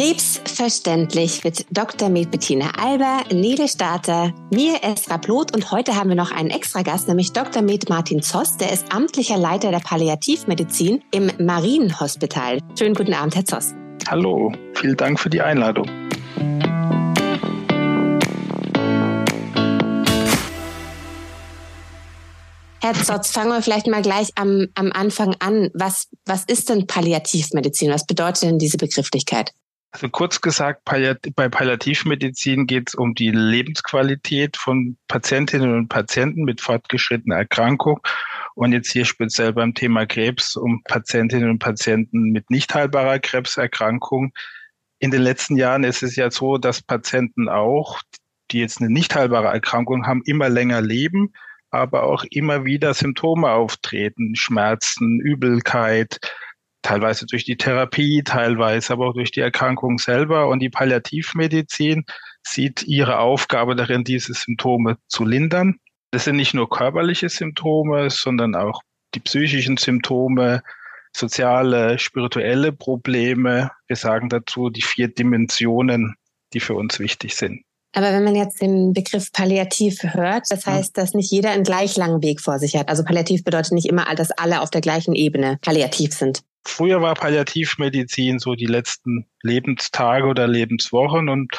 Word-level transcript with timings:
Krebs 0.00 0.40
verständlich 0.46 1.44
mit 1.44 1.66
Dr. 1.70 2.08
Med 2.08 2.30
Bettina 2.30 2.70
Alber, 2.78 3.22
Nele 3.34 3.68
Starter, 3.68 4.32
mir 4.50 4.82
Esra 4.82 5.18
Bloth 5.18 5.54
und 5.54 5.70
heute 5.72 5.94
haben 5.94 6.08
wir 6.08 6.16
noch 6.16 6.30
einen 6.32 6.48
extra 6.48 6.80
Gast, 6.80 7.06
nämlich 7.06 7.34
Dr. 7.34 7.60
Med 7.60 7.90
Martin 7.90 8.22
Zoss, 8.22 8.56
der 8.56 8.72
ist 8.72 8.90
amtlicher 8.94 9.36
Leiter 9.36 9.70
der 9.70 9.80
Palliativmedizin 9.80 11.02
im 11.10 11.30
Marienhospital. 11.38 12.60
Schönen 12.78 12.94
guten 12.94 13.12
Abend, 13.12 13.36
Herr 13.36 13.44
Zoss. 13.44 13.74
Hallo, 14.08 14.50
vielen 14.72 14.96
Dank 14.96 15.20
für 15.20 15.28
die 15.28 15.42
Einladung. 15.42 15.84
Herr 22.80 22.94
Zotz, 22.94 23.32
fangen 23.32 23.50
wir 23.50 23.60
vielleicht 23.60 23.86
mal 23.86 24.00
gleich 24.00 24.30
am, 24.36 24.68
am 24.74 24.92
Anfang 24.92 25.36
an. 25.40 25.68
Was, 25.74 26.08
was 26.24 26.44
ist 26.44 26.70
denn 26.70 26.86
Palliativmedizin? 26.86 27.90
Was 27.90 28.06
bedeutet 28.06 28.44
denn 28.44 28.58
diese 28.58 28.78
Begrifflichkeit? 28.78 29.52
Also 29.92 30.08
kurz 30.08 30.40
gesagt, 30.40 30.84
bei 30.84 31.48
Palliativmedizin 31.48 32.66
geht 32.66 32.88
es 32.88 32.94
um 32.94 33.14
die 33.14 33.32
Lebensqualität 33.32 34.56
von 34.56 34.96
Patientinnen 35.08 35.74
und 35.74 35.88
Patienten 35.88 36.44
mit 36.44 36.60
fortgeschrittener 36.60 37.36
Erkrankung 37.36 37.98
und 38.54 38.72
jetzt 38.72 38.92
hier 38.92 39.04
speziell 39.04 39.52
beim 39.52 39.74
Thema 39.74 40.06
Krebs 40.06 40.54
um 40.54 40.82
Patientinnen 40.84 41.50
und 41.50 41.58
Patienten 41.58 42.30
mit 42.30 42.50
nicht 42.50 42.72
heilbarer 42.72 43.18
Krebserkrankung. 43.18 44.32
In 45.00 45.10
den 45.10 45.22
letzten 45.22 45.56
Jahren 45.56 45.82
ist 45.82 46.04
es 46.04 46.14
ja 46.14 46.30
so, 46.30 46.56
dass 46.56 46.82
Patienten 46.82 47.48
auch, 47.48 48.00
die 48.52 48.60
jetzt 48.60 48.80
eine 48.80 48.90
nicht 48.90 49.16
heilbare 49.16 49.48
Erkrankung 49.48 50.06
haben, 50.06 50.22
immer 50.24 50.48
länger 50.48 50.82
leben 50.82 51.32
aber 51.70 52.02
auch 52.02 52.24
immer 52.30 52.64
wieder 52.64 52.94
Symptome 52.94 53.50
auftreten, 53.50 54.34
Schmerzen, 54.34 55.20
Übelkeit, 55.20 56.18
teilweise 56.82 57.26
durch 57.26 57.44
die 57.44 57.56
Therapie, 57.56 58.22
teilweise 58.24 58.92
aber 58.92 59.08
auch 59.08 59.14
durch 59.14 59.30
die 59.30 59.40
Erkrankung 59.40 59.98
selber. 59.98 60.48
Und 60.48 60.60
die 60.60 60.70
Palliativmedizin 60.70 62.04
sieht 62.42 62.82
ihre 62.84 63.18
Aufgabe 63.18 63.76
darin, 63.76 64.04
diese 64.04 64.34
Symptome 64.34 64.96
zu 65.08 65.24
lindern. 65.24 65.76
Das 66.10 66.24
sind 66.24 66.36
nicht 66.36 66.54
nur 66.54 66.68
körperliche 66.68 67.28
Symptome, 67.28 68.10
sondern 68.10 68.54
auch 68.54 68.82
die 69.14 69.20
psychischen 69.20 69.76
Symptome, 69.76 70.62
soziale, 71.12 71.98
spirituelle 71.98 72.72
Probleme. 72.72 73.70
Wir 73.86 73.96
sagen 73.96 74.28
dazu 74.28 74.70
die 74.70 74.82
vier 74.82 75.08
Dimensionen, 75.08 76.14
die 76.52 76.60
für 76.60 76.74
uns 76.74 76.98
wichtig 76.98 77.36
sind. 77.36 77.62
Aber 77.92 78.12
wenn 78.12 78.22
man 78.22 78.36
jetzt 78.36 78.62
den 78.62 78.92
Begriff 78.92 79.32
Palliativ 79.32 80.02
hört, 80.02 80.44
das 80.50 80.64
heißt, 80.64 80.96
dass 80.96 81.12
nicht 81.12 81.30
jeder 81.32 81.50
einen 81.50 81.64
gleich 81.64 81.96
langen 81.96 82.22
Weg 82.22 82.40
vor 82.40 82.60
sich 82.60 82.76
hat. 82.76 82.88
Also 82.88 83.02
Palliativ 83.02 83.42
bedeutet 83.42 83.72
nicht 83.72 83.88
immer, 83.88 84.04
dass 84.14 84.30
alle 84.30 84.60
auf 84.60 84.70
der 84.70 84.80
gleichen 84.80 85.12
Ebene 85.12 85.58
palliativ 85.60 86.14
sind. 86.14 86.42
Früher 86.64 87.00
war 87.00 87.14
Palliativmedizin 87.14 88.38
so 88.38 88.54
die 88.54 88.66
letzten 88.66 89.26
Lebenstage 89.42 90.26
oder 90.26 90.46
Lebenswochen 90.46 91.28
und 91.28 91.50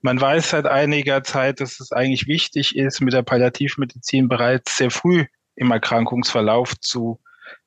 man 0.00 0.20
weiß 0.20 0.50
seit 0.50 0.66
einiger 0.66 1.22
Zeit, 1.22 1.60
dass 1.60 1.80
es 1.80 1.92
eigentlich 1.92 2.26
wichtig 2.26 2.76
ist, 2.76 3.00
mit 3.00 3.12
der 3.12 3.22
Palliativmedizin 3.22 4.28
bereits 4.28 4.76
sehr 4.76 4.90
früh 4.90 5.26
im 5.56 5.70
Erkrankungsverlauf 5.70 6.78
zu 6.80 7.20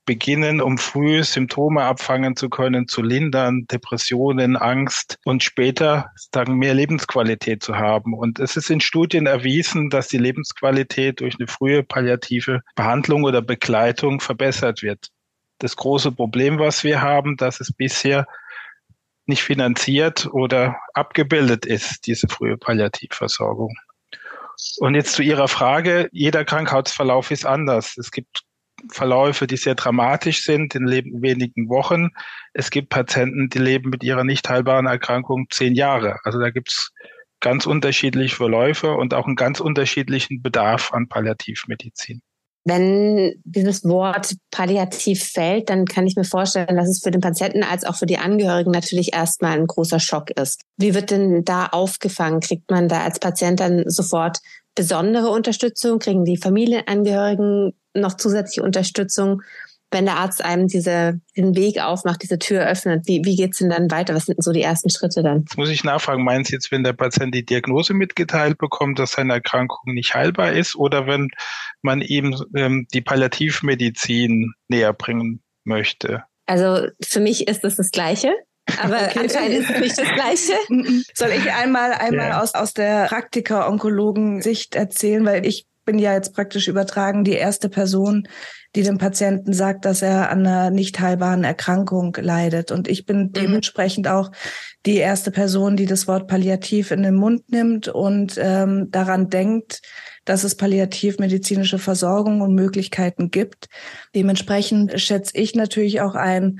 beginnen, 0.10 0.60
um 0.60 0.80
früh 0.80 1.24
Symptome 1.24 1.84
abfangen 1.84 2.36
zu 2.36 2.50
können, 2.50 2.88
zu 2.88 3.04
lindern, 3.04 3.68
Depressionen, 3.68 4.58
Angst 4.58 5.20
und 5.24 5.44
später 5.44 6.10
sagen, 6.34 6.56
mehr 6.56 6.74
Lebensqualität 6.74 7.62
zu 7.62 7.76
haben. 7.76 8.16
Und 8.16 8.40
es 8.40 8.58
ist 8.58 8.72
in 8.72 8.82
Studien 8.82 9.28
erwiesen, 9.28 9.92
dass 9.92 10.08
die 10.08 10.18
Lebensqualität 10.18 11.20
durch 11.20 11.36
eine 11.38 11.48
frühe 11.48 11.84
palliative 11.84 12.62
Behandlung 12.76 13.24
oder 13.24 13.44
Begleitung 13.44 14.20
verbessert 14.20 14.82
wird. 14.82 15.10
Das 15.60 15.76
große 15.76 16.12
Problem, 16.12 16.60
was 16.60 16.84
wir 16.84 17.02
haben, 17.02 17.38
dass 17.38 17.60
es 17.60 17.72
bisher 17.72 18.28
nicht 19.26 19.44
finanziert 19.44 20.28
oder 20.32 20.78
abgebildet 20.94 21.66
ist, 21.66 22.08
diese 22.08 22.28
frühe 22.28 22.58
Palliativversorgung. 22.58 23.76
Und 24.80 24.96
jetzt 24.96 25.14
zu 25.14 25.22
Ihrer 25.22 25.48
Frage, 25.48 26.10
jeder 26.12 26.44
Krankheitsverlauf 26.44 27.32
ist 27.32 27.46
anders. 27.46 27.98
Es 27.98 28.12
gibt 28.12 28.44
Verläufe, 28.90 29.48
die 29.48 29.58
sehr 29.58 29.76
dramatisch 29.76 30.44
sind 30.44 30.76
in 30.76 30.88
wenigen 30.88 31.70
Wochen. 31.70 32.10
Es 32.54 32.72
gibt 32.72 32.90
Patienten, 32.90 33.50
die 33.50 33.60
leben 33.60 33.90
mit 33.90 34.04
ihrer 34.04 34.24
nicht 34.24 34.48
heilbaren 34.50 34.86
Erkrankung 34.86 35.48
zehn 35.50 35.76
Jahre. 35.76 36.20
Also 36.24 36.40
da 36.40 36.50
gibt 36.50 36.70
es 36.70 36.94
ganz 37.42 37.66
unterschiedliche 37.66 38.36
Verläufe 38.36 38.94
und 38.94 39.14
auch 39.14 39.26
einen 39.26 39.36
ganz 39.36 39.60
unterschiedlichen 39.60 40.42
Bedarf 40.42 40.94
an 40.94 41.08
Palliativmedizin. 41.08 42.22
Wenn 42.66 43.42
dieses 43.46 43.84
Wort 43.86 44.36
palliativ 44.52 45.24
fällt, 45.24 45.70
dann 45.70 45.86
kann 45.86 46.06
ich 46.06 46.16
mir 46.16 46.26
vorstellen, 46.26 46.76
dass 46.76 46.90
es 46.90 47.02
für 47.02 47.12
den 47.12 47.22
Patienten 47.22 47.64
als 47.64 47.84
auch 47.84 47.96
für 47.96 48.06
die 48.06 48.18
Angehörigen 48.18 48.72
natürlich 48.72 49.14
erstmal 49.14 49.58
ein 49.58 49.68
großer 49.68 50.00
Schock 50.00 50.32
ist. 50.32 50.62
Wie 50.78 50.94
wird 50.94 51.12
denn 51.12 51.44
da 51.46 51.68
aufgefangen? 51.68 52.42
Kriegt 52.42 52.70
man 52.70 52.88
da 52.88 53.02
als 53.02 53.20
Patient 53.20 53.60
dann 53.60 53.84
sofort 53.88 54.40
besondere 54.76 55.30
Unterstützung? 55.30 56.00
Kriegen 56.00 56.26
die 56.26 56.38
Familienangehörigen 56.38 57.74
noch 57.94 58.18
zusätzliche 58.18 58.64
Unterstützung, 58.64 59.42
wenn 59.92 60.06
der 60.06 60.18
Arzt 60.18 60.44
einem 60.44 60.68
diese, 60.68 61.20
den 61.36 61.56
Weg 61.56 61.82
aufmacht, 61.82 62.22
diese 62.22 62.38
Tür 62.38 62.66
öffnet? 62.66 63.08
Wie, 63.08 63.22
wie 63.24 63.36
geht's 63.36 63.58
denn 63.58 63.70
dann 63.70 63.90
weiter? 63.90 64.14
Was 64.14 64.26
sind 64.26 64.44
so 64.44 64.52
die 64.52 64.62
ersten 64.62 64.90
Schritte 64.90 65.24
dann? 65.24 65.40
Jetzt 65.42 65.58
muss 65.58 65.70
ich 65.70 65.84
nachfragen, 65.84 66.24
meinen 66.24 66.46
Sie 66.46 66.54
jetzt, 66.54 66.72
wenn 66.72 66.84
der 66.84 66.94
Patient 66.94 67.34
die 67.34 67.46
Diagnose 67.46 67.94
mitgeteilt 67.94 68.58
bekommt, 68.58 69.00
dass 69.00 69.12
seine 69.12 69.34
Erkrankung 69.34 69.94
nicht 69.94 70.14
heilbar 70.14 70.52
ist 70.52 70.76
oder 70.76 71.08
wenn 71.08 71.30
man 71.82 72.02
ihm 72.02 72.36
ähm, 72.56 72.88
die 72.94 73.02
Palliativmedizin 73.02 74.54
näher 74.68 74.94
bringen 74.94 75.42
möchte? 75.64 76.24
Also 76.46 76.88
für 77.04 77.20
mich 77.20 77.48
ist 77.48 77.64
das 77.64 77.76
das 77.76 77.92
Gleiche. 77.92 78.34
Aber 78.82 78.98
okay. 79.10 79.20
anscheinend 79.20 79.60
ist 79.60 79.70
es 79.70 79.80
nicht 79.80 79.98
das 79.98 80.10
Gleiche. 80.10 80.54
Soll 81.14 81.30
ich 81.30 81.52
einmal, 81.52 81.94
einmal 81.94 82.30
ja. 82.30 82.42
aus, 82.42 82.54
aus 82.54 82.74
der 82.74 83.06
Praktiker-Onkologen-Sicht 83.06 84.76
erzählen, 84.76 85.26
weil 85.26 85.46
ich 85.46 85.66
bin 85.90 85.98
ja 85.98 86.14
jetzt 86.14 86.36
praktisch 86.36 86.68
übertragen 86.68 87.24
die 87.24 87.34
erste 87.34 87.68
Person, 87.68 88.28
die 88.76 88.84
dem 88.84 89.00
Patienten 89.00 89.54
sagt, 89.54 89.86
dass 89.86 90.04
er 90.04 90.30
an 90.30 90.46
einer 90.46 90.70
nicht 90.70 91.00
heilbaren 91.00 91.44
Erkrankung 91.44 92.16
leidet. 92.22 92.72
Und 92.72 92.88
ich 92.88 93.08
bin 93.08 93.22
mhm. 93.22 93.32
dementsprechend 93.32 94.08
auch 94.08 94.30
die 94.86 94.98
erste 94.98 95.32
Person, 95.32 95.76
die 95.76 95.88
das 95.88 96.08
Wort 96.08 96.28
palliativ 96.28 96.92
in 96.92 97.02
den 97.02 97.16
Mund 97.16 97.50
nimmt 97.50 97.88
und 97.88 98.36
ähm, 98.38 98.92
daran 98.92 99.32
denkt, 99.32 99.82
dass 100.26 100.44
es 100.44 100.54
palliativmedizinische 100.54 101.80
Versorgung 101.80 102.42
und 102.42 102.54
Möglichkeiten 102.54 103.32
gibt. 103.32 103.68
Dementsprechend 104.14 105.02
schätze 105.02 105.36
ich 105.36 105.56
natürlich 105.56 106.02
auch 106.02 106.14
ein, 106.14 106.60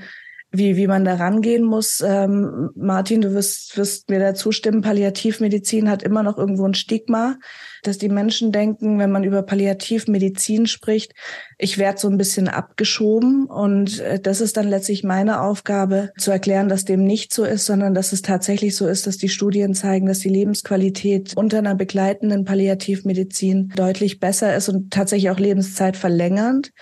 wie, 0.52 0.76
wie 0.76 0.88
man 0.88 1.04
da 1.04 1.14
rangehen 1.14 1.64
muss. 1.64 2.02
Ähm, 2.04 2.70
Martin, 2.74 3.20
du 3.20 3.34
wirst, 3.34 3.76
wirst 3.76 4.10
mir 4.10 4.18
da 4.18 4.34
zustimmen, 4.34 4.82
Palliativmedizin 4.82 5.88
hat 5.88 6.02
immer 6.02 6.22
noch 6.22 6.38
irgendwo 6.38 6.66
ein 6.66 6.74
Stigma, 6.74 7.38
dass 7.82 7.98
die 7.98 8.08
Menschen 8.08 8.50
denken, 8.50 8.98
wenn 8.98 9.12
man 9.12 9.22
über 9.22 9.42
Palliativmedizin 9.42 10.66
spricht, 10.66 11.12
ich 11.56 11.78
werde 11.78 12.00
so 12.00 12.08
ein 12.08 12.18
bisschen 12.18 12.48
abgeschoben. 12.48 13.46
Und 13.46 14.00
äh, 14.00 14.18
das 14.18 14.40
ist 14.40 14.56
dann 14.56 14.68
letztlich 14.68 15.04
meine 15.04 15.40
Aufgabe, 15.40 16.10
zu 16.18 16.32
erklären, 16.32 16.68
dass 16.68 16.84
dem 16.84 17.04
nicht 17.04 17.32
so 17.32 17.44
ist, 17.44 17.66
sondern 17.66 17.94
dass 17.94 18.12
es 18.12 18.22
tatsächlich 18.22 18.74
so 18.74 18.88
ist, 18.88 19.06
dass 19.06 19.18
die 19.18 19.28
Studien 19.28 19.74
zeigen, 19.74 20.06
dass 20.06 20.18
die 20.18 20.28
Lebensqualität 20.28 21.36
unter 21.36 21.58
einer 21.58 21.76
begleitenden 21.76 22.44
Palliativmedizin 22.44 23.72
deutlich 23.76 24.18
besser 24.18 24.56
ist 24.56 24.68
und 24.68 24.92
tatsächlich 24.92 25.30
auch 25.30 25.38
Lebenszeit 25.38 25.96
verlängernd. 25.96 26.72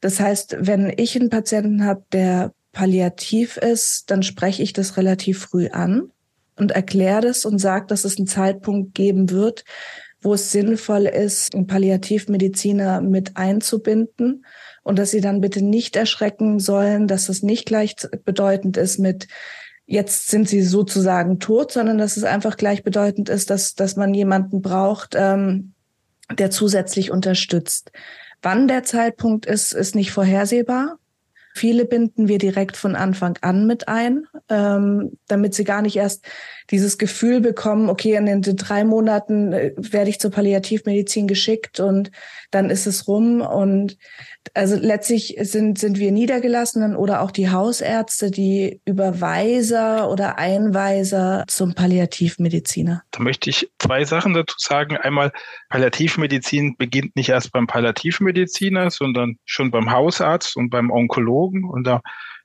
Das 0.00 0.18
heißt, 0.18 0.56
wenn 0.60 0.92
ich 0.96 1.14
einen 1.16 1.28
Patienten 1.28 1.84
habe, 1.84 2.04
der 2.12 2.52
palliativ 2.72 3.56
ist, 3.56 4.10
dann 4.10 4.22
spreche 4.22 4.62
ich 4.62 4.72
das 4.72 4.96
relativ 4.96 5.40
früh 5.40 5.68
an 5.68 6.10
und 6.56 6.72
erkläre 6.72 7.22
das 7.22 7.44
und 7.44 7.58
sage, 7.58 7.86
dass 7.86 8.04
es 8.04 8.18
einen 8.18 8.26
Zeitpunkt 8.26 8.94
geben 8.94 9.30
wird, 9.30 9.64
wo 10.22 10.34
es 10.34 10.52
sinnvoll 10.52 11.06
ist, 11.06 11.54
einen 11.54 11.66
Palliativmediziner 11.66 13.00
mit 13.00 13.36
einzubinden 13.36 14.44
und 14.82 14.98
dass 14.98 15.10
sie 15.10 15.20
dann 15.20 15.40
bitte 15.40 15.62
nicht 15.62 15.96
erschrecken 15.96 16.58
sollen, 16.58 17.08
dass 17.08 17.26
das 17.26 17.42
nicht 17.42 17.66
gleichbedeutend 17.66 18.76
ist 18.76 18.98
mit 18.98 19.28
jetzt 19.90 20.28
sind 20.28 20.48
sie 20.48 20.62
sozusagen 20.62 21.40
tot, 21.40 21.72
sondern 21.72 21.98
dass 21.98 22.16
es 22.16 22.22
einfach 22.22 22.56
gleichbedeutend 22.56 23.28
ist, 23.28 23.50
dass, 23.50 23.74
dass 23.74 23.96
man 23.96 24.14
jemanden 24.14 24.62
braucht, 24.62 25.16
ähm, 25.16 25.74
der 26.32 26.52
zusätzlich 26.52 27.10
unterstützt. 27.10 27.90
Wann 28.40 28.68
der 28.68 28.84
Zeitpunkt 28.84 29.46
ist, 29.46 29.72
ist 29.72 29.96
nicht 29.96 30.12
vorhersehbar. 30.12 30.99
Viele 31.60 31.84
binden 31.84 32.26
wir 32.26 32.38
direkt 32.38 32.78
von 32.78 32.96
Anfang 32.96 33.36
an 33.42 33.66
mit 33.66 33.86
ein, 33.86 34.24
ähm, 34.48 35.18
damit 35.28 35.52
sie 35.52 35.64
gar 35.64 35.82
nicht 35.82 35.96
erst 35.96 36.24
dieses 36.70 36.98
Gefühl 36.98 37.40
bekommen, 37.40 37.88
okay, 37.88 38.14
in 38.14 38.26
den, 38.26 38.42
drei 38.42 38.84
Monaten 38.84 39.52
äh, 39.52 39.72
werde 39.76 40.10
ich 40.10 40.20
zur 40.20 40.30
Palliativmedizin 40.30 41.26
geschickt 41.26 41.80
und 41.80 42.10
dann 42.50 42.70
ist 42.70 42.86
es 42.86 43.08
rum. 43.08 43.40
Und 43.40 43.96
also 44.54 44.76
letztlich 44.76 45.36
sind, 45.40 45.78
sind 45.78 45.98
wir 45.98 46.12
Niedergelassenen 46.12 46.96
oder 46.96 47.22
auch 47.22 47.30
die 47.30 47.50
Hausärzte, 47.50 48.30
die 48.30 48.80
Überweiser 48.84 50.10
oder 50.10 50.38
Einweiser 50.38 51.44
zum 51.48 51.74
Palliativmediziner. 51.74 53.02
Da 53.10 53.22
möchte 53.22 53.50
ich 53.50 53.70
zwei 53.78 54.04
Sachen 54.04 54.34
dazu 54.34 54.56
sagen. 54.58 54.96
Einmal, 54.96 55.32
Palliativmedizin 55.68 56.76
beginnt 56.76 57.16
nicht 57.16 57.28
erst 57.30 57.52
beim 57.52 57.66
Palliativmediziner, 57.66 58.90
sondern 58.90 59.36
schon 59.44 59.70
beim 59.70 59.90
Hausarzt 59.90 60.56
und 60.56 60.70
beim 60.70 60.90
Onkologen. 60.90 61.64
Und 61.64 61.84
da 61.86 62.00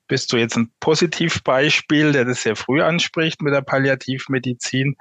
bist 0.07 0.31
du 0.31 0.37
jetzt 0.37 0.55
ein 0.55 0.71
Positivbeispiel, 0.79 2.11
der 2.11 2.25
das 2.25 2.43
sehr 2.43 2.55
früh 2.55 2.81
anspricht 2.81 3.41
mit 3.41 3.53
der 3.53 3.61
Palliativmedizin. 3.61 4.95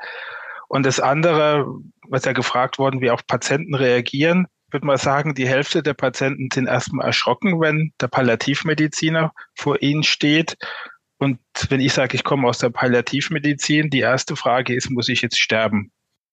Und 0.68 0.86
das 0.86 1.00
andere, 1.00 1.66
was 2.08 2.24
ja 2.24 2.32
gefragt 2.32 2.78
worden, 2.78 3.00
wie 3.00 3.10
auch 3.10 3.22
Patienten 3.26 3.74
reagieren, 3.74 4.46
würde 4.74 4.86
mal 4.86 4.98
sagen, 4.98 5.34
die 5.34 5.48
Hälfte 5.48 5.82
der 5.82 5.94
Patienten 5.94 6.48
sind 6.52 6.66
erstmal 6.66 7.06
erschrocken, 7.06 7.60
wenn 7.60 7.92
der 8.00 8.08
Palliativmediziner 8.08 9.32
vor 9.54 9.80
ihnen 9.80 10.02
steht. 10.02 10.56
Und 11.18 11.38
wenn 11.68 11.80
ich 11.80 11.94
sage, 11.94 12.16
ich 12.16 12.24
komme 12.24 12.48
aus 12.48 12.58
der 12.58 12.70
Palliativmedizin, 12.70 13.88
die 13.88 14.00
erste 14.00 14.36
Frage 14.36 14.74
ist, 14.74 14.90
muss 14.90 15.08
ich 15.08 15.22
jetzt 15.22 15.38
sterben? 15.38 15.92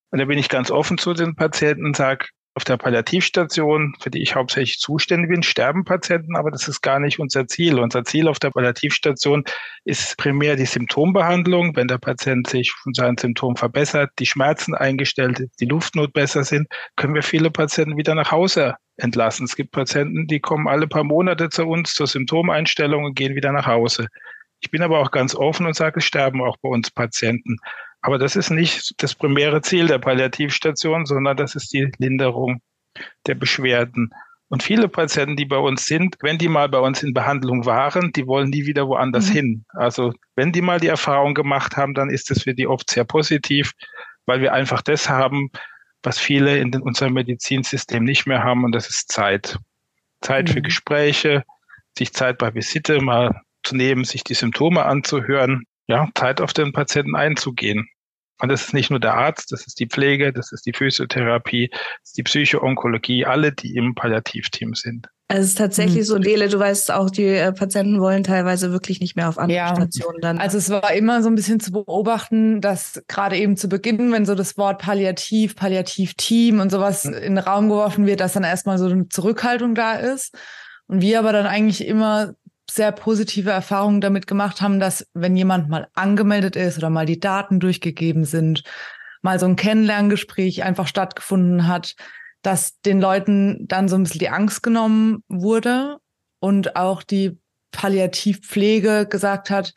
Und 0.09 0.19
da 0.19 0.25
bin 0.25 0.39
ich 0.39 0.49
ganz 0.49 0.71
offen 0.71 0.97
zu 0.97 1.13
den 1.13 1.35
Patienten 1.35 1.85
und 1.85 1.95
sage, 1.95 2.25
auf 2.53 2.65
der 2.65 2.77
Palliativstation, 2.77 3.95
für 4.01 4.09
die 4.09 4.21
ich 4.21 4.35
hauptsächlich 4.35 4.79
zuständig 4.79 5.29
bin, 5.29 5.41
sterben 5.41 5.85
Patienten, 5.85 6.35
aber 6.35 6.51
das 6.51 6.67
ist 6.67 6.81
gar 6.81 6.99
nicht 6.99 7.19
unser 7.19 7.47
Ziel. 7.47 7.79
Unser 7.79 8.03
Ziel 8.03 8.27
auf 8.27 8.39
der 8.39 8.49
Palliativstation 8.49 9.45
ist 9.85 10.17
primär 10.17 10.57
die 10.57 10.65
Symptombehandlung. 10.65 11.75
Wenn 11.75 11.87
der 11.87 11.97
Patient 11.97 12.47
sich 12.47 12.71
von 12.71 12.93
seinen 12.93 13.17
Symptomen 13.17 13.55
verbessert, 13.55 14.11
die 14.19 14.25
Schmerzen 14.25 14.75
eingestellt 14.75 15.43
die 15.59 15.65
Luftnot 15.65 16.11
besser 16.11 16.43
sind, 16.43 16.67
können 16.97 17.15
wir 17.15 17.23
viele 17.23 17.51
Patienten 17.51 17.97
wieder 17.97 18.15
nach 18.15 18.31
Hause 18.31 18.75
entlassen. 18.97 19.45
Es 19.45 19.55
gibt 19.55 19.71
Patienten, 19.71 20.27
die 20.27 20.41
kommen 20.41 20.67
alle 20.67 20.87
paar 20.87 21.05
Monate 21.05 21.49
zu 21.49 21.65
uns 21.65 21.93
zur 21.93 22.07
Symptomeinstellung 22.07 23.05
und 23.05 23.15
gehen 23.15 23.35
wieder 23.35 23.53
nach 23.53 23.65
Hause. 23.65 24.07
Ich 24.59 24.69
bin 24.69 24.83
aber 24.83 24.99
auch 24.99 25.11
ganz 25.11 25.33
offen 25.35 25.65
und 25.65 25.75
sage, 25.75 25.99
es 25.99 26.05
sterben 26.05 26.41
auch 26.41 26.57
bei 26.61 26.69
uns 26.69 26.91
Patienten. 26.91 27.57
Aber 28.01 28.17
das 28.17 28.35
ist 28.35 28.49
nicht 28.49 28.93
das 28.97 29.15
primäre 29.15 29.61
Ziel 29.61 29.87
der 29.87 29.99
Palliativstation, 29.99 31.05
sondern 31.05 31.37
das 31.37 31.55
ist 31.55 31.71
die 31.71 31.91
Linderung 31.97 32.61
der 33.27 33.35
Beschwerden. 33.35 34.11
Und 34.49 34.63
viele 34.63 34.89
Patienten, 34.89 35.37
die 35.37 35.45
bei 35.45 35.57
uns 35.57 35.85
sind, 35.85 36.17
wenn 36.21 36.37
die 36.37 36.49
mal 36.49 36.67
bei 36.67 36.79
uns 36.79 37.03
in 37.03 37.13
Behandlung 37.13 37.65
waren, 37.65 38.11
die 38.11 38.27
wollen 38.27 38.49
nie 38.49 38.65
wieder 38.65 38.87
woanders 38.87 39.29
mhm. 39.29 39.33
hin. 39.33 39.65
Also 39.69 40.13
wenn 40.35 40.51
die 40.51 40.61
mal 40.61 40.79
die 40.79 40.87
Erfahrung 40.87 41.33
gemacht 41.33 41.77
haben, 41.77 41.93
dann 41.93 42.09
ist 42.09 42.29
es 42.31 42.43
für 42.43 42.53
die 42.53 42.67
oft 42.67 42.89
sehr 42.89 43.05
positiv, 43.05 43.71
weil 44.25 44.41
wir 44.41 44.51
einfach 44.51 44.81
das 44.81 45.07
haben, 45.07 45.51
was 46.03 46.17
viele 46.17 46.57
in 46.57 46.75
unserem 46.81 47.13
Medizinsystem 47.13 48.03
nicht 48.03 48.25
mehr 48.25 48.43
haben, 48.43 48.65
und 48.65 48.73
das 48.73 48.89
ist 48.89 49.09
Zeit. 49.09 49.57
Zeit 50.19 50.49
mhm. 50.49 50.53
für 50.53 50.61
Gespräche, 50.61 51.43
sich 51.97 52.11
Zeit 52.11 52.37
bei 52.37 52.53
Visite 52.53 53.01
mal 53.01 53.41
zu 53.63 53.75
nehmen, 53.75 54.03
sich 54.03 54.23
die 54.23 54.33
Symptome 54.33 54.83
anzuhören 54.83 55.63
ja, 55.91 56.07
Zeit 56.15 56.41
auf 56.41 56.53
den 56.53 56.71
Patienten 56.71 57.15
einzugehen. 57.15 57.87
Und 58.41 58.49
das 58.49 58.63
ist 58.63 58.73
nicht 58.73 58.89
nur 58.89 58.99
der 58.99 59.13
Arzt, 59.13 59.51
das 59.51 59.67
ist 59.67 59.79
die 59.79 59.87
Pflege, 59.87 60.33
das 60.33 60.51
ist 60.51 60.65
die 60.65 60.73
Physiotherapie, 60.73 61.69
das 61.69 61.81
ist 62.05 62.17
die 62.17 62.23
Psychoonkologie, 62.23 63.25
alle, 63.25 63.51
die 63.51 63.75
im 63.75 63.93
Palliativteam 63.93 64.73
sind. 64.73 65.07
Also 65.27 65.43
es 65.43 65.49
ist 65.49 65.57
tatsächlich 65.59 65.99
mhm. 65.99 66.05
so, 66.05 66.19
Dele, 66.19 66.49
du 66.49 66.57
weißt 66.57 66.91
auch, 66.91 67.09
die 67.09 67.25
äh, 67.25 67.53
Patienten 67.53 68.01
wollen 68.01 68.23
teilweise 68.23 68.71
wirklich 68.71 68.99
nicht 68.99 69.15
mehr 69.15 69.29
auf 69.29 69.37
andere 69.37 69.57
ja. 69.57 69.75
Stationen 69.75 70.21
dann. 70.21 70.39
Also 70.39 70.57
es 70.57 70.69
war 70.69 70.91
immer 70.93 71.21
so 71.21 71.29
ein 71.29 71.35
bisschen 71.35 71.59
zu 71.59 71.71
beobachten, 71.71 72.61
dass 72.61 73.01
gerade 73.07 73.37
eben 73.37 73.55
zu 73.57 73.69
Beginn, 73.69 74.11
wenn 74.11 74.25
so 74.25 74.33
das 74.33 74.57
Wort 74.57 74.81
Palliativ, 74.81 75.55
Palliativteam 75.55 76.59
und 76.59 76.71
sowas 76.71 77.05
mhm. 77.05 77.13
in 77.13 77.35
den 77.35 77.37
Raum 77.37 77.69
geworfen 77.69 78.07
wird, 78.07 78.21
dass 78.21 78.33
dann 78.33 78.43
erstmal 78.43 78.77
so 78.77 78.87
eine 78.87 79.07
Zurückhaltung 79.07 79.75
da 79.75 79.93
ist. 79.95 80.35
Und 80.87 81.01
wir 81.01 81.19
aber 81.19 81.31
dann 81.31 81.45
eigentlich 81.45 81.87
immer 81.87 82.33
sehr 82.73 82.91
positive 82.93 83.51
Erfahrungen 83.51 83.99
damit 83.99 84.27
gemacht 84.27 84.61
haben, 84.61 84.79
dass 84.79 85.05
wenn 85.13 85.35
jemand 85.35 85.67
mal 85.67 85.89
angemeldet 85.93 86.55
ist 86.55 86.77
oder 86.77 86.89
mal 86.89 87.05
die 87.05 87.19
Daten 87.19 87.59
durchgegeben 87.59 88.23
sind, 88.23 88.63
mal 89.21 89.39
so 89.39 89.45
ein 89.45 89.57
Kennenlerngespräch 89.57 90.63
einfach 90.63 90.87
stattgefunden 90.87 91.67
hat, 91.67 91.95
dass 92.41 92.79
den 92.81 93.01
Leuten 93.01 93.67
dann 93.67 93.89
so 93.89 93.97
ein 93.97 94.03
bisschen 94.03 94.19
die 94.19 94.29
Angst 94.29 94.63
genommen 94.63 95.23
wurde 95.27 95.97
und 96.39 96.77
auch 96.77 97.03
die 97.03 97.37
Palliativpflege 97.71 99.05
gesagt 99.05 99.49
hat, 99.49 99.73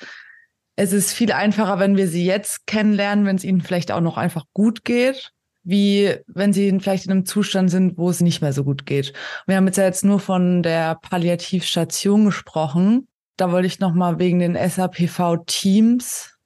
es 0.77 0.93
ist 0.93 1.13
viel 1.13 1.33
einfacher, 1.33 1.79
wenn 1.81 1.97
wir 1.97 2.09
sie 2.09 2.25
jetzt 2.25 2.67
kennenlernen, 2.67 3.27
wenn 3.27 3.37
es 3.37 3.45
ihnen 3.45 3.61
vielleicht 3.61 3.91
auch 3.91 4.01
noch 4.01 4.17
einfach 4.17 4.45
gut 4.53 4.85
geht, 4.85 5.33
wie 5.65 6.15
wenn 6.27 6.53
sie 6.53 6.79
vielleicht 6.79 7.07
in 7.07 7.13
einem 7.13 7.25
Zustand 7.25 7.71
sind, 7.71 7.99
wo 7.99 8.11
es 8.11 8.21
nicht 8.21 8.43
mehr 8.43 8.53
so 8.53 8.65
gut 8.65 8.87
geht. 8.87 9.13
Wir 9.47 9.57
haben 9.57 9.67
jetzt 9.67 9.79
ja 9.79 9.85
jetzt 9.85 10.05
nur 10.05 10.21
von 10.21 10.63
der 10.63 10.97
Palliativstation 10.97 12.27
gesprochen. 12.27 13.09
Da 13.37 13.51
wollte 13.51 13.67
ich 13.67 13.81
noch 13.81 13.95
mal 13.95 14.19
wegen 14.19 14.39
den 14.39 14.55
SAPV-Teams. 14.55 16.39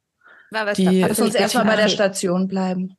Lass 0.50 1.20
uns 1.20 1.34
erstmal 1.34 1.66
bei 1.66 1.76
der 1.76 1.88
Station 1.88 2.48
bleiben. 2.48 2.96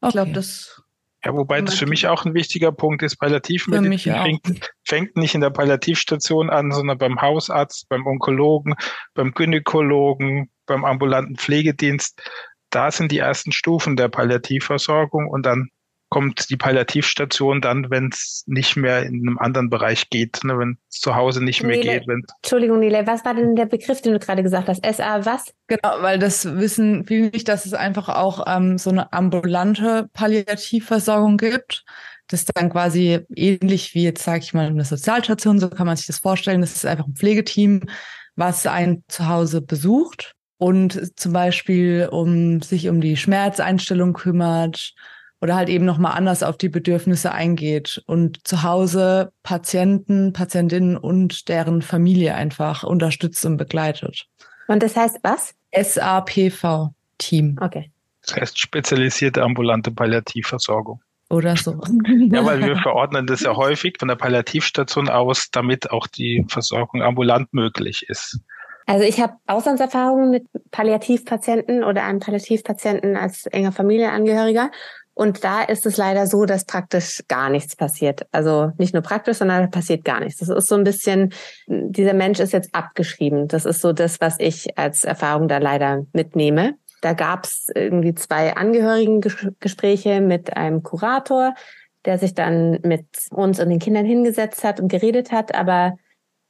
Ich 0.00 0.06
okay. 0.06 0.12
glaube, 0.12 0.32
das 0.32 0.82
ja, 1.24 1.34
wobei 1.34 1.60
das 1.60 1.74
für 1.74 1.86
mich 1.86 2.06
auch 2.06 2.24
ein 2.24 2.34
wichtiger 2.34 2.70
Punkt 2.70 3.02
ist. 3.02 3.16
Palliativmedizin 3.16 4.14
fängt, 4.14 4.70
fängt, 4.84 5.16
nicht 5.16 5.34
in 5.34 5.40
der 5.40 5.50
Palliativstation 5.50 6.48
an, 6.48 6.70
sondern 6.70 6.96
beim 6.96 7.20
Hausarzt, 7.20 7.88
beim 7.88 8.06
Onkologen, 8.06 8.76
beim 9.14 9.32
Gynäkologen, 9.32 10.50
beim 10.66 10.84
ambulanten 10.84 11.36
Pflegedienst 11.36 12.22
da 12.70 12.90
sind 12.90 13.12
die 13.12 13.18
ersten 13.18 13.52
Stufen 13.52 13.96
der 13.96 14.08
Palliativversorgung 14.08 15.28
und 15.28 15.44
dann 15.46 15.70
kommt 16.10 16.48
die 16.48 16.56
Palliativstation 16.56 17.60
dann, 17.60 17.90
wenn 17.90 18.08
es 18.08 18.44
nicht 18.46 18.76
mehr 18.76 19.02
in 19.02 19.28
einem 19.28 19.38
anderen 19.38 19.68
Bereich 19.68 20.08
geht, 20.08 20.42
ne, 20.42 20.58
wenn 20.58 20.78
es 20.88 21.00
zu 21.00 21.14
Hause 21.14 21.44
nicht 21.44 21.62
mehr 21.62 21.76
Nele, 21.76 21.98
geht. 21.98 22.08
Wenn 22.08 22.22
Entschuldigung, 22.42 22.80
Nele, 22.80 23.06
was 23.06 23.24
war 23.24 23.34
denn 23.34 23.56
der 23.56 23.66
Begriff, 23.66 24.00
den 24.00 24.14
du 24.14 24.18
gerade 24.18 24.42
gesagt 24.42 24.68
hast? 24.68 24.84
SA 24.84 25.24
was? 25.26 25.52
Genau, 25.66 26.00
weil 26.00 26.18
das 26.18 26.56
wissen 26.56 27.04
viele 27.04 27.28
nicht, 27.28 27.48
dass 27.48 27.66
es 27.66 27.74
einfach 27.74 28.08
auch 28.08 28.44
ähm, 28.46 28.78
so 28.78 28.90
eine 28.90 29.12
ambulante 29.12 30.08
Palliativversorgung 30.14 31.36
gibt. 31.36 31.84
Das 32.26 32.40
ist 32.40 32.50
dann 32.54 32.70
quasi 32.70 33.20
ähnlich 33.34 33.94
wie 33.94 34.04
jetzt, 34.04 34.22
sage 34.22 34.40
ich 34.40 34.54
mal, 34.54 34.66
eine 34.66 34.84
Sozialstation, 34.84 35.58
so 35.58 35.68
kann 35.68 35.86
man 35.86 35.96
sich 35.96 36.06
das 36.06 36.18
vorstellen. 36.18 36.60
Das 36.60 36.74
ist 36.74 36.86
einfach 36.86 37.06
ein 37.06 37.16
Pflegeteam, 37.16 37.82
was 38.34 38.66
einen 38.66 39.04
zu 39.08 39.28
Hause 39.28 39.60
besucht 39.60 40.36
und 40.58 41.18
zum 41.18 41.32
Beispiel 41.32 42.08
um 42.10 42.60
sich 42.60 42.88
um 42.88 43.00
die 43.00 43.16
Schmerzeinstellung 43.16 44.12
kümmert 44.12 44.94
oder 45.40 45.54
halt 45.54 45.68
eben 45.68 45.84
nochmal 45.84 46.16
anders 46.16 46.42
auf 46.42 46.58
die 46.58 46.68
Bedürfnisse 46.68 47.32
eingeht 47.32 48.02
und 48.06 48.46
zu 48.46 48.64
Hause 48.64 49.32
Patienten, 49.44 50.32
Patientinnen 50.32 50.96
und 50.96 51.48
deren 51.48 51.80
Familie 51.80 52.34
einfach 52.34 52.82
unterstützt 52.82 53.46
und 53.46 53.56
begleitet. 53.56 54.26
Und 54.66 54.82
das 54.82 54.96
heißt 54.96 55.18
was? 55.22 55.54
SAPV 55.72 56.92
Team. 57.18 57.56
Okay. 57.60 57.90
Das 58.22 58.36
heißt 58.36 58.58
spezialisierte 58.58 59.42
ambulante 59.42 59.90
Palliativversorgung. 59.90 61.00
Oder 61.30 61.56
so. 61.56 61.72
ja, 62.30 62.44
weil 62.44 62.60
wir 62.64 62.76
verordnen 62.82 63.26
das 63.26 63.40
ja 63.40 63.54
häufig 63.54 63.96
von 63.98 64.08
der 64.08 64.16
Palliativstation 64.16 65.08
aus, 65.08 65.50
damit 65.50 65.90
auch 65.90 66.06
die 66.06 66.44
Versorgung 66.48 67.02
ambulant 67.02 67.52
möglich 67.52 68.04
ist. 68.08 68.40
Also 68.88 69.04
ich 69.04 69.20
habe 69.20 69.34
Auslandserfahrungen 69.46 70.30
mit 70.30 70.46
Palliativpatienten 70.70 71.84
oder 71.84 72.04
einem 72.04 72.20
Palliativpatienten 72.20 73.18
als 73.18 73.44
enger 73.44 73.70
Familienangehöriger. 73.70 74.70
Und 75.12 75.44
da 75.44 75.62
ist 75.62 75.84
es 75.84 75.98
leider 75.98 76.26
so, 76.26 76.46
dass 76.46 76.64
praktisch 76.64 77.22
gar 77.28 77.50
nichts 77.50 77.76
passiert. 77.76 78.26
Also 78.32 78.72
nicht 78.78 78.94
nur 78.94 79.02
praktisch, 79.02 79.36
sondern 79.36 79.64
da 79.64 79.66
passiert 79.66 80.06
gar 80.06 80.20
nichts. 80.20 80.40
Das 80.40 80.48
ist 80.48 80.68
so 80.68 80.74
ein 80.74 80.84
bisschen, 80.84 81.34
dieser 81.66 82.14
Mensch 82.14 82.40
ist 82.40 82.54
jetzt 82.54 82.74
abgeschrieben. 82.74 83.46
Das 83.46 83.66
ist 83.66 83.82
so 83.82 83.92
das, 83.92 84.22
was 84.22 84.36
ich 84.38 84.78
als 84.78 85.04
Erfahrung 85.04 85.48
da 85.48 85.58
leider 85.58 86.06
mitnehme. 86.14 86.76
Da 87.02 87.12
gab 87.12 87.44
es 87.44 87.66
irgendwie 87.74 88.14
zwei 88.14 88.56
Angehörigengespräche 88.56 90.22
mit 90.22 90.56
einem 90.56 90.82
Kurator, 90.82 91.52
der 92.06 92.16
sich 92.16 92.32
dann 92.32 92.78
mit 92.84 93.04
uns 93.32 93.60
und 93.60 93.68
den 93.68 93.80
Kindern 93.80 94.06
hingesetzt 94.06 94.64
hat 94.64 94.80
und 94.80 94.88
geredet 94.88 95.30
hat. 95.30 95.54
Aber 95.54 95.98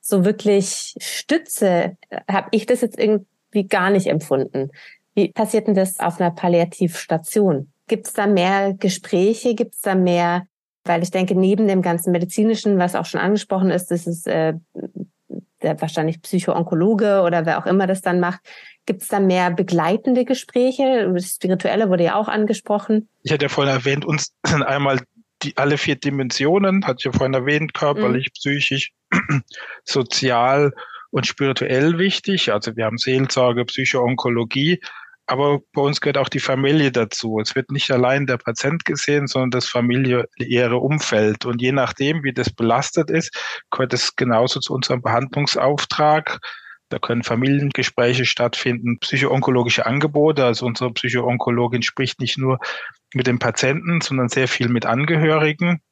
so 0.08 0.24
wirklich 0.24 0.94
Stütze 0.98 1.96
habe 2.30 2.48
ich 2.52 2.66
das 2.66 2.80
jetzt 2.80 2.98
irgendwie 2.98 3.68
gar 3.68 3.90
nicht 3.90 4.06
empfunden. 4.06 4.70
Wie 5.14 5.32
passiert 5.32 5.66
denn 5.66 5.74
das 5.74 6.00
auf 6.00 6.20
einer 6.20 6.30
Palliativstation? 6.30 7.70
Gibt 7.88 8.06
es 8.06 8.12
da 8.12 8.26
mehr 8.26 8.74
Gespräche? 8.74 9.54
Gibt 9.54 9.74
es 9.74 9.80
da 9.80 9.94
mehr, 9.94 10.46
weil 10.84 11.02
ich 11.02 11.10
denke, 11.10 11.34
neben 11.34 11.66
dem 11.66 11.82
ganzen 11.82 12.12
medizinischen, 12.12 12.78
was 12.78 12.94
auch 12.94 13.06
schon 13.06 13.20
angesprochen 13.20 13.70
ist, 13.70 13.90
das 13.90 14.06
ist 14.06 14.26
äh, 14.26 14.54
der 15.62 15.80
wahrscheinlich 15.80 16.22
Psychoonkologe 16.22 17.22
oder 17.22 17.44
wer 17.46 17.58
auch 17.58 17.66
immer 17.66 17.86
das 17.86 18.00
dann 18.00 18.20
macht. 18.20 18.40
Gibt 18.86 19.02
es 19.02 19.08
da 19.08 19.20
mehr 19.20 19.50
begleitende 19.50 20.24
Gespräche? 20.24 21.10
Das 21.12 21.34
Spirituelle 21.34 21.90
wurde 21.90 22.04
ja 22.04 22.14
auch 22.14 22.28
angesprochen. 22.28 23.08
Ich 23.22 23.32
hatte 23.32 23.46
ja 23.46 23.48
vorhin 23.48 23.74
erwähnt, 23.74 24.04
uns 24.04 24.32
sind 24.46 24.62
einmal 24.62 25.00
die 25.42 25.56
alle 25.56 25.78
vier 25.78 25.96
Dimensionen, 25.96 26.84
hatte 26.84 26.96
ich 27.00 27.04
ja 27.04 27.12
vorhin 27.12 27.34
erwähnt, 27.34 27.74
körperlich, 27.74 28.26
mhm. 28.26 28.32
psychisch, 28.34 28.92
sozial 29.84 30.72
und 31.10 31.26
spirituell 31.26 31.98
wichtig. 31.98 32.52
Also 32.52 32.76
wir 32.76 32.84
haben 32.84 32.98
Seelsorge, 32.98 33.64
Psychoonkologie, 33.64 34.80
aber 35.28 35.60
bei 35.74 35.82
uns 35.82 36.00
gehört 36.00 36.16
auch 36.16 36.30
die 36.30 36.40
Familie 36.40 36.90
dazu. 36.90 37.38
Es 37.38 37.54
wird 37.54 37.70
nicht 37.70 37.90
allein 37.90 38.26
der 38.26 38.38
Patient 38.38 38.86
gesehen, 38.86 39.26
sondern 39.26 39.50
das 39.50 39.66
familiäre 39.66 40.78
Umfeld. 40.78 41.44
Und 41.44 41.60
je 41.60 41.72
nachdem, 41.72 42.24
wie 42.24 42.32
das 42.32 42.48
belastet 42.48 43.10
ist, 43.10 43.36
gehört 43.70 43.92
es 43.92 44.16
genauso 44.16 44.58
zu 44.60 44.72
unserem 44.72 45.02
Behandlungsauftrag. 45.02 46.40
Da 46.88 46.98
können 46.98 47.22
Familiengespräche 47.24 48.24
stattfinden, 48.24 48.98
psychoonkologische 49.00 49.84
Angebote. 49.84 50.46
Also 50.46 50.64
unsere 50.64 50.94
Psychoonkologin 50.94 51.82
spricht 51.82 52.20
nicht 52.20 52.38
nur 52.38 52.58
mit 53.12 53.26
dem 53.26 53.38
Patienten, 53.38 54.00
sondern 54.00 54.30
sehr 54.30 54.48
viel 54.48 54.70
mit 54.70 54.86
Angehörigen. 54.86 55.82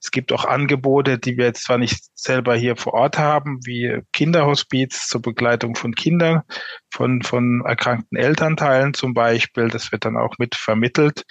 Es 0.00 0.10
gibt 0.10 0.32
auch 0.32 0.44
Angebote, 0.44 1.18
die 1.18 1.36
wir 1.36 1.46
jetzt 1.46 1.64
zwar 1.64 1.78
nicht 1.78 2.04
selber 2.14 2.54
hier 2.54 2.76
vor 2.76 2.94
Ort 2.94 3.18
haben, 3.18 3.60
wie 3.64 4.02
Kinderhospiz 4.12 5.08
zur 5.08 5.22
Begleitung 5.22 5.74
von 5.74 5.94
Kindern, 5.94 6.42
von, 6.90 7.22
von 7.22 7.62
erkrankten 7.66 8.18
Elternteilen 8.18 8.94
zum 8.94 9.14
Beispiel. 9.14 9.68
Das 9.68 9.92
wird 9.92 10.04
dann 10.04 10.16
auch 10.16 10.34
mit 10.38 10.54
vermittelt. 10.54 11.24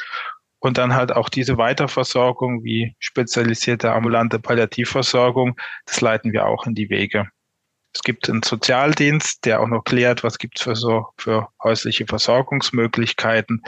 Und 0.60 0.80
dann 0.80 0.96
halt 0.96 1.12
auch 1.12 1.30
diese 1.30 1.58
Weiterversorgung 1.58 2.64
wie 2.64 2.96
spezialisierte 2.98 3.92
ambulante 3.92 4.40
Palliativversorgung, 4.40 5.56
das 5.86 6.02
leiten 6.02 6.34
wir 6.34 6.48
auch 6.48 6.66
in 6.66 6.74
die 6.74 6.90
Wege. 6.90 7.30
Es 7.94 8.02
gibt 8.02 8.30
einen 8.30 8.42
Sozialdienst, 8.42 9.46
der 9.46 9.62
auch 9.62 9.68
noch 9.68 9.84
klärt, 9.84 10.24
was 10.24 10.40
gibt 10.40 10.58
es 10.58 10.64
für 10.64 10.76
so 10.76 11.08
für 11.18 11.50
häusliche 11.64 12.06
Versorgungsmöglichkeiten. 12.08 13.62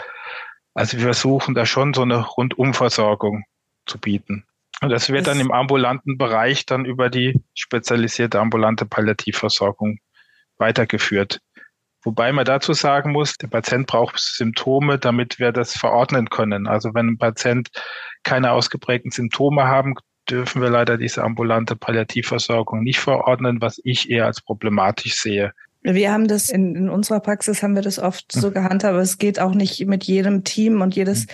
Also 0.73 0.97
wir 0.97 1.03
versuchen 1.03 1.53
da 1.53 1.65
schon 1.65 1.93
so 1.93 2.01
eine 2.01 2.25
Rundumversorgung 2.25 3.45
zu 3.85 3.99
bieten. 3.99 4.46
Und 4.81 4.89
das 4.89 5.09
wird 5.09 5.27
dann 5.27 5.39
im 5.39 5.51
ambulanten 5.51 6.17
Bereich 6.17 6.65
dann 6.65 6.85
über 6.85 7.09
die 7.09 7.41
spezialisierte 7.55 8.39
ambulante 8.39 8.85
Palliativversorgung 8.85 9.99
weitergeführt. 10.57 11.39
Wobei 12.03 12.31
man 12.31 12.45
dazu 12.45 12.73
sagen 12.73 13.11
muss, 13.11 13.37
der 13.37 13.47
Patient 13.47 13.87
braucht 13.87 14.19
Symptome, 14.19 14.99
damit 14.99 15.39
wir 15.39 15.51
das 15.51 15.75
verordnen 15.75 16.29
können. 16.29 16.67
Also 16.67 16.93
wenn 16.93 17.07
ein 17.07 17.17
Patient 17.17 17.69
keine 18.23 18.51
ausgeprägten 18.51 19.11
Symptome 19.11 19.65
haben, 19.65 19.95
dürfen 20.29 20.61
wir 20.61 20.69
leider 20.69 20.97
diese 20.97 21.23
ambulante 21.23 21.75
Palliativversorgung 21.75 22.83
nicht 22.83 22.99
verordnen, 22.99 23.61
was 23.61 23.81
ich 23.83 24.09
eher 24.09 24.25
als 24.25 24.41
problematisch 24.41 25.15
sehe. 25.15 25.53
Wir 25.81 26.11
haben 26.11 26.27
das 26.27 26.49
in, 26.49 26.75
in 26.75 26.89
unserer 26.89 27.19
Praxis 27.19 27.63
haben 27.63 27.75
wir 27.75 27.81
das 27.81 27.99
oft 27.99 28.31
so 28.31 28.47
hm. 28.47 28.53
gehandhabt, 28.53 28.93
aber 28.93 29.01
es 29.01 29.17
geht 29.17 29.39
auch 29.39 29.53
nicht 29.53 29.85
mit 29.85 30.03
jedem 30.03 30.43
Team 30.43 30.81
und 30.81 30.95
jedes 30.95 31.21
hm. 31.21 31.27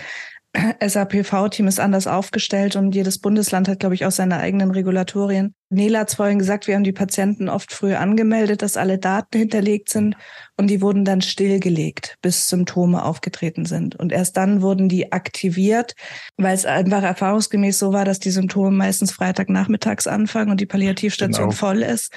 SAPV-Team 0.80 1.66
ist 1.66 1.80
anders 1.80 2.06
aufgestellt 2.06 2.76
und 2.76 2.94
jedes 2.94 3.18
Bundesland 3.18 3.68
hat, 3.68 3.80
glaube 3.80 3.94
ich, 3.94 4.06
auch 4.06 4.12
seine 4.12 4.38
eigenen 4.38 4.70
Regulatorien. 4.70 5.54
Nela 5.74 6.00
hat 6.00 6.14
vorhin 6.14 6.38
gesagt, 6.38 6.66
wir 6.66 6.74
haben 6.74 6.84
die 6.84 6.92
Patienten 6.92 7.48
oft 7.48 7.72
früh 7.72 7.94
angemeldet, 7.94 8.62
dass 8.62 8.76
alle 8.76 8.98
Daten 8.98 9.38
hinterlegt 9.38 9.88
sind 9.90 10.16
und 10.56 10.68
die 10.68 10.80
wurden 10.80 11.04
dann 11.04 11.20
stillgelegt, 11.20 12.16
bis 12.22 12.48
Symptome 12.48 13.04
aufgetreten 13.04 13.64
sind. 13.64 13.96
Und 13.96 14.12
erst 14.12 14.36
dann 14.36 14.62
wurden 14.62 14.88
die 14.88 15.12
aktiviert, 15.12 15.94
weil 16.36 16.54
es 16.54 16.64
einfach 16.64 17.02
erfahrungsgemäß 17.02 17.78
so 17.78 17.92
war, 17.92 18.04
dass 18.04 18.20
die 18.20 18.30
Symptome 18.30 18.70
meistens 18.70 19.10
Freitagnachmittags 19.12 20.06
anfangen 20.06 20.50
und 20.50 20.60
die 20.60 20.66
Palliativstation 20.66 21.48
genau. 21.48 21.56
voll 21.56 21.82
ist. 21.82 22.12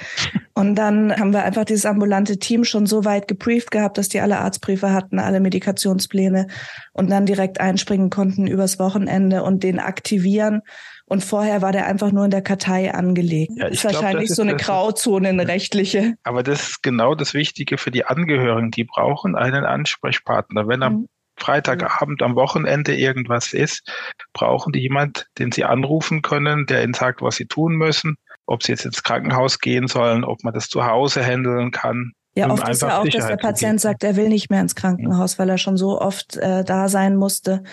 Und 0.54 0.76
dann 0.76 1.14
haben 1.16 1.32
wir 1.32 1.44
einfach 1.44 1.64
dieses 1.64 1.86
ambulante 1.86 2.38
Team 2.38 2.64
schon 2.64 2.86
so 2.86 3.04
weit 3.04 3.28
gebrieft 3.28 3.70
gehabt, 3.70 3.98
dass 3.98 4.08
die 4.08 4.20
alle 4.20 4.38
Arztbriefe 4.38 4.92
hatten, 4.92 5.18
alle 5.18 5.40
Medikationspläne 5.40 6.46
und 6.92 7.10
dann 7.10 7.26
direkt 7.26 7.60
einspringen 7.60 8.10
konnten 8.10 8.46
übers 8.46 8.78
Wochenende 8.78 9.42
und 9.42 9.62
den 9.62 9.80
aktivieren 9.80 10.62
und 11.08 11.24
vorher 11.24 11.62
war 11.62 11.72
der 11.72 11.86
einfach 11.86 12.12
nur 12.12 12.26
in 12.26 12.30
der 12.30 12.42
Kartei 12.42 12.92
angelegt. 12.92 13.52
Ja, 13.56 13.66
ist 13.66 13.80
glaub, 13.80 13.94
wahrscheinlich 13.94 14.30
ist 14.30 14.36
so 14.36 14.42
eine 14.42 14.56
Grauzone, 14.56 15.28
eine 15.28 15.48
rechtliche. 15.48 16.14
Aber 16.22 16.42
das 16.42 16.68
ist 16.68 16.82
genau 16.82 17.14
das 17.14 17.32
Wichtige 17.32 17.78
für 17.78 17.90
die 17.90 18.04
Angehörigen. 18.04 18.70
Die 18.70 18.84
brauchen 18.84 19.34
einen 19.34 19.64
Ansprechpartner. 19.64 20.68
Wenn 20.68 20.82
am 20.82 20.92
mhm. 20.92 21.08
Freitagabend 21.38 22.22
am 22.22 22.34
Wochenende 22.34 22.94
irgendwas 22.94 23.54
ist, 23.54 23.90
brauchen 24.32 24.72
die 24.72 24.80
jemand, 24.80 25.28
den 25.38 25.50
sie 25.50 25.64
anrufen 25.64 26.20
können, 26.20 26.66
der 26.66 26.82
ihnen 26.82 26.94
sagt, 26.94 27.22
was 27.22 27.36
sie 27.36 27.46
tun 27.46 27.76
müssen, 27.76 28.16
ob 28.46 28.62
sie 28.62 28.72
jetzt 28.72 28.84
ins 28.84 29.02
Krankenhaus 29.02 29.60
gehen 29.60 29.88
sollen, 29.88 30.24
ob 30.24 30.44
man 30.44 30.52
das 30.52 30.68
zu 30.68 30.84
Hause 30.84 31.24
handeln 31.24 31.70
kann. 31.70 32.12
Ja, 32.38 32.50
oft 32.50 32.68
ist 32.68 32.82
ja 32.82 33.00
auch, 33.00 33.08
dass 33.08 33.26
der 33.26 33.36
Patient 33.36 33.80
sagt, 33.80 34.04
er 34.04 34.14
will 34.14 34.28
nicht 34.28 34.48
mehr 34.48 34.60
ins 34.60 34.76
Krankenhaus, 34.76 35.40
weil 35.40 35.48
er 35.48 35.58
schon 35.58 35.76
so 35.76 36.00
oft 36.00 36.36
äh, 36.36 36.62
da 36.62 36.88
sein 36.88 37.16
musste 37.16 37.64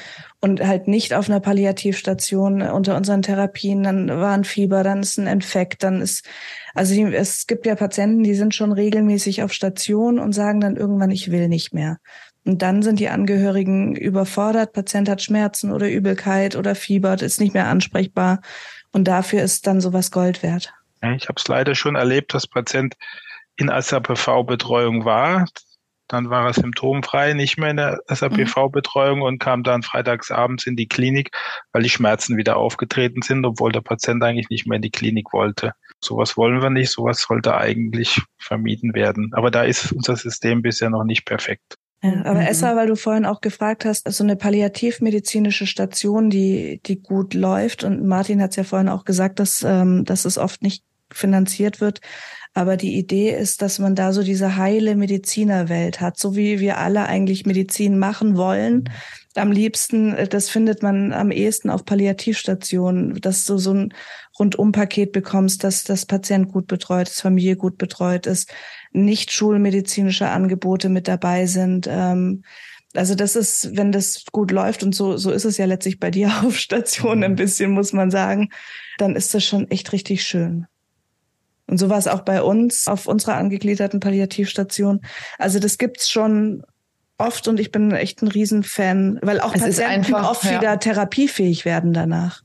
und 0.42 0.60
halt 0.66 0.88
nicht 0.88 1.14
auf 1.14 1.30
einer 1.30 1.40
Palliativstation 1.40 2.64
unter 2.64 2.98
unseren 2.98 3.22
Therapien. 3.22 3.84
Dann 3.84 4.10
war 4.10 4.34
ein 4.34 4.44
Fieber, 4.44 4.82
dann 4.82 5.02
ist 5.02 5.20
ein 5.20 5.28
Infekt, 5.28 5.84
dann 5.84 6.02
ist, 6.02 6.26
also 6.74 6.96
die, 6.96 7.04
es 7.04 7.46
gibt 7.46 7.68
ja 7.68 7.76
Patienten, 7.76 8.24
die 8.24 8.34
sind 8.34 8.56
schon 8.56 8.72
regelmäßig 8.72 9.44
auf 9.44 9.54
Station 9.54 10.18
und 10.18 10.34
sagen 10.34 10.62
dann 10.62 10.78
irgendwann, 10.78 11.12
ich 11.12 11.30
will 11.30 11.48
nicht 11.48 11.72
mehr. 11.72 11.98
Und 12.44 12.64
dann 12.64 12.82
sind 12.82 13.00
die 13.00 13.10
Angehörigen 13.10 13.96
überfordert, 13.96 14.74
Patient 14.74 15.10
hat 15.10 15.22
Schmerzen 15.22 15.72
oder 15.72 15.90
Übelkeit 15.90 16.56
oder 16.56 16.74
fiebert, 16.74 17.22
ist 17.22 17.40
nicht 17.40 17.54
mehr 17.54 17.68
ansprechbar. 17.68 18.42
Und 18.92 19.08
dafür 19.08 19.44
ist 19.44 19.68
dann 19.68 19.80
sowas 19.80 20.10
Gold 20.10 20.42
wert. 20.42 20.74
Ich 21.16 21.28
habe 21.28 21.36
es 21.38 21.48
leider 21.48 21.76
schon 21.76 21.96
erlebt, 21.96 22.34
dass 22.34 22.48
Patient 22.48 22.96
in 23.58 23.70
SAPV-Betreuung 23.70 25.06
war. 25.06 25.46
Dann 26.08 26.30
war 26.30 26.46
er 26.46 26.54
symptomfrei, 26.54 27.34
nicht 27.34 27.58
mehr 27.58 27.72
in 27.72 27.78
der 27.78 28.00
SAPV-Betreuung 28.08 29.22
und 29.22 29.40
kam 29.40 29.64
dann 29.64 29.82
freitags 29.82 30.30
abends 30.30 30.68
in 30.68 30.76
die 30.76 30.88
Klinik, 30.88 31.32
weil 31.72 31.82
die 31.82 31.90
Schmerzen 31.90 32.38
wieder 32.38 32.58
aufgetreten 32.58 33.24
sind, 33.24 33.44
obwohl 33.44 33.72
der 33.72 33.82
Patient 33.82 34.22
eigentlich 34.24 34.50
nicht 34.50 34.68
mehr 34.68 34.76
in 34.76 34.84
die 34.84 34.92
Klinik 34.92 35.34
wollte. 35.34 35.72
Sowas 36.04 36.38
wollen 36.38 36.62
wir 36.62 36.70
nicht, 36.70 36.92
sowas 36.92 37.22
sollte 37.22 37.58
eigentlich 37.58 38.22
vermieden 38.38 38.94
werden. 38.94 39.32
Aber 39.34 39.50
da 39.50 39.64
ist 39.64 39.92
unser 39.92 40.16
System 40.16 40.62
bisher 40.62 40.92
noch 40.92 41.04
nicht 41.04 41.26
perfekt. 41.26 41.76
Ja, 42.04 42.24
aber 42.26 42.42
mhm. 42.42 42.48
Essa, 42.48 42.76
weil 42.76 42.88
du 42.88 42.96
vorhin 42.96 43.26
auch 43.26 43.42
gefragt 43.42 43.84
hast, 43.86 44.08
so 44.12 44.24
eine 44.24 44.36
palliativmedizinische 44.36 45.66
Station, 45.66 46.30
die, 46.30 46.80
die 46.86 47.02
gut 47.02 47.34
läuft, 47.34 47.84
und 47.84 48.06
Martin 48.06 48.44
hat 48.44 48.52
es 48.52 48.58
ja 48.58 48.64
vorhin 48.64 48.90
auch 48.90 49.06
gesagt, 49.06 49.40
dass, 49.40 49.64
ähm, 49.64 50.06
dass 50.06 50.26
es 50.26 50.38
oft 50.38 50.62
nicht 50.62 50.84
finanziert 51.12 51.82
wird. 51.82 52.02
Aber 52.58 52.78
die 52.78 52.98
Idee 52.98 53.32
ist, 53.32 53.62
dass 53.62 53.80
man 53.80 53.96
da 53.96 54.14
so 54.14 54.24
diese 54.24 54.56
heile 54.56 54.96
Medizinerwelt 54.96 56.00
hat, 56.00 56.18
so 56.18 56.38
wie 56.38 56.62
wir 56.62 56.78
alle 56.78 57.06
eigentlich 57.06 57.46
Medizin 57.46 58.00
machen 58.00 58.38
wollen. 58.38 58.76
Mhm. 58.76 58.86
Am 59.36 59.52
liebsten, 59.52 60.14
äh, 60.14 60.26
das 60.26 60.50
findet 60.50 60.82
man 60.82 61.12
am 61.12 61.32
ehesten 61.32 61.70
auf 61.70 61.84
Palliativstationen, 61.84 63.20
dass 63.20 63.44
du 63.44 63.58
so 63.58 63.74
ein 63.74 63.94
Rundumpaket 64.40 65.12
bekommst, 65.12 65.66
dass 65.66 65.84
das 65.84 66.06
Patient 66.06 66.50
gut 66.50 66.68
betreut 66.68 67.10
ist, 67.10 67.22
Familie 67.22 67.58
gut 67.58 67.78
betreut 67.78 68.26
ist, 68.26 68.50
nicht 68.94 69.34
schulmedizinische 69.34 70.30
Angebote 70.30 70.88
mit 70.88 71.10
dabei 71.10 71.48
sind. 71.48 71.88
Ähm, 71.90 72.44
also 72.94 73.16
das 73.16 73.36
ist, 73.36 73.76
wenn 73.76 73.92
das 73.92 74.24
gut 74.32 74.52
läuft 74.52 74.82
und 74.82 74.96
so, 74.96 75.18
so 75.18 75.32
ist 75.32 75.44
es 75.44 75.58
ja 75.58 75.66
letztlich 75.66 76.00
bei 76.00 76.10
dir 76.10 76.32
auf 76.46 76.58
Station 76.58 77.22
ein 77.22 77.32
mhm. 77.32 77.36
bisschen, 77.36 77.72
muss 77.72 77.92
man 77.92 78.12
sagen, 78.12 78.50
dann 78.98 79.18
ist 79.18 79.34
das 79.34 79.44
schon 79.44 79.70
echt 79.70 79.92
richtig 79.92 80.24
schön. 80.24 80.68
Und 81.68 81.78
so 81.78 81.90
war 81.90 81.98
es 81.98 82.08
auch 82.08 82.22
bei 82.22 82.42
uns 82.42 82.88
auf 82.88 83.08
unserer 83.08 83.36
angegliederten 83.36 84.00
Palliativstation. 84.00 85.02
Also 85.40 85.60
das 85.60 85.78
gibt's 85.78 86.10
schon 86.10 86.64
oft 87.18 87.48
und 87.48 87.60
ich 87.60 87.72
bin 87.72 87.92
echt 87.92 88.22
ein 88.22 88.28
Riesenfan, 88.28 89.20
weil 89.22 89.40
auch 89.40 89.56
es 89.56 89.62
Patienten 89.62 90.14
einfach, 90.14 90.30
oft 90.30 90.44
ja. 90.44 90.60
wieder 90.60 90.80
therapiefähig 90.80 91.66
werden 91.66 91.94
danach. 91.94 92.44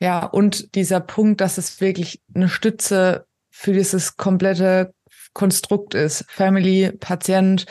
Ja, 0.00 0.26
und 0.26 0.74
dieser 0.74 1.00
Punkt, 1.00 1.40
dass 1.40 1.58
es 1.58 1.80
wirklich 1.80 2.20
eine 2.34 2.48
Stütze 2.48 3.26
für 3.50 3.72
dieses 3.72 4.16
komplette 4.16 4.92
Konstrukt 5.32 5.94
ist. 5.94 6.24
Family, 6.28 6.90
Patient. 6.98 7.66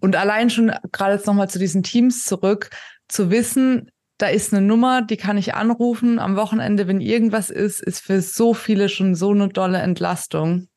Und 0.00 0.16
allein 0.16 0.50
schon 0.50 0.72
gerade 0.92 1.14
jetzt 1.14 1.26
nochmal 1.26 1.48
zu 1.48 1.58
diesen 1.58 1.82
Teams 1.82 2.26
zurück, 2.26 2.70
zu 3.08 3.30
wissen, 3.30 3.90
da 4.18 4.28
ist 4.28 4.52
eine 4.52 4.64
Nummer, 4.64 5.02
die 5.02 5.16
kann 5.16 5.36
ich 5.36 5.54
anrufen 5.54 6.18
am 6.18 6.36
Wochenende, 6.36 6.86
wenn 6.86 7.00
irgendwas 7.00 7.50
ist, 7.50 7.82
ist 7.82 8.00
für 8.00 8.20
so 8.20 8.54
viele 8.54 8.88
schon 8.88 9.14
so 9.14 9.30
eine 9.30 9.48
dolle 9.48 9.78
Entlastung, 9.78 10.68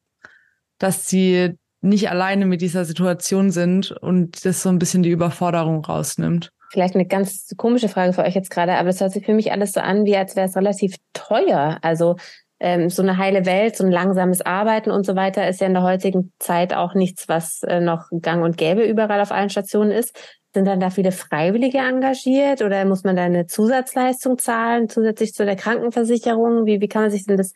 dass 0.79 1.07
sie 1.07 1.55
nicht 1.81 2.09
alleine 2.09 2.45
mit 2.45 2.61
dieser 2.61 2.85
Situation 2.85 3.51
sind 3.51 3.91
und 3.91 4.45
das 4.45 4.63
so 4.63 4.69
ein 4.69 4.79
bisschen 4.79 5.03
die 5.03 5.11
Überforderung 5.11 5.85
rausnimmt. 5.85 6.51
Vielleicht 6.71 6.95
eine 6.95 7.05
ganz 7.05 7.53
komische 7.55 7.87
Frage 7.87 8.13
für 8.13 8.23
euch 8.23 8.35
jetzt 8.35 8.49
gerade, 8.49 8.73
aber 8.75 8.89
es 8.89 8.99
hört 8.99 9.11
sich 9.11 9.25
für 9.25 9.33
mich 9.33 9.51
alles 9.51 9.73
so 9.73 9.79
an, 9.79 10.05
wie 10.05 10.17
als 10.17 10.35
wäre 10.35 10.47
es 10.47 10.55
relativ 10.55 10.95
teuer. 11.13 11.77
Also 11.81 12.15
ähm, 12.59 12.89
so 12.89 13.03
eine 13.03 13.17
heile 13.17 13.45
Welt, 13.45 13.77
so 13.77 13.85
ein 13.85 13.91
langsames 13.91 14.41
Arbeiten 14.41 14.91
und 14.91 15.05
so 15.05 15.15
weiter 15.15 15.47
ist 15.47 15.61
ja 15.61 15.67
in 15.67 15.73
der 15.73 15.83
heutigen 15.83 16.33
Zeit 16.39 16.73
auch 16.73 16.93
nichts, 16.93 17.29
was 17.29 17.61
äh, 17.63 17.79
noch 17.79 18.09
gang 18.21 18.43
und 18.43 18.57
gäbe 18.57 18.83
überall 18.83 19.21
auf 19.21 19.31
allen 19.31 19.49
Stationen 19.49 19.91
ist. 19.91 20.17
Sind 20.57 20.65
dann 20.65 20.79
da 20.79 20.89
viele 20.89 21.11
Freiwillige 21.11 21.77
engagiert 21.77 22.63
oder 22.63 22.83
muss 22.83 23.03
man 23.03 23.15
da 23.15 23.21
eine 23.21 23.45
Zusatzleistung 23.45 24.39
zahlen, 24.39 24.89
zusätzlich 24.89 25.35
zu 25.35 25.45
der 25.45 25.55
Krankenversicherung? 25.55 26.65
Wie, 26.65 26.81
wie 26.81 26.87
kann 26.87 27.03
man 27.03 27.11
sich 27.11 27.27
denn 27.27 27.37
das 27.37 27.53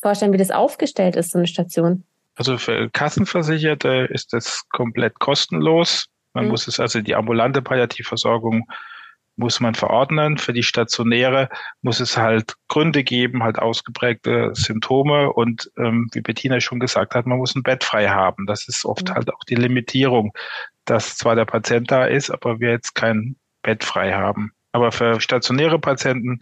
vorstellen, 0.00 0.32
wie 0.32 0.36
das 0.36 0.52
aufgestellt 0.52 1.16
ist, 1.16 1.32
so 1.32 1.38
eine 1.38 1.48
Station? 1.48 2.04
Also 2.36 2.56
für 2.56 2.88
Kassenversicherte 2.90 4.06
ist 4.12 4.32
das 4.32 4.62
komplett 4.68 5.18
kostenlos. 5.18 6.06
Man 6.32 6.44
mhm. 6.44 6.50
muss 6.52 6.68
es 6.68 6.78
also 6.78 7.00
die 7.00 7.16
ambulante 7.16 7.62
Palliativversorgung 7.62 8.70
muss 9.40 9.58
man 9.58 9.74
verordnen. 9.74 10.38
Für 10.38 10.52
die 10.52 10.62
stationäre 10.62 11.48
muss 11.82 11.98
es 11.98 12.16
halt 12.16 12.54
Gründe 12.68 13.02
geben, 13.02 13.42
halt 13.42 13.58
ausgeprägte 13.58 14.52
Symptome 14.54 15.32
und 15.32 15.70
ähm, 15.76 16.08
wie 16.12 16.20
Bettina 16.20 16.60
schon 16.60 16.78
gesagt 16.78 17.16
hat, 17.16 17.26
man 17.26 17.38
muss 17.38 17.56
ein 17.56 17.64
Bett 17.64 17.82
frei 17.82 18.08
haben. 18.08 18.46
Das 18.46 18.68
ist 18.68 18.84
oft 18.84 19.08
mhm. 19.08 19.14
halt 19.14 19.34
auch 19.34 19.44
die 19.48 19.56
Limitierung 19.56 20.32
dass 20.90 21.16
zwar 21.16 21.36
der 21.36 21.44
Patient 21.44 21.90
da 21.90 22.04
ist, 22.04 22.30
aber 22.30 22.58
wir 22.58 22.70
jetzt 22.70 22.94
kein 22.94 23.36
Bett 23.62 23.84
frei 23.84 24.12
haben. 24.12 24.52
Aber 24.72 24.92
für 24.92 25.20
stationäre 25.20 25.78
Patienten 25.78 26.40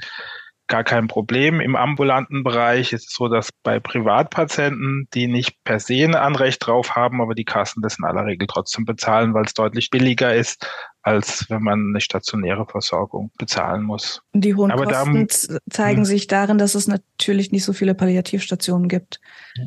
gar 0.68 0.84
kein 0.84 1.08
Problem. 1.08 1.60
Im 1.60 1.76
ambulanten 1.76 2.44
Bereich 2.44 2.92
ist 2.92 3.08
es 3.08 3.14
so, 3.14 3.28
dass 3.28 3.50
bei 3.62 3.80
Privatpatienten, 3.80 5.08
die 5.14 5.26
nicht 5.26 5.56
per 5.64 5.80
se 5.80 6.04
ein 6.04 6.14
Anrecht 6.14 6.66
drauf 6.66 6.94
haben, 6.94 7.22
aber 7.22 7.34
die 7.34 7.44
Kassen 7.44 7.82
das 7.82 7.98
in 7.98 8.04
aller 8.04 8.26
Regel 8.26 8.46
trotzdem 8.46 8.84
bezahlen, 8.84 9.32
weil 9.32 9.44
es 9.44 9.54
deutlich 9.54 9.90
billiger 9.90 10.34
ist 10.34 10.66
als 11.08 11.46
wenn 11.48 11.62
man 11.62 11.88
eine 11.88 12.00
stationäre 12.00 12.66
Versorgung 12.66 13.30
bezahlen 13.38 13.82
muss. 13.82 14.22
Die 14.34 14.54
hohen 14.54 14.70
Aber 14.70 14.84
Kosten 14.84 15.26
da, 15.26 15.58
zeigen 15.70 16.00
hm. 16.00 16.04
sich 16.04 16.26
darin, 16.26 16.58
dass 16.58 16.74
es 16.74 16.86
natürlich 16.86 17.50
nicht 17.50 17.64
so 17.64 17.72
viele 17.72 17.94
Palliativstationen 17.94 18.88
gibt. 18.88 19.20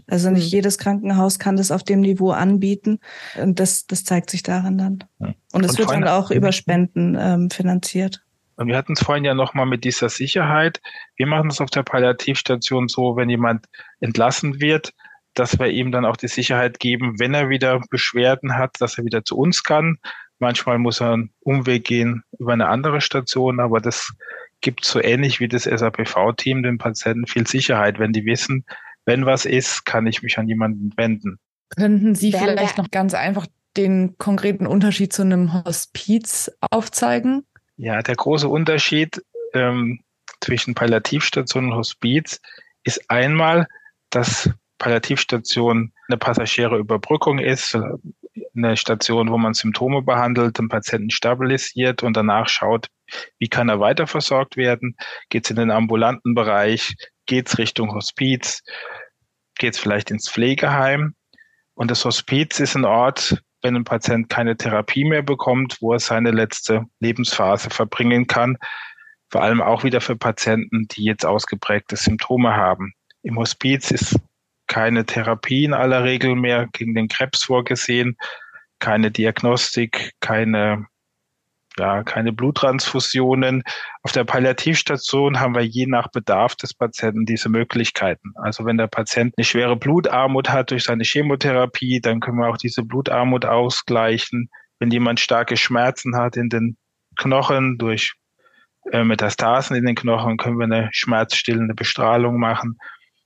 Also 0.08 0.30
nicht 0.30 0.46
hm. 0.46 0.52
jedes 0.52 0.78
Krankenhaus 0.78 1.40
kann 1.40 1.56
das 1.56 1.72
auf 1.72 1.84
dem 1.84 2.02
Niveau 2.02 2.32
anbieten. 2.32 3.00
Und 3.42 3.60
das, 3.60 3.88
das 3.88 4.04
zeigt 4.04 4.30
sich 4.30 4.44
darin 4.44 4.78
dann. 4.78 5.04
Und 5.52 5.66
es 5.66 5.78
wird 5.78 5.90
dann 5.90 6.08
auch 6.08 6.32
über 6.32 6.52
Spenden 6.52 7.18
ähm, 7.20 7.50
finanziert. 7.50 8.22
Und 8.56 8.68
wir 8.68 8.78
hatten 8.78 8.94
es 8.94 9.02
vorhin 9.02 9.26
ja 9.26 9.34
nochmal 9.34 9.66
mit 9.66 9.84
dieser 9.84 10.10
Sicherheit. 10.10 10.82
Wir 11.16 11.26
machen 11.26 11.50
es 11.50 11.60
auf 11.60 11.72
der 11.72 11.82
Palliativstation 11.82 12.88
so, 12.88 13.16
wenn 13.16 13.30
jemand 13.30 13.66
entlassen 14.00 14.62
wird, 14.62 14.94
dass 15.34 15.58
wir 15.60 15.68
ihm 15.68 15.92
dann 15.92 16.06
auch 16.06 16.18
die 16.18 16.28
Sicherheit 16.28 16.80
geben, 16.80 17.20
wenn 17.20 17.34
er 17.34 17.50
wieder 17.50 17.82
Beschwerden 17.90 18.58
hat, 18.58 18.76
dass 18.80 18.98
er 18.98 19.06
wieder 19.06 19.24
zu 19.24 19.38
uns 19.38 19.64
kann. 19.64 19.98
Manchmal 20.42 20.80
muss 20.80 21.00
er 21.02 21.14
einen 21.14 21.30
Umweg 21.42 21.84
gehen 21.84 22.24
über 22.40 22.54
eine 22.54 22.68
andere 22.68 23.00
Station, 23.00 23.60
aber 23.60 23.80
das 23.80 24.12
gibt 24.60 24.84
so 24.86 25.00
ähnlich 25.00 25.40
wie 25.40 25.48
das 25.48 25.64
SAPV-Team 25.64 26.64
den 26.64 26.80
Patienten 26.80 27.28
viel 27.28 27.46
Sicherheit, 27.46 28.00
wenn 28.00 28.12
die 28.12 28.26
wissen, 28.26 28.66
wenn 29.06 29.28
was 29.28 29.46
ist, 29.46 29.86
kann 29.86 30.08
ich 30.08 30.24
mich 30.24 30.40
an 30.40 30.48
jemanden 30.48 30.92
wenden. 30.98 31.38
Könnten 31.70 32.16
Sie 32.16 32.32
vielleicht 32.32 32.80
noch 32.80 32.90
ganz 32.90 33.14
einfach 33.14 33.46
den 33.78 34.18
konkreten 34.18 34.66
Unterschied 34.66 35.14
zu 35.14 35.22
einem 35.22 35.64
Hospiz 35.64 36.52
aufzeigen? 36.72 37.46
Ja, 37.78 38.02
der 38.02 38.16
große 38.16 38.50
Unterschied 38.50 39.24
ähm, 39.54 40.00
zwischen 40.40 40.74
Palliativstation 40.74 41.66
und 41.66 41.76
Hospiz 41.76 42.42
ist 42.84 43.12
einmal, 43.12 43.68
dass 44.10 44.50
Palliativstation 44.80 45.94
eine 46.08 46.18
passagiere 46.18 46.80
Überbrückung 46.80 47.38
ist, 47.38 47.78
eine 48.56 48.78
Station, 48.78 49.30
wo 49.32 49.38
man 49.38 49.54
Symptome 49.54 50.02
behandelt, 50.02 50.58
den 50.58 50.70
Patienten 50.70 51.10
stabilisiert 51.10 52.04
und 52.04 52.16
danach 52.16 52.48
schaut, 52.48 52.88
wie 53.40 53.48
kann 53.48 53.70
er 53.70 53.80
weiter 53.80 54.08
versorgt 54.08 54.58
werden? 54.58 54.96
Geht 55.30 55.46
es 55.46 55.50
in 55.52 55.58
den 55.58 55.72
ambulanten 55.72 56.34
Bereich? 56.34 56.96
Geht 57.26 57.48
es 57.48 57.58
Richtung 57.58 57.94
Hospiz? 57.94 58.62
Geht 59.56 59.74
es 59.74 59.80
vielleicht 59.80 60.12
ins 60.12 60.30
Pflegeheim? 60.30 61.16
Und 61.74 61.92
das 61.92 62.06
Hospiz 62.06 62.60
ist 62.60 62.76
ein 62.76 62.86
Ort, 62.86 63.42
wenn 63.62 63.76
ein 63.76 63.84
Patient 63.84 64.30
keine 64.30 64.58
Therapie 64.58 65.06
mehr 65.06 65.22
bekommt, 65.22 65.78
wo 65.82 65.94
er 65.94 66.00
seine 66.00 66.32
letzte 66.32 66.86
Lebensphase 67.00 67.70
verbringen 67.70 68.28
kann. 68.28 68.58
Vor 69.30 69.44
allem 69.44 69.62
auch 69.62 69.84
wieder 69.84 70.02
für 70.02 70.16
Patienten, 70.16 70.88
die 70.90 71.06
jetzt 71.06 71.26
ausgeprägte 71.26 71.96
Symptome 71.96 72.56
haben. 72.56 72.94
Im 73.24 73.38
Hospiz 73.38 73.92
ist 73.92 74.20
keine 74.72 75.06
Therapie 75.06 75.66
in 75.66 75.74
aller 75.74 76.06
Regel 76.06 76.36
mehr 76.36 76.70
gegen 76.72 76.96
den 76.96 77.10
Krebs 77.10 77.44
vorgesehen, 77.44 78.16
keine 78.80 79.12
Diagnostik, 79.12 80.14
keine 80.22 80.88
ja, 81.78 82.04
keine 82.04 82.34
Bluttransfusionen. 82.34 83.64
Auf 84.04 84.12
der 84.12 84.24
Palliativstation 84.24 85.40
haben 85.40 85.56
wir 85.56 85.66
je 85.66 85.86
nach 85.88 86.10
Bedarf 86.10 86.56
des 86.56 86.74
Patienten 86.74 87.26
diese 87.26 87.50
Möglichkeiten. 87.50 88.34
Also 88.36 88.66
wenn 88.66 88.78
der 88.78 88.88
Patient 88.88 89.34
eine 89.38 89.46
schwere 89.46 89.76
Blutarmut 89.76 90.50
hat 90.50 90.72
durch 90.72 90.86
seine 90.86 91.04
Chemotherapie, 91.04 92.02
dann 92.02 92.20
können 92.20 92.38
wir 92.38 92.50
auch 92.50 92.58
diese 92.58 92.84
Blutarmut 92.84 93.46
ausgleichen. 93.46 94.50
Wenn 94.80 94.92
jemand 94.92 95.20
starke 95.20 95.56
Schmerzen 95.58 96.16
hat 96.16 96.36
in 96.36 96.50
den 96.50 96.78
Knochen 97.18 97.78
durch 97.78 98.14
äh, 98.92 99.04
Metastasen 99.04 99.76
in 99.76 99.86
den 99.86 99.96
Knochen, 99.96 100.38
können 100.38 100.58
wir 100.58 100.66
eine 100.66 100.90
schmerzstillende 100.92 101.74
Bestrahlung 101.74 102.38
machen. 102.38 102.78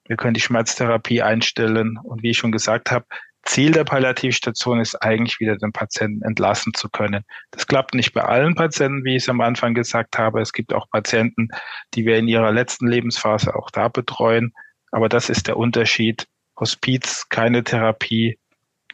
Wir 0.07 0.17
können 0.17 0.33
die 0.33 0.41
Schmerztherapie 0.41 1.21
einstellen. 1.21 1.97
Und 2.01 2.23
wie 2.23 2.31
ich 2.31 2.37
schon 2.37 2.51
gesagt 2.51 2.91
habe, 2.91 3.05
Ziel 3.43 3.71
der 3.71 3.83
Palliativstation 3.83 4.79
ist 4.79 4.95
eigentlich 4.95 5.39
wieder 5.39 5.55
den 5.55 5.71
Patienten 5.71 6.23
entlassen 6.23 6.73
zu 6.73 6.89
können. 6.89 7.23
Das 7.51 7.67
klappt 7.67 7.93
nicht 7.93 8.13
bei 8.13 8.21
allen 8.21 8.55
Patienten, 8.55 9.03
wie 9.05 9.15
ich 9.15 9.23
es 9.23 9.29
am 9.29 9.41
Anfang 9.41 9.75
gesagt 9.75 10.17
habe. 10.17 10.41
Es 10.41 10.51
gibt 10.51 10.73
auch 10.73 10.89
Patienten, 10.89 11.49
die 11.93 12.05
wir 12.05 12.17
in 12.17 12.27
ihrer 12.27 12.51
letzten 12.51 12.87
Lebensphase 12.87 13.55
auch 13.55 13.69
da 13.69 13.87
betreuen. 13.87 14.51
Aber 14.91 15.09
das 15.09 15.29
ist 15.29 15.47
der 15.47 15.57
Unterschied. 15.57 16.27
Hospiz, 16.59 17.27
keine 17.29 17.63
Therapie, 17.63 18.39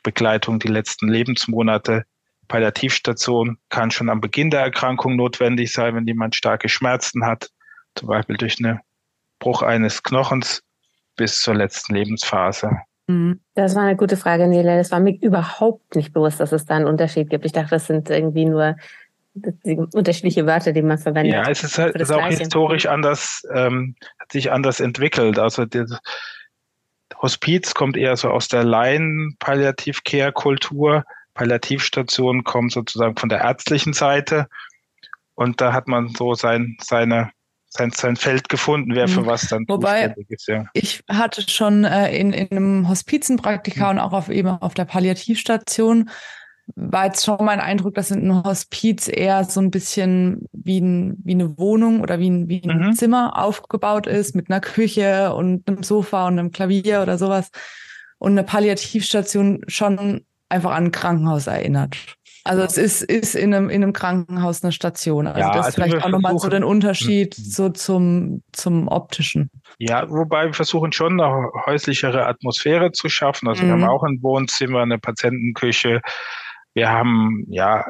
Begleitung 0.04 0.60
die 0.60 0.68
letzten 0.68 1.08
Lebensmonate. 1.08 2.04
Palliativstation 2.48 3.58
kann 3.70 3.92
schon 3.92 4.10
am 4.10 4.20
Beginn 4.20 4.50
der 4.50 4.62
Erkrankung 4.62 5.16
notwendig 5.16 5.72
sein, 5.72 5.96
wenn 5.96 6.08
jemand 6.08 6.36
starke 6.36 6.68
Schmerzen 6.68 7.26
hat, 7.26 7.50
zum 7.96 8.10
Beispiel 8.10 8.36
durch 8.36 8.58
einen 8.60 8.80
Bruch 9.40 9.62
eines 9.62 10.04
Knochens 10.04 10.62
bis 11.16 11.42
zur 11.42 11.56
letzten 11.56 11.96
Lebensphase. 11.96 12.72
Mhm. 13.08 13.40
Das 13.56 13.76
war 13.76 13.84
eine 13.84 13.96
gute 13.96 14.18
Frage, 14.18 14.48
Nele. 14.48 14.80
Es 14.80 14.92
war 14.92 15.00
mir 15.00 15.18
überhaupt 15.22 15.96
nicht 15.96 16.14
bewusst, 16.14 16.40
dass 16.40 16.52
es 16.52 16.66
da 16.66 16.76
einen 16.76 16.86
Unterschied 16.86 17.30
gibt. 17.30 17.46
Ich 17.46 17.52
dachte, 17.52 17.72
das 17.72 17.88
sind 17.88 18.10
irgendwie 18.10 18.46
nur 18.46 18.76
unterschiedliche 19.94 20.46
Wörter, 20.46 20.74
die 20.74 20.82
man 20.82 20.98
verwendet. 20.98 21.34
Ja, 21.34 21.50
es 21.50 21.64
ist 21.64 21.78
halt 21.78 21.96
ist 21.96 22.12
auch 22.12 22.28
historisch 22.28 22.86
anders, 22.86 23.48
ähm, 23.54 23.96
hat 24.20 24.30
sich 24.32 24.52
anders 24.52 24.82
entwickelt. 24.82 25.40
Also 25.40 25.66
das 25.66 25.98
Hospiz 27.22 27.74
kommt 27.74 27.96
eher 27.96 28.18
so 28.18 28.30
aus 28.30 28.50
der 28.50 28.66
Laien-Palliativ-Care-Kultur. 28.66 31.06
Palliativstation 31.34 32.44
kommt 32.44 32.74
sozusagen 32.74 33.16
von 33.16 33.30
der 33.30 33.40
ärztlichen 33.40 33.94
Seite. 33.94 34.48
Und 35.36 35.62
da 35.62 35.72
hat 35.72 35.88
man 35.88 36.10
so 36.10 36.34
sein, 36.34 36.76
seine 36.82 37.32
sein, 37.72 37.92
sein 37.96 38.16
Feld 38.16 38.50
gefunden, 38.50 38.94
wer 38.94 39.08
für 39.08 39.22
mhm. 39.22 39.26
was 39.26 39.48
dann 39.48 39.66
Wobei 39.68 40.14
ist. 40.28 40.48
Ja. 40.48 40.66
Ich 40.74 41.04
hatte 41.10 41.50
schon 41.50 41.86
äh, 41.86 42.16
in, 42.16 42.34
in 42.34 42.52
einem 42.52 42.90
Hospizenpraktika 42.90 43.86
mhm. 43.86 43.90
und 43.92 44.00
auch 44.00 44.14
auf 44.14 44.30
eben 44.30 44.50
auf 44.50 44.74
der 44.74 44.86
Palliativstation 44.86 46.10
war 46.76 47.06
jetzt 47.06 47.26
schon 47.26 47.44
mein 47.44 47.60
Eindruck, 47.60 47.96
dass 47.96 48.12
in 48.12 48.20
einem 48.20 48.44
Hospiz 48.44 49.10
eher 49.12 49.44
so 49.44 49.60
ein 49.60 49.72
bisschen 49.72 50.48
wie, 50.54 50.80
ein, 50.80 51.18
wie 51.24 51.34
eine 51.34 51.58
Wohnung 51.58 52.02
oder 52.02 52.20
wie 52.20 52.30
ein, 52.30 52.48
wie 52.48 52.64
ein 52.64 52.88
mhm. 52.88 52.94
Zimmer 52.94 53.38
aufgebaut 53.38 54.08
ist 54.08 54.36
mit 54.36 54.50
einer 54.50 54.62
Küche 54.62 55.34
und 55.34 55.68
einem 55.68 55.84
Sofa 55.84 56.28
und 56.28 56.40
einem 56.40 56.52
Klavier 56.52 57.02
oder 57.02 57.18
sowas. 57.18 57.50
Und 58.20 58.34
eine 58.34 58.44
Palliativstation 58.44 59.64
schon 59.68 60.22
einfach 60.50 60.72
an 60.72 60.86
ein 60.86 60.92
Krankenhaus 60.92 61.48
erinnert. 61.48 61.98
Also 62.44 62.64
es 62.64 62.78
ist, 62.78 63.04
ist 63.04 63.36
in, 63.36 63.54
einem, 63.54 63.70
in 63.70 63.84
einem 63.84 63.94
Krankenhaus 63.94 64.64
eine 64.64 64.72
Station. 64.72 65.28
Also 65.28 65.40
ja, 65.40 65.52
das 65.52 65.60
ist 65.60 65.66
also 65.66 65.76
vielleicht 65.76 66.06
auch 66.06 66.10
nochmal 66.10 66.38
so 66.40 66.50
den 66.50 66.64
Unterschied 66.64 67.38
mhm. 67.38 67.44
so 67.44 67.70
zum, 67.70 68.44
zum 68.52 68.88
optischen. 68.88 69.52
Ja, 69.78 70.10
wobei 70.10 70.46
wir 70.46 70.54
versuchen 70.54 70.92
schon 70.92 71.22
eine 71.22 71.52
häuslichere 71.66 72.26
Atmosphäre 72.26 72.92
zu 72.92 73.10
schaffen. 73.10 73.48
Also 73.48 73.64
mhm. 73.64 73.68
wir 73.68 73.74
haben 73.74 73.82
mhm. 73.82 73.90
auch 73.90 74.04
ein 74.04 74.24
Wohnzimmer, 74.24 74.82
eine 74.82 74.98
Patientenküche. 74.98 76.02
Wir 76.74 76.90
haben 76.90 77.46
ja 77.48 77.86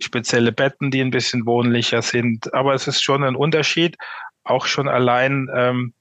spezielle 0.00 0.52
Betten, 0.52 0.90
die 0.90 1.00
ein 1.00 1.10
bisschen 1.10 1.44
wohnlicher 1.44 2.02
sind. 2.02 2.52
Aber 2.54 2.74
es 2.74 2.86
ist 2.88 3.02
schon 3.02 3.22
ein 3.22 3.36
Unterschied. 3.36 3.96
Auch 4.44 4.66
schon 4.66 4.88
allein 4.88 5.48
ähm, 5.54 5.92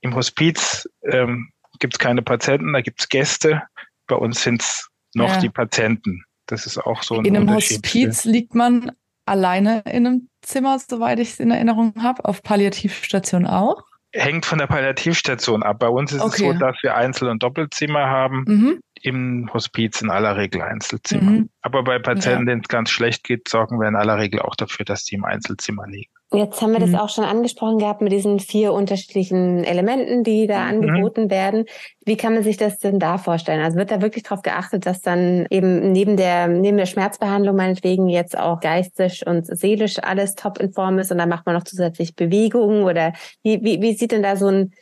im 0.00 0.14
Hospiz 0.14 0.88
ähm, 1.04 1.50
gibt 1.78 1.94
es 1.94 1.98
keine 1.98 2.22
Patienten, 2.22 2.72
da 2.72 2.80
gibt 2.80 3.00
es 3.00 3.08
Gäste. 3.08 3.62
Bei 4.06 4.16
uns 4.16 4.42
sind 4.42 4.62
es 4.62 4.88
noch 5.14 5.34
ja. 5.34 5.40
die 5.40 5.48
Patienten. 5.48 6.24
Das 6.50 6.66
ist 6.66 6.78
auch 6.78 7.02
so 7.02 7.16
ein 7.16 7.24
In 7.24 7.36
einem 7.36 7.54
Hospiz 7.54 8.24
liegt 8.24 8.54
man 8.54 8.92
alleine 9.26 9.82
in 9.86 10.06
einem 10.06 10.28
Zimmer, 10.42 10.78
soweit 10.78 11.20
ich 11.20 11.30
es 11.30 11.40
in 11.40 11.50
Erinnerung 11.50 11.94
habe, 12.02 12.24
auf 12.24 12.42
Palliativstation 12.42 13.46
auch? 13.46 13.82
Hängt 14.12 14.44
von 14.44 14.58
der 14.58 14.66
Palliativstation 14.66 15.62
ab. 15.62 15.78
Bei 15.78 15.88
uns 15.88 16.12
ist 16.12 16.20
okay. 16.20 16.48
es 16.48 16.52
so, 16.54 16.58
dass 16.58 16.76
wir 16.82 16.96
Einzel- 16.96 17.28
und 17.28 17.42
Doppelzimmer 17.42 18.06
haben. 18.06 18.44
Mhm. 18.46 18.80
Im 19.02 19.48
Hospiz 19.54 20.02
in 20.02 20.10
aller 20.10 20.36
Regel 20.36 20.60
Einzelzimmer. 20.60 21.30
Mhm. 21.30 21.50
Aber 21.62 21.84
bei 21.84 21.98
Patienten, 22.00 22.48
ja. 22.48 22.52
denen 22.52 22.62
es 22.62 22.68
ganz 22.68 22.90
schlecht 22.90 23.24
geht, 23.24 23.48
sorgen 23.48 23.80
wir 23.80 23.88
in 23.88 23.96
aller 23.96 24.18
Regel 24.18 24.40
auch 24.40 24.56
dafür, 24.56 24.84
dass 24.84 25.04
die 25.04 25.14
im 25.14 25.24
Einzelzimmer 25.24 25.86
liegen. 25.86 26.12
Jetzt 26.32 26.62
haben 26.62 26.72
wir 26.72 26.78
das 26.78 26.90
mhm. 26.90 26.96
auch 26.96 27.08
schon 27.08 27.24
angesprochen 27.24 27.78
gehabt 27.78 28.02
mit 28.02 28.12
diesen 28.12 28.38
vier 28.38 28.72
unterschiedlichen 28.72 29.64
Elementen, 29.64 30.22
die 30.22 30.46
da 30.46 30.60
mhm. 30.60 30.68
angeboten 30.68 31.28
werden. 31.28 31.64
Wie 32.04 32.16
kann 32.16 32.34
man 32.34 32.44
sich 32.44 32.56
das 32.56 32.78
denn 32.78 33.00
da 33.00 33.18
vorstellen? 33.18 33.60
Also 33.60 33.76
wird 33.76 33.90
da 33.90 34.00
wirklich 34.00 34.22
darauf 34.22 34.42
geachtet, 34.42 34.86
dass 34.86 35.02
dann 35.02 35.46
eben 35.50 35.90
neben 35.90 36.16
der, 36.16 36.46
neben 36.46 36.76
der 36.76 36.86
Schmerzbehandlung 36.86 37.56
meinetwegen 37.56 38.08
jetzt 38.08 38.38
auch 38.38 38.60
geistig 38.60 39.26
und 39.26 39.44
seelisch 39.46 39.98
alles 39.98 40.36
top 40.36 40.58
in 40.58 40.72
Form 40.72 41.00
ist 41.00 41.10
und 41.10 41.18
dann 41.18 41.28
macht 41.28 41.46
man 41.46 41.56
noch 41.56 41.64
zusätzlich 41.64 42.14
Bewegungen 42.14 42.84
oder 42.84 43.12
wie, 43.42 43.60
wie, 43.64 43.82
wie 43.82 43.94
sieht 43.94 44.12
denn 44.12 44.22
da 44.22 44.36
so 44.36 44.48
ein 44.48 44.72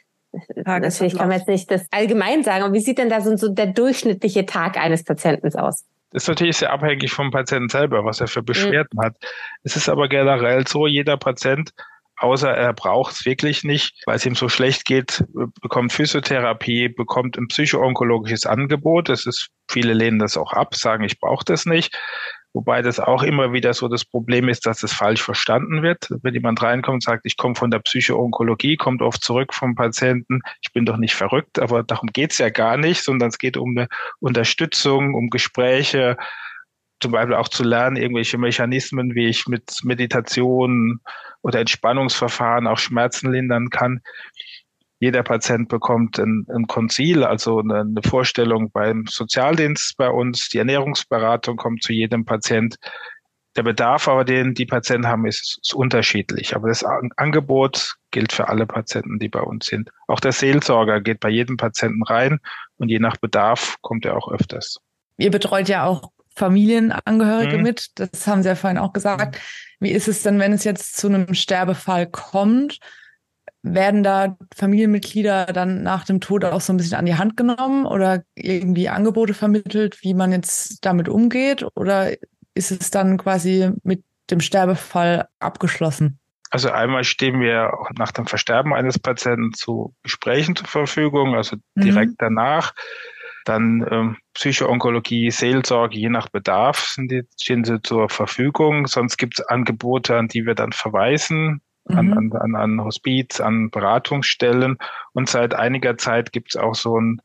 Natürlich 0.55 1.17
kann 1.17 1.29
man 1.29 1.39
jetzt 1.39 1.49
nicht 1.49 1.71
das 1.71 1.87
allgemein 1.91 2.45
sagen, 2.45 2.63
aber 2.63 2.75
wie 2.75 2.81
sieht 2.81 2.99
denn 2.99 3.09
da 3.09 3.23
so, 3.23 3.35
so 3.37 3.49
der 3.49 3.69
durchschnittliche 3.69 4.45
Tag 4.45 4.77
eines 4.77 5.03
Patienten 5.03 5.57
aus? 5.59 5.87
Das 6.11 6.25
ist 6.25 6.29
natürlich 6.29 6.57
sehr 6.57 6.73
abhängig 6.73 7.12
vom 7.12 7.31
Patienten 7.31 7.68
selber, 7.68 8.05
was 8.05 8.21
er 8.21 8.29
für 8.29 8.42
Beschwerden 8.42 8.99
mhm. 8.99 9.05
hat. 9.05 9.16
Es 9.62 9.77
ist 9.77 9.88
aber 9.88 10.09
generell 10.09 10.66
so, 10.66 10.87
jeder 10.87 11.16
Patient, 11.16 11.73
außer 12.16 12.51
er 12.51 12.73
braucht 12.73 13.12
es 13.14 13.25
wirklich 13.27 13.62
nicht, 13.62 14.03
weil 14.07 14.16
es 14.16 14.27
ihm 14.27 14.35
so 14.35 14.49
schlecht 14.49 14.85
geht, 14.85 15.25
bekommt 15.61 15.92
Physiotherapie, 15.92 16.88
bekommt 16.88 17.37
ein 17.37 17.49
psychoonkologisches 17.49 18.47
Angebot. 18.47 19.09
Das 19.09 19.27
ist, 19.27 19.49
viele 19.71 19.92
lehnen 19.92 20.18
das 20.18 20.37
auch 20.37 20.53
ab, 20.53 20.75
sagen, 20.75 21.05
ich 21.05 21.21
brauche 21.21 21.44
das 21.44 21.66
nicht. 21.66 21.97
Wobei 22.59 22.83
das 22.83 22.99
auch 22.99 23.23
immer 23.23 23.53
wieder 23.53 23.73
so 23.73 23.87
das 23.87 24.05
Problem 24.05 24.49
ist, 24.49 24.66
dass 24.66 24.83
es 24.83 24.92
falsch 24.92 25.23
verstanden 25.23 25.85
wird. 25.85 26.09
Wenn 26.23 26.35
jemand 26.35 26.61
reinkommt 26.61 26.94
und 26.94 27.03
sagt, 27.05 27.25
ich 27.25 27.37
komme 27.37 27.55
von 27.55 27.71
der 27.71 27.79
Psychoonkologie, 27.79 28.77
kommt 28.77 29.01
oft 29.01 29.23
zurück 29.23 29.55
vom 29.55 29.77
Patienten, 29.77 30.40
ich 30.61 30.73
bin 30.73 30.85
doch 30.85 30.97
nicht 30.97 31.14
verrückt, 31.14 31.61
aber 31.61 31.85
darum 31.85 32.09
geht's 32.12 32.38
ja 32.38 32.51
gar 32.51 32.77
nicht, 32.77 33.05
sondern 33.05 33.29
es 33.29 33.38
geht 33.38 33.57
um 33.57 33.79
eine 33.79 33.87
Unterstützung, 34.18 35.14
um 35.14 35.31
Gespräche, 35.31 36.16
zum 37.01 37.12
Beispiel 37.12 37.37
auch 37.37 37.47
zu 37.47 37.62
lernen, 37.62 37.94
irgendwelche 37.94 38.38
Mechanismen, 38.38 39.14
wie 39.14 39.29
ich 39.29 39.47
mit 39.47 39.79
Meditation 39.85 40.99
oder 41.42 41.61
Entspannungsverfahren 41.61 42.66
auch 42.66 42.79
Schmerzen 42.79 43.31
lindern 43.31 43.71
kann. 43.71 44.01
Jeder 45.01 45.23
Patient 45.23 45.69
bekommt 45.69 46.19
ein, 46.19 46.47
ein 46.53 46.67
Konzil, 46.67 47.25
also 47.25 47.61
eine, 47.61 47.81
eine 47.81 48.03
Vorstellung 48.03 48.71
beim 48.71 49.07
Sozialdienst 49.07 49.97
bei 49.97 50.09
uns. 50.09 50.49
Die 50.49 50.59
Ernährungsberatung 50.59 51.57
kommt 51.57 51.83
zu 51.83 51.93
jedem 51.93 52.25
Patient. 52.25 52.77
Der 53.57 53.63
Bedarf 53.63 54.09
aber, 54.09 54.25
den 54.25 54.55
die 54.55 54.67
Patienten 54.67 55.07
haben, 55.07 55.27
ist, 55.27 55.59
ist 55.63 55.75
unterschiedlich. 55.75 56.55
Aber 56.55 56.69
das 56.69 56.85
Angebot 57.17 57.95
gilt 58.11 58.33
für 58.33 58.49
alle 58.49 58.67
Patienten, 58.67 59.19
die 59.19 59.29
bei 59.29 59.41
uns 59.41 59.67
sind. 59.67 59.91
Auch 60.07 60.21
der 60.21 60.33
Seelsorger 60.33 61.01
geht 61.01 61.21
bei 61.21 61.29
jedem 61.29 61.57
Patienten 61.57 62.03
rein 62.03 62.41
und 62.77 62.89
je 62.89 62.99
nach 62.99 63.17
Bedarf 63.17 63.77
kommt 63.81 64.05
er 64.05 64.17
auch 64.17 64.31
öfters. 64.31 64.79
Ihr 65.17 65.31
betreut 65.31 65.69
ja 65.69 65.85
auch 65.85 66.11
Familienangehörige 66.37 67.57
mhm. 67.57 67.63
mit. 67.63 67.89
Das 67.97 68.27
haben 68.27 68.43
Sie 68.43 68.49
ja 68.49 68.55
vorhin 68.55 68.79
auch 68.79 68.93
gesagt. 68.93 69.41
Wie 69.81 69.91
ist 69.91 70.09
es 70.09 70.23
denn, 70.23 70.39
wenn 70.39 70.53
es 70.53 70.65
jetzt 70.65 70.97
zu 70.97 71.09
einem 71.09 71.35
Sterbefall 71.35 72.07
kommt? 72.07 72.79
Werden 73.74 74.02
da 74.02 74.37
Familienmitglieder 74.54 75.46
dann 75.46 75.83
nach 75.83 76.04
dem 76.04 76.20
Tod 76.20 76.44
auch 76.44 76.61
so 76.61 76.72
ein 76.72 76.76
bisschen 76.76 76.98
an 76.98 77.07
die 77.07 77.16
Hand 77.16 77.37
genommen 77.37 77.87
oder 77.87 78.22
irgendwie 78.35 78.88
Angebote 78.88 79.35
vermittelt, 79.35 80.02
wie 80.02 80.14
man 80.14 80.33
jetzt 80.33 80.85
damit 80.85 81.09
umgeht? 81.09 81.64
Oder 81.74 82.12
ist 82.54 82.70
es 82.70 82.90
dann 82.90 83.18
quasi 83.18 83.70
mit 83.83 84.02
dem 84.31 84.40
Sterbefall 84.40 85.28
abgeschlossen? 85.38 86.18
Also 86.50 86.70
einmal 86.70 87.04
stehen 87.04 87.40
wir 87.40 87.72
nach 87.96 88.12
dem 88.12 88.26
Versterben 88.26 88.72
eines 88.72 88.98
Patienten 88.98 89.52
zu 89.52 89.94
Gesprächen 90.02 90.57
zur 90.57 90.66
Verfügung, 90.66 91.35
also 91.35 91.57
direkt 91.76 92.12
mhm. 92.12 92.16
danach. 92.18 92.74
Dann 93.44 93.87
ähm, 93.90 94.16
Psychoonkologie, 94.35 95.31
Seelsorge, 95.31 95.98
je 95.98 96.11
nach 96.11 96.28
Bedarf 96.28 96.81
sind 96.81 97.11
die, 97.11 97.22
stehen 97.40 97.64
sie 97.64 97.81
zur 97.81 98.09
Verfügung. 98.09 98.87
Sonst 98.87 99.16
gibt 99.16 99.38
es 99.38 99.46
Angebote, 99.46 100.16
an 100.16 100.28
die 100.28 100.44
wir 100.44 100.54
dann 100.54 100.72
verweisen, 100.72 101.62
mhm. 101.88 101.98
an, 101.98 102.33
an, 102.33 102.55
an 102.55 102.85
Hospiz, 102.85 103.40
an 103.40 103.70
Beratungsstellen. 103.70 104.79
Und 105.12 105.29
seit 105.29 105.55
einiger 105.55 105.98
Zeit 105.98 106.33
gibt 106.33 106.55
es 106.55 106.57
auch 106.57 106.74
so 106.74 107.01
ein, 107.01 107.20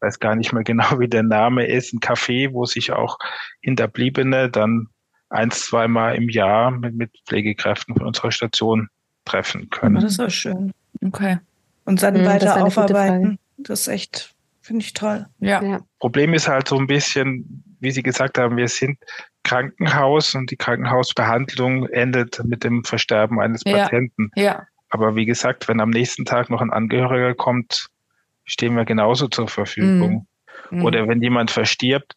weiß 0.00 0.20
gar 0.20 0.34
nicht 0.34 0.52
mehr 0.52 0.64
genau, 0.64 0.98
wie 0.98 1.08
der 1.08 1.22
Name 1.22 1.66
ist, 1.66 1.92
ein 1.92 2.00
Café, 2.00 2.52
wo 2.52 2.64
sich 2.64 2.92
auch 2.92 3.18
Hinterbliebene 3.60 4.50
dann 4.50 4.88
eins, 5.28 5.66
zweimal 5.66 6.14
im 6.14 6.28
Jahr 6.28 6.70
mit, 6.70 6.94
mit 6.94 7.10
Pflegekräften 7.26 7.94
von 7.94 8.06
unserer 8.06 8.30
Station 8.30 8.88
treffen 9.24 9.70
können. 9.70 9.96
Das 9.96 10.04
ist 10.04 10.20
auch 10.20 10.30
schön. 10.30 10.72
Okay. 11.04 11.38
Und 11.84 12.02
dann 12.02 12.14
mhm, 12.14 12.26
weiter 12.26 12.64
aufarbeiten. 12.64 13.38
Das 13.58 13.82
ist 13.82 13.88
echt 13.88 14.36
Finde 14.66 14.84
ich 14.84 14.94
toll. 14.94 15.26
Ja. 15.38 15.62
ja. 15.62 15.80
Problem 16.00 16.34
ist 16.34 16.48
halt 16.48 16.66
so 16.66 16.76
ein 16.76 16.88
bisschen, 16.88 17.62
wie 17.78 17.92
Sie 17.92 18.02
gesagt 18.02 18.36
haben, 18.36 18.56
wir 18.56 18.66
sind 18.66 18.98
Krankenhaus 19.46 20.34
und 20.34 20.50
die 20.50 20.56
Krankenhausbehandlung 20.56 21.88
endet 21.88 22.42
mit 22.44 22.64
dem 22.64 22.82
Versterben 22.82 23.40
eines. 23.40 23.62
Patienten. 23.62 24.30
Ja. 24.34 24.66
Aber 24.90 25.14
wie 25.14 25.24
gesagt, 25.24 25.68
wenn 25.68 25.80
am 25.80 25.90
nächsten 25.90 26.24
Tag 26.24 26.50
noch 26.50 26.60
ein 26.60 26.72
Angehöriger 26.72 27.34
kommt, 27.34 27.88
stehen 28.44 28.74
wir 28.76 28.84
genauso 28.84 29.28
zur 29.28 29.46
Verfügung. 29.46 30.26
Mhm. 30.70 30.84
Oder 30.84 31.06
wenn 31.06 31.22
jemand 31.22 31.52
verstirbt, 31.52 32.16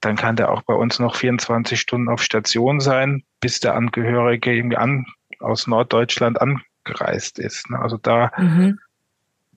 dann 0.00 0.14
kann 0.14 0.36
der 0.36 0.52
auch 0.52 0.62
bei 0.62 0.74
uns 0.74 1.00
noch 1.00 1.16
24 1.16 1.80
Stunden 1.80 2.08
auf 2.08 2.22
Station 2.22 2.78
sein, 2.78 3.24
bis 3.40 3.58
der 3.58 3.74
Angehörige 3.74 4.54
irgendwie 4.54 4.76
an, 4.76 5.04
aus 5.40 5.66
Norddeutschland 5.66 6.38
angereist 6.40 7.40
ist. 7.40 7.66
Also 7.72 7.96
da 7.96 8.30
mhm. 8.36 8.78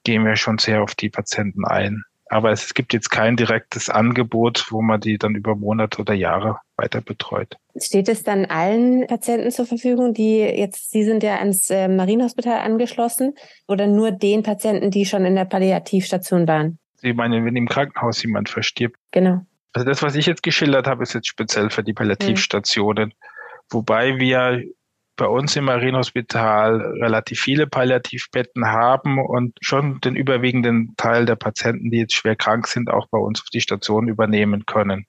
gehen 0.03 0.25
wir 0.25 0.36
schon 0.36 0.57
sehr 0.57 0.81
auf 0.81 0.95
die 0.95 1.10
Patienten 1.10 1.65
ein. 1.65 2.03
Aber 2.32 2.50
es 2.52 2.74
gibt 2.74 2.94
jetzt 2.94 3.10
kein 3.10 3.36
direktes 3.36 3.89
Angebot, 3.89 4.67
wo 4.70 4.82
man 4.82 5.02
die 5.02 5.17
dann 5.17 5.36
über 5.36 5.54
Monate 5.54 6.00
oder 6.00 6.13
Jahre 6.13 6.60
weiter 6.78 7.02
betreut. 7.02 7.58
Steht 7.76 8.08
es 8.08 8.24
dann 8.24 8.46
allen 8.46 9.06
Patienten 9.06 9.52
zur 9.52 9.65
Verfügung, 9.65 10.13
die 10.13 10.39
jetzt, 10.39 10.91
Sie 10.91 11.04
sind 11.04 11.24
ja 11.24 11.39
ans 11.39 11.70
äh, 11.70 11.89
Marienhospital 11.89 12.62
angeschlossen, 12.62 13.34
oder 13.67 13.86
nur 13.86 14.12
den 14.12 14.44
Patienten, 14.44 14.91
die 14.91 15.06
schon 15.06 15.26
in 15.26 15.36
der 15.36 15.44
Palliativstation 15.44 16.48
waren? 16.48 16.80
Sie 16.96 17.12
meinen, 17.12 17.44
wenn 17.44 17.58
im 17.58 17.67
Krankenhaus 17.67 18.24
jemand 18.24 18.48
verstirbt? 18.48 18.96
Genau. 19.12 19.41
Also 19.74 19.86
das, 19.86 20.02
was 20.02 20.15
ich 20.15 20.26
jetzt 20.26 20.41
geschildert 20.41 20.88
habe, 20.88 21.04
ist 21.04 21.13
jetzt 21.13 21.28
speziell 21.28 21.70
für 21.70 21.84
die 21.84 21.94
Palliativstationen. 21.94 23.10
Mhm. 23.10 23.13
Wobei 23.72 24.20
wir 24.20 24.63
bei 25.15 25.26
uns 25.26 25.56
im 25.56 25.65
Marienhospital 25.65 26.82
relativ 27.00 27.39
viele 27.39 27.67
Palliativbetten 27.67 28.65
haben 28.65 29.19
und 29.19 29.58
schon 29.62 30.00
den 30.02 30.15
überwiegenden 30.15 30.95
Teil 30.97 31.26
der 31.26 31.36
Patienten, 31.36 31.91
die 31.91 32.00
jetzt 32.00 32.15
schwer 32.15 32.36
krank 32.36 32.67
sind, 32.67 32.89
auch 32.89 33.08
bei 33.10 33.17
uns 33.17 33.41
auf 33.41 33.50
die 33.50 33.62
Station 33.62 34.08
übernehmen 34.08 34.65
können. 34.65 35.06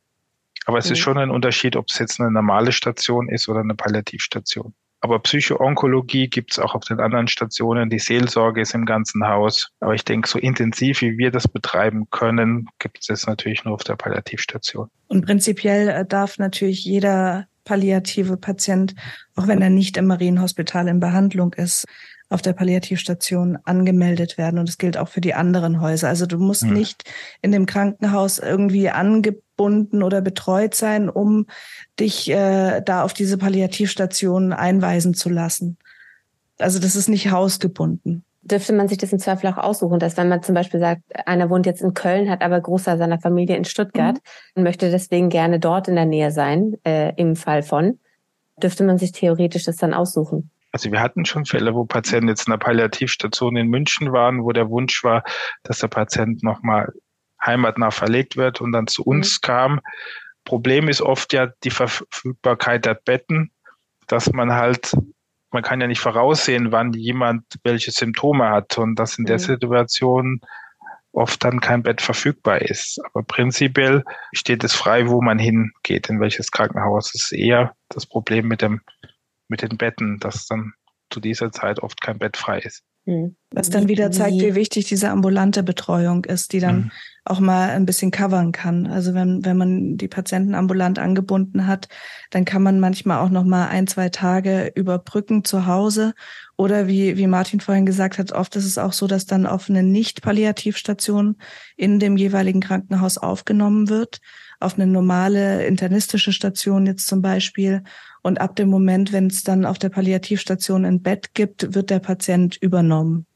Aber 0.66 0.78
es 0.78 0.86
mhm. 0.86 0.92
ist 0.92 0.98
schon 0.98 1.18
ein 1.18 1.30
Unterschied, 1.30 1.76
ob 1.76 1.86
es 1.88 1.98
jetzt 1.98 2.20
eine 2.20 2.30
normale 2.30 2.72
Station 2.72 3.28
ist 3.28 3.48
oder 3.48 3.60
eine 3.60 3.74
Palliativstation. 3.74 4.74
Aber 5.04 5.18
Psychoonkologie 5.18 6.28
gibt 6.28 6.52
es 6.52 6.60
auch 6.60 6.76
auf 6.76 6.84
den 6.84 7.00
anderen 7.00 7.26
Stationen. 7.26 7.90
Die 7.90 7.98
Seelsorge 7.98 8.60
ist 8.60 8.72
im 8.72 8.86
ganzen 8.86 9.26
Haus. 9.26 9.70
Aber 9.80 9.94
ich 9.94 10.04
denke, 10.04 10.28
so 10.28 10.38
intensiv 10.38 11.00
wie 11.00 11.18
wir 11.18 11.32
das 11.32 11.48
betreiben 11.48 12.06
können, 12.10 12.68
gibt 12.78 12.98
es 13.00 13.08
jetzt 13.08 13.26
natürlich 13.26 13.64
nur 13.64 13.74
auf 13.74 13.82
der 13.82 13.96
Palliativstation. 13.96 14.88
Und 15.08 15.26
prinzipiell 15.26 15.88
äh, 15.88 16.06
darf 16.06 16.38
natürlich 16.38 16.84
jeder 16.84 17.48
palliative 17.64 18.36
Patient, 18.36 18.94
auch 19.36 19.46
wenn 19.46 19.62
er 19.62 19.70
nicht 19.70 19.96
im 19.96 20.06
Marienhospital 20.06 20.88
in 20.88 21.00
Behandlung 21.00 21.52
ist, 21.54 21.86
auf 22.28 22.42
der 22.42 22.54
Palliativstation 22.54 23.58
angemeldet 23.64 24.38
werden. 24.38 24.58
Und 24.58 24.68
das 24.68 24.78
gilt 24.78 24.96
auch 24.96 25.08
für 25.08 25.20
die 25.20 25.34
anderen 25.34 25.80
Häuser. 25.80 26.08
Also 26.08 26.26
du 26.26 26.38
musst 26.38 26.62
hm. 26.62 26.72
nicht 26.72 27.04
in 27.42 27.52
dem 27.52 27.66
Krankenhaus 27.66 28.38
irgendwie 28.38 28.88
angebunden 28.88 30.02
oder 30.02 30.22
betreut 30.22 30.74
sein, 30.74 31.10
um 31.10 31.46
dich 32.00 32.30
äh, 32.30 32.80
da 32.80 33.02
auf 33.02 33.12
diese 33.12 33.36
Palliativstation 33.36 34.52
einweisen 34.52 35.14
zu 35.14 35.28
lassen. 35.28 35.76
Also 36.58 36.78
das 36.78 36.96
ist 36.96 37.08
nicht 37.08 37.30
hausgebunden 37.30 38.24
dürfte 38.42 38.72
man 38.72 38.88
sich 38.88 38.98
das 38.98 39.12
im 39.12 39.18
Zweifel 39.18 39.48
auch 39.48 39.58
aussuchen, 39.58 39.98
dass 39.98 40.16
wenn 40.16 40.28
man 40.28 40.42
zum 40.42 40.54
Beispiel 40.54 40.80
sagt, 40.80 41.02
einer 41.26 41.48
wohnt 41.48 41.64
jetzt 41.64 41.80
in 41.80 41.94
Köln, 41.94 42.28
hat 42.28 42.42
aber 42.42 42.60
Großteil 42.60 42.98
seiner 42.98 43.20
Familie 43.20 43.56
in 43.56 43.64
Stuttgart 43.64 44.16
mhm. 44.16 44.20
und 44.56 44.62
möchte 44.64 44.90
deswegen 44.90 45.28
gerne 45.28 45.60
dort 45.60 45.88
in 45.88 45.94
der 45.94 46.06
Nähe 46.06 46.30
sein, 46.30 46.76
äh, 46.84 47.12
im 47.16 47.36
Fall 47.36 47.62
von, 47.62 48.00
dürfte 48.60 48.84
man 48.84 48.98
sich 48.98 49.12
theoretisch 49.12 49.64
das 49.64 49.76
dann 49.76 49.94
aussuchen. 49.94 50.50
Also 50.72 50.90
wir 50.90 51.00
hatten 51.00 51.24
schon 51.24 51.44
Fälle, 51.44 51.74
wo 51.74 51.84
Patienten 51.84 52.28
jetzt 52.28 52.46
in 52.46 52.52
einer 52.52 52.58
Palliativstation 52.58 53.56
in 53.56 53.68
München 53.68 54.12
waren, 54.12 54.42
wo 54.42 54.52
der 54.52 54.70
Wunsch 54.70 55.04
war, 55.04 55.22
dass 55.62 55.78
der 55.78 55.88
Patient 55.88 56.42
nochmal 56.42 56.92
heimatnah 57.44 57.90
verlegt 57.90 58.36
wird 58.36 58.60
und 58.60 58.72
dann 58.72 58.86
zu 58.86 59.04
uns 59.04 59.36
mhm. 59.36 59.46
kam. 59.46 59.80
Problem 60.44 60.88
ist 60.88 61.02
oft 61.02 61.32
ja 61.32 61.48
die 61.62 61.70
Verfügbarkeit 61.70 62.84
der 62.86 62.94
Betten, 62.94 63.52
dass 64.08 64.32
man 64.32 64.52
halt 64.52 64.96
man 65.52 65.62
kann 65.62 65.80
ja 65.80 65.86
nicht 65.86 66.00
voraussehen, 66.00 66.72
wann 66.72 66.92
jemand 66.92 67.44
welche 67.62 67.90
Symptome 67.90 68.48
hat 68.48 68.78
und 68.78 68.96
dass 68.96 69.18
in 69.18 69.26
der 69.26 69.36
mhm. 69.36 69.42
Situation 69.42 70.40
oft 71.12 71.44
dann 71.44 71.60
kein 71.60 71.82
Bett 71.82 72.00
verfügbar 72.00 72.62
ist. 72.62 72.98
Aber 73.04 73.22
prinzipiell 73.22 74.02
steht 74.32 74.64
es 74.64 74.74
frei, 74.74 75.08
wo 75.08 75.20
man 75.20 75.38
hingeht, 75.38 76.08
in 76.08 76.20
welches 76.20 76.50
Krankenhaus. 76.50 77.14
Es 77.14 77.24
ist 77.24 77.32
eher 77.32 77.74
das 77.88 78.06
Problem 78.06 78.48
mit 78.48 78.62
dem, 78.62 78.80
mit 79.48 79.62
den 79.62 79.76
Betten, 79.76 80.18
dass 80.18 80.46
dann 80.46 80.72
zu 81.10 81.20
dieser 81.20 81.52
Zeit 81.52 81.80
oft 81.80 82.00
kein 82.00 82.18
Bett 82.18 82.36
frei 82.36 82.60
ist. 82.60 82.82
Mhm. 83.04 83.36
Was 83.50 83.68
dann 83.68 83.88
wieder 83.88 84.10
zeigt, 84.10 84.36
wie 84.36 84.54
wichtig 84.54 84.86
diese 84.86 85.10
ambulante 85.10 85.62
Betreuung 85.62 86.24
ist, 86.24 86.52
die 86.52 86.60
dann 86.60 86.76
mhm. 86.76 86.90
auch 87.24 87.40
mal 87.40 87.70
ein 87.70 87.84
bisschen 87.84 88.10
covern 88.10 88.52
kann. 88.52 88.86
Also 88.86 89.12
wenn, 89.12 89.44
wenn 89.44 89.56
man 89.56 89.96
die 89.96 90.08
Patienten 90.08 90.54
ambulant 90.54 90.98
angebunden 90.98 91.66
hat, 91.66 91.88
dann 92.30 92.44
kann 92.44 92.62
man 92.62 92.80
manchmal 92.80 93.18
auch 93.18 93.28
noch 93.28 93.44
mal 93.44 93.68
ein, 93.68 93.86
zwei 93.88 94.08
Tage 94.08 94.72
überbrücken 94.74 95.44
zu 95.44 95.66
Hause. 95.66 96.14
Oder 96.56 96.86
wie, 96.86 97.16
wie 97.16 97.26
Martin 97.26 97.60
vorhin 97.60 97.86
gesagt 97.86 98.18
hat, 98.18 98.32
oft 98.32 98.54
ist 98.56 98.66
es 98.66 98.78
auch 98.78 98.92
so, 98.92 99.06
dass 99.06 99.26
dann 99.26 99.46
auf 99.46 99.68
eine 99.68 99.82
Nicht-Palliativstation 99.82 101.36
in 101.76 101.98
dem 101.98 102.16
jeweiligen 102.16 102.60
Krankenhaus 102.60 103.18
aufgenommen 103.18 103.88
wird, 103.88 104.20
auf 104.62 104.74
eine 104.74 104.86
normale 104.86 105.66
internistische 105.66 106.32
Station 106.32 106.86
jetzt 106.86 107.06
zum 107.06 107.22
Beispiel. 107.22 107.82
Und 108.22 108.40
ab 108.40 108.56
dem 108.56 108.68
Moment, 108.68 109.12
wenn 109.12 109.26
es 109.26 109.42
dann 109.42 109.64
auf 109.64 109.78
der 109.78 109.88
Palliativstation 109.88 110.84
ein 110.84 111.02
Bett 111.02 111.34
gibt, 111.34 111.74
wird 111.74 111.90
der 111.90 111.98
Patient 111.98 112.56
übernommen. 112.56 113.26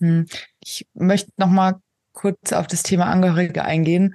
Hm. 0.00 0.26
Ich 0.60 0.86
möchte 0.94 1.32
noch 1.36 1.48
mal 1.48 1.76
kurz 2.12 2.52
auf 2.52 2.66
das 2.66 2.82
Thema 2.82 3.06
Angehörige 3.06 3.64
eingehen, 3.64 4.14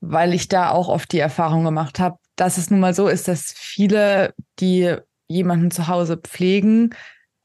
weil 0.00 0.34
ich 0.34 0.48
da 0.48 0.70
auch 0.70 0.88
oft 0.88 1.12
die 1.12 1.18
Erfahrung 1.18 1.64
gemacht 1.64 1.98
habe, 2.00 2.18
dass 2.36 2.58
es 2.58 2.70
nun 2.70 2.80
mal 2.80 2.94
so 2.94 3.08
ist, 3.08 3.28
dass 3.28 3.52
viele, 3.56 4.34
die 4.58 4.96
jemanden 5.28 5.70
zu 5.70 5.88
Hause 5.88 6.16
pflegen, 6.16 6.94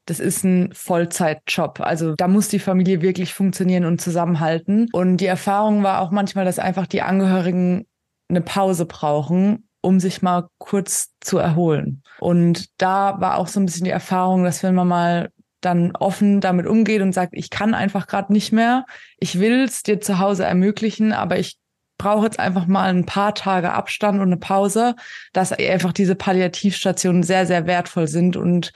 das 0.06 0.20
ist 0.20 0.42
ein 0.44 0.70
Vollzeitjob. 0.72 1.80
Also 1.80 2.14
da 2.14 2.28
muss 2.28 2.48
die 2.48 2.58
Familie 2.58 3.02
wirklich 3.02 3.34
funktionieren 3.34 3.84
und 3.84 4.00
zusammenhalten. 4.00 4.88
Und 4.92 5.18
die 5.18 5.26
Erfahrung 5.26 5.82
war 5.82 6.00
auch 6.00 6.10
manchmal, 6.10 6.46
dass 6.46 6.58
einfach 6.58 6.86
die 6.86 7.02
Angehörigen 7.02 7.86
eine 8.28 8.40
Pause 8.40 8.86
brauchen 8.86 9.68
um 9.80 10.00
sich 10.00 10.22
mal 10.22 10.48
kurz 10.58 11.14
zu 11.20 11.38
erholen. 11.38 12.02
Und 12.20 12.66
da 12.80 13.20
war 13.20 13.38
auch 13.38 13.48
so 13.48 13.60
ein 13.60 13.66
bisschen 13.66 13.84
die 13.84 13.90
Erfahrung, 13.90 14.44
dass 14.44 14.62
wenn 14.62 14.74
man 14.74 14.88
mal 14.88 15.30
dann 15.60 15.94
offen 15.96 16.40
damit 16.40 16.66
umgeht 16.66 17.02
und 17.02 17.12
sagt, 17.12 17.32
ich 17.34 17.50
kann 17.50 17.74
einfach 17.74 18.06
gerade 18.06 18.32
nicht 18.32 18.52
mehr, 18.52 18.86
ich 19.18 19.40
will 19.40 19.64
es 19.64 19.82
dir 19.82 20.00
zu 20.00 20.18
Hause 20.18 20.44
ermöglichen, 20.44 21.12
aber 21.12 21.38
ich 21.38 21.58
brauche 21.96 22.26
jetzt 22.26 22.38
einfach 22.38 22.66
mal 22.66 22.90
ein 22.90 23.06
paar 23.06 23.34
Tage 23.34 23.72
Abstand 23.72 24.20
und 24.20 24.28
eine 24.28 24.36
Pause, 24.36 24.94
dass 25.32 25.52
einfach 25.52 25.92
diese 25.92 26.14
Palliativstationen 26.14 27.24
sehr, 27.24 27.44
sehr 27.44 27.66
wertvoll 27.66 28.06
sind 28.06 28.36
und 28.36 28.72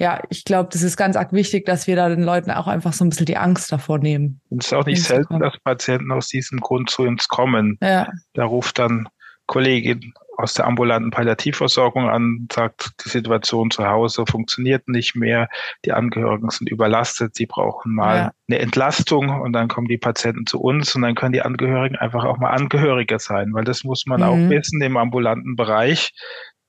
ja, 0.00 0.22
ich 0.30 0.44
glaube, 0.44 0.70
das 0.72 0.82
ist 0.82 0.96
ganz 0.96 1.14
arg 1.14 1.34
wichtig, 1.34 1.66
dass 1.66 1.86
wir 1.86 1.94
da 1.94 2.08
den 2.08 2.22
Leuten 2.22 2.50
auch 2.50 2.66
einfach 2.66 2.94
so 2.94 3.04
ein 3.04 3.10
bisschen 3.10 3.26
die 3.26 3.36
Angst 3.36 3.70
davor 3.70 3.98
nehmen. 3.98 4.40
Und 4.48 4.62
es 4.62 4.68
ist 4.68 4.72
auch 4.72 4.86
nicht 4.86 5.02
selten, 5.02 5.40
dass 5.40 5.58
Patienten 5.62 6.10
aus 6.10 6.28
diesem 6.28 6.58
Grund 6.58 6.88
zu 6.88 7.02
uns 7.02 7.28
kommen. 7.28 7.76
Ja. 7.82 8.08
Da 8.32 8.46
ruft 8.46 8.78
dann 8.78 9.10
Kollegin 9.44 10.14
aus 10.38 10.54
der 10.54 10.66
ambulanten 10.66 11.10
Palliativversorgung 11.10 12.08
an, 12.08 12.48
sagt, 12.50 12.92
die 13.04 13.10
Situation 13.10 13.70
zu 13.70 13.86
Hause 13.86 14.24
funktioniert 14.26 14.88
nicht 14.88 15.16
mehr, 15.16 15.50
die 15.84 15.92
Angehörigen 15.92 16.48
sind 16.48 16.70
überlastet, 16.70 17.34
sie 17.34 17.44
brauchen 17.44 17.94
mal 17.94 18.16
ja. 18.16 18.32
eine 18.48 18.58
Entlastung 18.58 19.28
und 19.28 19.52
dann 19.52 19.68
kommen 19.68 19.88
die 19.88 19.98
Patienten 19.98 20.46
zu 20.46 20.62
uns 20.62 20.94
und 20.96 21.02
dann 21.02 21.14
können 21.14 21.34
die 21.34 21.42
Angehörigen 21.42 21.96
einfach 21.96 22.24
auch 22.24 22.38
mal 22.38 22.52
Angehörige 22.52 23.18
sein, 23.18 23.52
weil 23.52 23.64
das 23.64 23.84
muss 23.84 24.06
man 24.06 24.20
mhm. 24.20 24.26
auch 24.26 24.50
wissen, 24.50 24.80
im 24.80 24.96
ambulanten 24.96 25.56
Bereich 25.56 26.12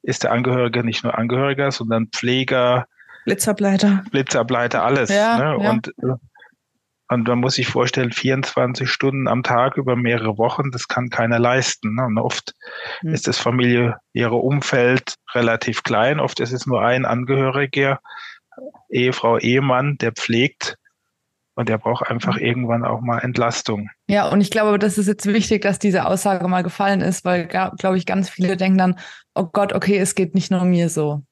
ist 0.01 0.23
der 0.23 0.33
Angehörige 0.33 0.83
nicht 0.83 1.05
nur 1.05 1.17
Angehöriger, 1.17 1.71
sondern 1.71 2.07
Pfleger, 2.07 2.87
Blitzableiter. 3.25 4.03
Blitzableiter, 4.11 4.83
alles. 4.83 5.09
Ja, 5.09 5.37
ne? 5.37 5.63
ja. 5.63 5.69
Und, 5.71 5.87
äh, 5.87 6.15
und 7.09 7.27
man 7.27 7.39
muss 7.39 7.55
sich 7.55 7.67
vorstellen, 7.67 8.11
24 8.11 8.89
Stunden 8.89 9.27
am 9.27 9.43
Tag 9.43 9.75
über 9.75 9.97
mehrere 9.97 10.37
Wochen, 10.37 10.71
das 10.71 10.87
kann 10.87 11.09
keiner 11.09 11.39
leisten. 11.39 11.95
Ne? 11.95 12.05
Und 12.05 12.17
oft 12.17 12.55
mhm. 13.01 13.13
ist 13.13 13.27
das 13.27 13.37
familiäre 13.37 14.35
Umfeld 14.35 15.15
relativ 15.33 15.83
klein. 15.83 16.21
Oft 16.21 16.39
ist 16.39 16.53
es 16.53 16.65
nur 16.65 16.81
ein 16.81 17.05
Angehöriger, 17.05 17.99
Ehefrau, 18.89 19.37
Ehemann, 19.37 19.97
der 19.97 20.13
pflegt. 20.13 20.77
Und 21.53 21.67
der 21.67 21.77
braucht 21.77 22.07
einfach 22.07 22.37
hm. 22.37 22.43
irgendwann 22.43 22.85
auch 22.85 23.01
mal 23.01 23.19
Entlastung. 23.19 23.89
Ja, 24.07 24.29
und 24.29 24.39
ich 24.39 24.51
glaube, 24.51 24.79
das 24.79 24.97
ist 24.97 25.07
jetzt 25.07 25.27
wichtig, 25.27 25.61
dass 25.61 25.79
diese 25.79 26.05
Aussage 26.05 26.47
mal 26.47 26.63
gefallen 26.63 27.01
ist, 27.01 27.25
weil, 27.25 27.45
glaube 27.45 27.97
ich, 27.97 28.05
ganz 28.05 28.29
viele 28.29 28.55
denken 28.55 28.77
dann, 28.77 28.99
oh 29.35 29.47
Gott, 29.51 29.73
okay, 29.73 29.97
es 29.97 30.15
geht 30.15 30.33
nicht 30.33 30.49
nur 30.49 30.63
mir 30.63 30.87
so. 30.87 31.23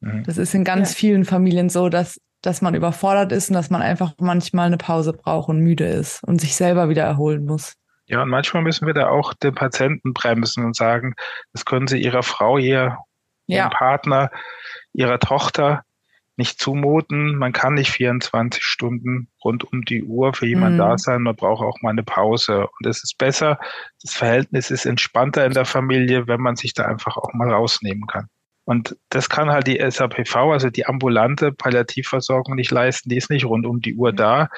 Mhm. 0.00 0.22
Das 0.24 0.38
ist 0.38 0.54
in 0.54 0.64
ganz 0.64 0.90
ja. 0.92 0.96
vielen 0.96 1.24
Familien 1.24 1.68
so, 1.68 1.88
dass, 1.88 2.20
dass 2.42 2.62
man 2.62 2.74
überfordert 2.74 3.32
ist 3.32 3.50
und 3.50 3.54
dass 3.54 3.70
man 3.70 3.82
einfach 3.82 4.14
manchmal 4.18 4.66
eine 4.66 4.78
Pause 4.78 5.12
braucht 5.12 5.48
und 5.48 5.60
müde 5.60 5.86
ist 5.86 6.22
und 6.24 6.40
sich 6.40 6.54
selber 6.54 6.88
wieder 6.88 7.04
erholen 7.04 7.44
muss. 7.44 7.74
Ja, 8.06 8.22
und 8.22 8.30
manchmal 8.30 8.62
müssen 8.62 8.86
wir 8.86 8.94
da 8.94 9.08
auch 9.08 9.34
den 9.34 9.54
Patienten 9.54 10.14
bremsen 10.14 10.64
und 10.64 10.74
sagen, 10.74 11.14
das 11.52 11.64
können 11.64 11.86
Sie 11.88 12.00
Ihrer 12.00 12.22
Frau, 12.22 12.56
ihr, 12.56 12.98
ja. 13.46 13.64
Ihrem 13.64 13.70
Partner, 13.70 14.30
Ihrer 14.94 15.18
Tochter 15.18 15.82
nicht 16.38 16.60
zumuten. 16.60 17.36
Man 17.36 17.52
kann 17.52 17.74
nicht 17.74 17.90
24 17.90 18.62
Stunden 18.62 19.28
rund 19.44 19.64
um 19.64 19.84
die 19.84 20.04
Uhr 20.04 20.32
für 20.32 20.46
jemanden 20.46 20.76
mhm. 20.76 20.82
da 20.82 20.98
sein. 20.98 21.22
Man 21.22 21.36
braucht 21.36 21.62
auch 21.62 21.82
mal 21.82 21.90
eine 21.90 22.04
Pause. 22.04 22.60
Und 22.60 22.86
es 22.86 23.02
ist 23.02 23.18
besser, 23.18 23.58
das 24.02 24.14
Verhältnis 24.14 24.70
ist 24.70 24.86
entspannter 24.86 25.44
in 25.44 25.52
der 25.52 25.64
Familie, 25.64 26.28
wenn 26.28 26.40
man 26.40 26.56
sich 26.56 26.72
da 26.74 26.84
einfach 26.84 27.16
auch 27.16 27.34
mal 27.34 27.52
rausnehmen 27.52 28.06
kann. 28.06 28.28
Und 28.68 28.98
das 29.08 29.30
kann 29.30 29.48
halt 29.48 29.66
die 29.66 29.80
SAPV, 29.80 30.52
also 30.52 30.68
die 30.68 30.84
ambulante 30.84 31.52
Palliativversorgung 31.52 32.54
nicht 32.54 32.70
leisten. 32.70 33.08
Die 33.08 33.16
ist 33.16 33.30
nicht 33.30 33.46
rund 33.46 33.64
um 33.64 33.80
die 33.80 33.94
Uhr 33.94 34.12
da. 34.12 34.50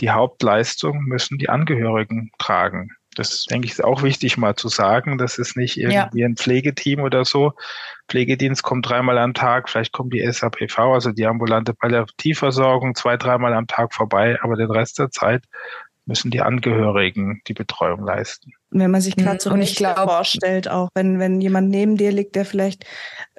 Die 0.00 0.08
Hauptleistung 0.08 1.00
müssen 1.04 1.36
die 1.36 1.50
Angehörigen 1.50 2.30
tragen. 2.38 2.92
Das 3.14 3.44
denke 3.44 3.66
ich 3.66 3.72
ist 3.72 3.84
auch 3.84 4.02
wichtig 4.02 4.38
mal 4.38 4.56
zu 4.56 4.68
sagen. 4.68 5.18
Das 5.18 5.36
ist 5.36 5.54
nicht 5.58 5.76
irgendwie 5.76 6.20
ja. 6.20 6.26
ein 6.26 6.36
Pflegeteam 6.36 7.00
oder 7.00 7.26
so. 7.26 7.52
Pflegedienst 8.08 8.62
kommt 8.62 8.88
dreimal 8.88 9.18
am 9.18 9.34
Tag, 9.34 9.68
vielleicht 9.68 9.92
kommt 9.92 10.14
die 10.14 10.26
SAPV, 10.26 10.78
also 10.78 11.12
die 11.12 11.26
ambulante 11.26 11.74
Palliativversorgung, 11.74 12.94
zwei, 12.94 13.18
dreimal 13.18 13.52
am 13.52 13.66
Tag 13.66 13.92
vorbei, 13.92 14.38
aber 14.40 14.56
den 14.56 14.70
Rest 14.70 14.98
der 14.98 15.10
Zeit 15.10 15.44
müssen 16.06 16.30
die 16.30 16.40
Angehörigen 16.40 17.42
die 17.46 17.52
Betreuung 17.52 18.02
leisten. 18.02 18.52
Wenn 18.70 18.90
man 18.90 19.00
sich 19.00 19.16
gerade 19.16 19.36
mhm. 19.36 19.64
so 19.64 19.74
glaub, 19.76 19.96
vorstellt, 19.96 20.68
auch 20.68 20.90
wenn, 20.94 21.18
wenn 21.18 21.40
jemand 21.40 21.70
neben 21.70 21.96
dir 21.96 22.12
liegt, 22.12 22.36
der 22.36 22.44
vielleicht 22.44 22.84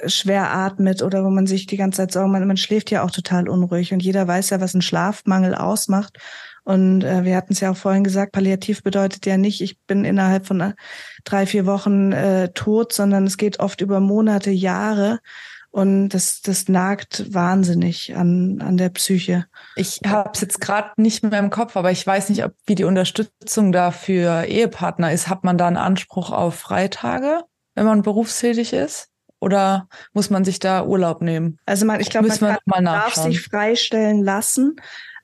schwer 0.07 0.51
atmet 0.51 1.03
oder 1.03 1.23
wo 1.23 1.29
man 1.29 1.45
sich 1.45 1.67
die 1.67 1.77
ganze 1.77 1.97
Zeit 1.97 2.11
Sorgen, 2.11 2.31
man, 2.31 2.47
man 2.47 2.57
schläft 2.57 2.89
ja 2.89 3.03
auch 3.03 3.11
total 3.11 3.47
unruhig 3.47 3.93
und 3.93 4.01
jeder 4.01 4.27
weiß 4.27 4.49
ja, 4.49 4.61
was 4.61 4.73
ein 4.73 4.81
Schlafmangel 4.81 5.53
ausmacht. 5.53 6.17
Und 6.63 7.03
äh, 7.03 7.23
wir 7.25 7.35
hatten 7.35 7.53
es 7.53 7.61
ja 7.61 7.71
auch 7.71 7.77
vorhin 7.77 8.03
gesagt, 8.03 8.31
palliativ 8.31 8.83
bedeutet 8.83 9.25
ja 9.25 9.37
nicht, 9.37 9.61
ich 9.61 9.79
bin 9.87 10.05
innerhalb 10.05 10.45
von 10.45 10.61
äh, 10.61 10.73
drei, 11.23 11.45
vier 11.45 11.65
Wochen 11.65 12.11
äh, 12.11 12.49
tot, 12.53 12.93
sondern 12.93 13.25
es 13.25 13.37
geht 13.37 13.59
oft 13.59 13.81
über 13.81 13.99
Monate, 13.99 14.51
Jahre. 14.51 15.19
Und 15.71 16.09
das, 16.09 16.41
das 16.41 16.67
nagt 16.67 17.31
wahnsinnig 17.33 18.15
an, 18.15 18.59
an 18.61 18.77
der 18.77 18.89
Psyche. 18.89 19.45
Ich 19.75 20.01
habe 20.05 20.31
es 20.33 20.41
jetzt 20.41 20.59
gerade 20.59 20.89
nicht 20.97 21.23
mehr 21.23 21.39
im 21.39 21.51
Kopf, 21.51 21.77
aber 21.77 21.91
ich 21.91 22.05
weiß 22.05 22.29
nicht, 22.29 22.43
ob 22.43 22.53
wie 22.65 22.75
die 22.75 22.85
Unterstützung 22.85 23.71
da 23.71 23.91
für 23.91 24.45
Ehepartner 24.45 25.11
ist. 25.11 25.27
Hat 25.27 25.43
man 25.43 25.57
da 25.59 25.67
einen 25.67 25.77
Anspruch 25.77 26.31
auf 26.31 26.55
Freitage, 26.55 27.43
wenn 27.75 27.85
man 27.85 28.01
berufstätig 28.01 28.73
ist? 28.73 29.09
Oder 29.41 29.87
muss 30.13 30.29
man 30.29 30.43
sich 30.43 30.59
da 30.59 30.83
Urlaub 30.83 31.21
nehmen? 31.21 31.59
Also 31.65 31.85
man, 31.85 32.01
ich 32.01 32.09
glaube, 32.09 32.27
man, 32.41 32.57
man 32.65 32.85
darf 32.85 33.13
sich 33.13 33.41
freistellen 33.41 34.23
lassen, 34.23 34.75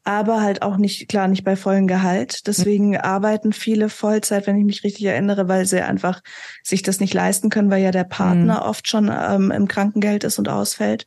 aber 0.05 0.41
halt 0.41 0.61
auch 0.61 0.77
nicht, 0.77 1.09
klar, 1.09 1.27
nicht 1.27 1.43
bei 1.43 1.55
vollem 1.55 1.87
Gehalt. 1.87 2.47
Deswegen 2.47 2.89
mhm. 2.89 2.97
arbeiten 3.01 3.51
viele 3.51 3.89
Vollzeit, 3.89 4.47
wenn 4.47 4.55
ich 4.55 4.63
mich 4.63 4.83
richtig 4.83 5.05
erinnere, 5.05 5.47
weil 5.47 5.65
sie 5.65 5.81
einfach 5.81 6.21
sich 6.63 6.83
das 6.83 6.99
nicht 6.99 7.13
leisten 7.13 7.49
können, 7.49 7.71
weil 7.71 7.83
ja 7.83 7.91
der 7.91 8.03
Partner 8.03 8.61
mhm. 8.61 8.69
oft 8.69 8.87
schon 8.87 9.11
ähm, 9.11 9.51
im 9.51 9.67
Krankengeld 9.67 10.23
ist 10.23 10.37
und 10.37 10.47
ausfällt. 10.47 11.05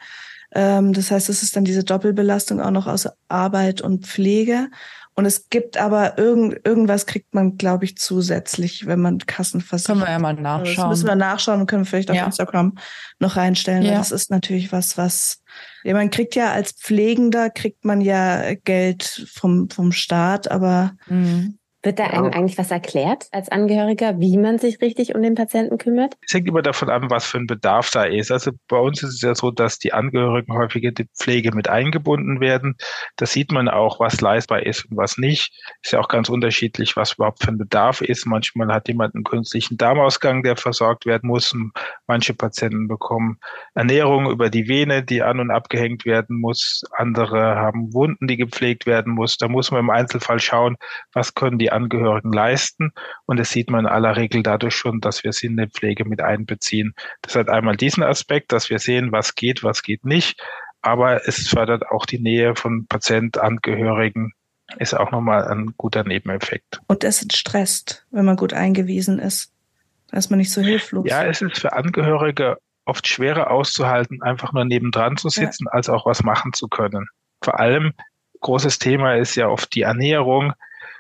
Ähm, 0.53 0.93
das 0.93 1.11
heißt, 1.11 1.29
es 1.29 1.43
ist 1.43 1.55
dann 1.55 1.65
diese 1.65 1.85
Doppelbelastung 1.85 2.61
auch 2.61 2.73
noch 2.73 2.89
aus 2.89 3.09
Arbeit 3.29 3.81
und 3.81 4.07
Pflege. 4.07 4.69
Und 5.15 5.27
es 5.27 5.49
gibt 5.49 5.77
aber 5.77 6.17
irgend, 6.17 6.65
irgendwas 6.65 7.05
kriegt 7.05 7.35
man, 7.35 7.57
glaube 7.57 7.85
ich, 7.85 7.97
zusätzlich, 7.99 8.87
wenn 8.87 9.01
man 9.01 9.19
Kassen 9.19 9.61
versichert. 9.61 9.97
Können 9.97 10.07
wir 10.07 10.13
ja 10.13 10.19
mal 10.21 10.35
nachschauen. 10.35 10.77
Das 10.77 10.89
müssen 10.89 11.09
wir 11.09 11.17
nachschauen 11.17 11.61
und 11.61 11.67
können 11.67 11.85
vielleicht 11.85 12.11
auf 12.11 12.17
ja. 12.17 12.25
Instagram 12.25 12.75
noch 13.19 13.37
reinstellen. 13.37 13.83
Ja. 13.83 13.99
Das 13.99 14.13
ist 14.13 14.31
natürlich 14.31 14.71
was, 14.71 14.97
was 14.97 15.43
ja, 15.85 15.95
man 15.95 16.11
kriegt 16.11 16.35
ja 16.35 16.53
als 16.53 16.73
Pflegender 16.73 17.51
kriegt 17.51 17.85
man 17.85 18.01
ja 18.01 18.55
Geld 18.65 19.27
vom 19.33 19.71
vom 19.71 19.93
Staat, 19.93 20.51
aber 20.51 20.97
mhm. 21.07 21.58
Wird 21.85 22.01
da 22.01 22.07
einem 22.07 22.25
ja. 22.25 22.31
eigentlich 22.33 22.59
was 22.59 22.73
erklärt 22.73 23.29
als 23.31 23.51
Angehöriger, 23.51 24.19
wie 24.19 24.37
man 24.37 24.59
sich 24.59 24.81
richtig 24.81 25.15
um 25.15 25.23
den 25.23 25.37
Patienten 25.37 25.79
kümmert? 25.79 26.17
Es 26.27 26.35
hängt 26.35 26.49
immer 26.49 26.63
davon 26.63 26.91
ab, 26.91 27.03
was 27.09 27.25
für 27.25 27.39
ein 27.39 27.47
Bedarf 27.47 27.91
da 27.91 28.03
ist. 28.03 28.33
Also 28.33 28.51
bei 28.67 28.79
uns 28.79 29.01
ist 29.05 29.15
es 29.15 29.21
ja 29.21 29.37
so, 29.37 29.53
dass 29.53 29.79
die 29.79 29.93
Angehörigen 29.93 30.55
häufiger 30.55 30.91
die 30.91 31.07
Pflege 31.17 31.55
mit 31.55 31.69
eingebunden 31.69 32.41
werden. 32.41 32.77
Da 33.15 33.27
sieht 33.27 33.53
man 33.53 33.69
auch, 33.69 34.01
was 34.01 34.21
leistbar 34.21 34.67
ist 34.67 34.87
und 34.87 34.97
was 34.97 35.19
nicht. 35.19 35.53
Ist 35.83 35.93
ja 35.93 36.01
auch 36.01 36.09
ganz 36.09 36.29
unterschiedlich, 36.29 36.97
was 36.97 37.13
überhaupt 37.13 37.45
für 37.45 37.53
ein 37.53 37.59
Bedarf 37.59 38.01
ist. 38.01 38.27
Manchmal 38.27 38.75
hat 38.75 38.89
jemand 38.89 39.15
einen 39.15 39.23
künstlichen 39.23 39.77
Darmausgang, 39.77 40.43
der 40.43 40.57
versorgt 40.57 41.07
werden 41.07 41.29
muss. 41.29 41.55
Manche 42.09 42.35
Patienten 42.35 42.89
bekommen 42.89 43.39
Ernährung 43.75 44.29
über 44.29 44.51
die 44.51 44.67
Vene, 44.67 45.05
die 45.05 45.23
an- 45.23 45.39
und 45.39 45.53
abgehängt 45.53 46.05
werden 46.05 46.41
muss. 46.41 46.83
Andere 46.97 47.55
haben 47.55 47.95
Wunden, 47.95 48.27
die 48.27 48.37
gepflegt 48.37 48.85
werden 48.85 49.15
muss. 49.15 49.37
Da 49.37 49.47
muss 49.47 49.71
man 49.71 49.81
im 49.81 49.91
Einzelfall 49.91 50.41
schauen, 50.41 50.77
was 51.13 51.35
können 51.35 51.59
die 51.59 51.68
die 51.69 51.73
Angehörigen 51.73 52.33
leisten. 52.33 52.93
Und 53.27 53.39
das 53.39 53.51
sieht 53.51 53.71
man 53.71 53.81
in 53.81 53.87
aller 53.87 54.17
Regel 54.17 54.43
dadurch 54.43 54.75
schon, 54.75 55.01
dass 55.01 55.25
wir 55.25 55.33
sie 55.33 55.47
in 55.47 55.57
der 55.57 55.69
Pflege 55.69 56.05
mit 56.05 56.21
einbeziehen. 56.21 56.95
Das 57.23 57.37
hat 57.37 57.49
einmal 57.49 57.77
diesen 57.77 58.03
Aspekt, 58.03 58.53
dass 58.53 58.71
wir 58.71 58.79
sehen, 58.79 59.13
was 59.13 59.35
geht, 59.35 59.63
was 59.63 59.83
geht 59.83 60.05
nicht. 60.05 60.41
Aber 60.81 61.27
es 61.27 61.49
fördert 61.49 61.87
auch 61.91 62.07
die 62.07 62.21
Nähe 62.21 62.55
von 62.55 62.87
Patient, 62.87 63.37
Angehörigen, 63.39 64.33
ist 64.79 64.95
auch 64.95 65.11
nochmal 65.11 65.45
ein 65.49 65.75
guter 65.77 66.05
Nebeneffekt. 66.05 66.81
Und 66.87 67.05
es 67.05 67.27
stresst, 67.33 68.07
wenn 68.11 68.25
man 68.25 68.37
gut 68.37 68.53
eingewiesen 68.53 69.19
ist. 69.19 69.53
Da 70.11 70.19
ist 70.19 70.31
man 70.31 70.39
nicht 70.39 70.53
so 70.53 70.63
hilflos. 70.63 71.07
Ja, 71.09 71.25
es 71.25 71.43
ist 71.43 71.59
für 71.59 71.73
Angehörige 71.73 72.59
oft 72.85 73.07
schwerer 73.07 73.51
auszuhalten, 73.51 74.23
einfach 74.23 74.53
nur 74.53 74.65
nebendran 74.65 75.17
zu 75.17 75.29
sitzen, 75.29 75.67
ja. 75.67 75.73
als 75.73 75.91
auch 75.91 76.07
was 76.07 76.23
machen 76.23 76.55
zu 76.55 76.69
können. 76.69 77.07
Vor 77.43 77.61
allem 77.61 77.93
großes 78.41 78.79
Thema 78.79 79.15
ist 79.15 79.35
ja 79.35 79.49
oft 79.49 79.75
die 79.75 79.83
Ernährung. 79.83 80.53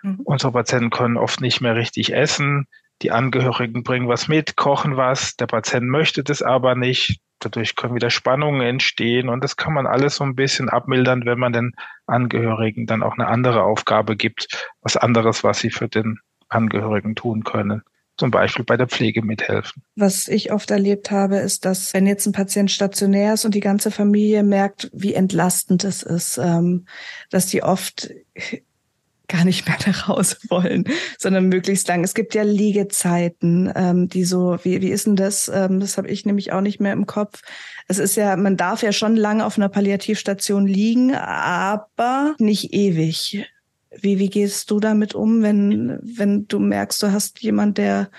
Mhm. 0.03 0.21
Unsere 0.25 0.53
Patienten 0.53 0.91
können 0.91 1.17
oft 1.17 1.41
nicht 1.41 1.61
mehr 1.61 1.77
richtig 1.77 2.15
essen. 2.15 2.67
Die 3.03 3.13
Angehörigen 3.13 3.83
bringen 3.83 4.09
was 4.09 4.29
mit, 4.29 4.57
kochen 4.57 4.97
was. 4.97 5.37
Der 5.37 5.47
Patient 5.47 5.87
möchte 5.87 6.25
das 6.25 6.43
aber 6.43 6.75
nicht. 6.75 7.21
Dadurch 7.41 7.77
können 7.77 7.95
wieder 7.95 8.11
Spannungen 8.11 8.61
entstehen 8.63 9.29
und 9.29 9.45
das 9.45 9.57
kann 9.57 9.73
man 9.73 9.87
alles 9.87 10.17
so 10.17 10.25
ein 10.25 10.35
bisschen 10.35 10.69
abmildern, 10.69 11.25
wenn 11.25 11.39
man 11.39 11.53
den 11.53 11.73
Angehörigen 12.07 12.87
dann 12.87 13.05
auch 13.05 13.17
eine 13.17 13.29
andere 13.29 13.63
Aufgabe 13.63 14.17
gibt, 14.17 14.69
was 14.83 14.97
anderes, 14.97 15.45
was 15.45 15.61
sie 15.61 15.71
für 15.71 15.89
den 15.89 16.19
Angehörigen 16.49 17.15
tun 17.15 17.45
können 17.45 17.83
zum 18.19 18.33
Beispiel 18.33 18.65
bei 18.65 18.77
der 18.77 18.89
Pflege 18.89 19.23
mithelfen. 19.23 19.83
Was 19.95 20.29
ich 20.29 20.53
oft 20.53 20.71
erlebt 20.71 21.11
habe, 21.11 21.37
ist, 21.37 21.65
dass 21.65 21.95
wenn 21.95 22.07
jetzt 22.07 22.27
ein 22.27 22.33
Patient 22.33 22.71
stationär 22.71 23.35
ist 23.35 23.45
und 23.45 23.55
die 23.55 23.61
ganze 23.61 23.91
Familie 23.91 24.43
merkt, 24.43 24.91
wie 24.93 25.15
entlastend 25.15 25.85
es 25.85 26.03
ist, 26.03 26.37
ähm, 26.37 26.87
dass 27.31 27.47
die 27.47 27.63
oft 27.63 28.11
gar 29.29 29.45
nicht 29.45 29.67
mehr 29.67 29.77
nach 29.87 30.09
Hause 30.09 30.37
wollen, 30.49 30.85
sondern 31.19 31.49
möglichst 31.49 31.87
lang. 31.88 32.03
Es 32.03 32.14
gibt 32.14 32.35
ja 32.35 32.43
Liegezeiten, 32.43 33.71
ähm, 33.75 34.09
die 34.09 34.25
so, 34.25 34.59
wie, 34.62 34.81
wie 34.81 34.91
ist 34.91 35.07
denn 35.07 35.17
das? 35.17 35.51
Ähm, 35.53 35.81
das 35.81 35.99
habe 35.99 36.09
ich 36.09 36.27
nämlich 36.27 36.53
auch 36.53 36.62
nicht 36.62 36.81
mehr 36.81 36.93
im 36.93 37.07
Kopf. 37.07 37.43
Es 37.87 37.99
ist 37.99 38.17
ja, 38.17 38.37
man 38.37 38.57
darf 38.57 38.83
ja 38.83 38.93
schon 38.93 39.17
lange 39.17 39.45
auf 39.45 39.57
einer 39.57 39.69
Palliativstation 39.69 40.67
liegen, 40.67 41.14
aber 41.14 42.35
nicht 42.38 42.75
ewig. 42.75 43.47
Wie, 43.91 44.19
wie 44.19 44.29
gehst 44.29 44.71
du 44.71 44.81
damit 44.81 45.14
um, 45.14 45.43
wenn, 45.43 45.99
wenn 46.03 46.47
du 46.49 46.59
merkst, 46.59 47.03
du 47.03 47.12
hast 47.12 47.41
jemand, 47.41 47.79
der 47.79 48.11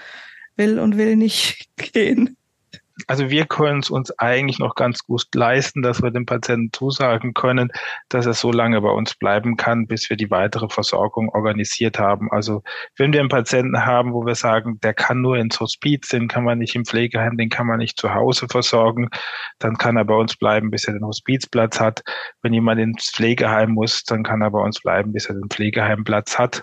will 0.56 0.80
und 0.80 0.98
will 0.98 1.16
nicht 1.16 1.70
gehen? 1.94 2.38
Also 3.08 3.30
wir 3.30 3.46
können 3.46 3.80
es 3.80 3.90
uns 3.90 4.12
eigentlich 4.20 4.60
noch 4.60 4.76
ganz 4.76 5.00
gut 5.06 5.24
leisten, 5.34 5.82
dass 5.82 6.02
wir 6.02 6.12
dem 6.12 6.26
Patienten 6.26 6.72
zusagen 6.72 7.34
können, 7.34 7.72
dass 8.10 8.26
er 8.26 8.34
so 8.34 8.52
lange 8.52 8.82
bei 8.82 8.90
uns 8.90 9.16
bleiben 9.16 9.58
kann, 9.58 9.88
bis 9.88 10.10
wir 10.10 10.18
die 10.18 10.32
weitere 10.32 10.70
Versorgung 10.70 11.30
organisiert 11.30 12.00
haben. 12.00 12.32
Also 12.32 12.64
wenn 12.98 13.14
wir 13.14 13.20
einen 13.20 13.30
Patienten 13.30 13.86
haben, 13.86 14.14
wo 14.14 14.26
wir 14.26 14.36
sagen, 14.36 14.80
der 14.82 14.94
kann 14.94 15.22
nur 15.22 15.38
ins 15.38 15.60
Hospiz, 15.60 16.10
den 16.10 16.28
kann 16.28 16.44
man 16.44 16.60
nicht 16.60 16.76
im 16.76 16.86
Pflegeheim, 16.86 17.38
den 17.38 17.50
kann 17.50 17.68
man 17.68 17.80
nicht 17.80 17.98
zu 17.98 18.14
Hause 18.14 18.48
versorgen, 18.48 19.10
dann 19.60 19.78
kann 19.78 19.98
er 19.98 20.06
bei 20.06 20.16
uns 20.16 20.36
bleiben, 20.36 20.72
bis 20.72 20.86
er 20.86 20.94
den 20.94 21.06
Hospizplatz 21.06 21.80
hat. 21.80 22.02
Wenn 22.42 22.54
jemand 22.54 22.80
ins 22.80 23.12
Pflegeheim 23.12 23.72
muss, 23.72 24.04
dann 24.04 24.24
kann 24.24 24.42
er 24.42 24.52
bei 24.52 24.60
uns 24.60 24.80
bleiben, 24.82 25.14
bis 25.14 25.28
er 25.28 25.36
den 25.36 25.50
Pflegeheimplatz 25.50 26.38
hat. 26.38 26.62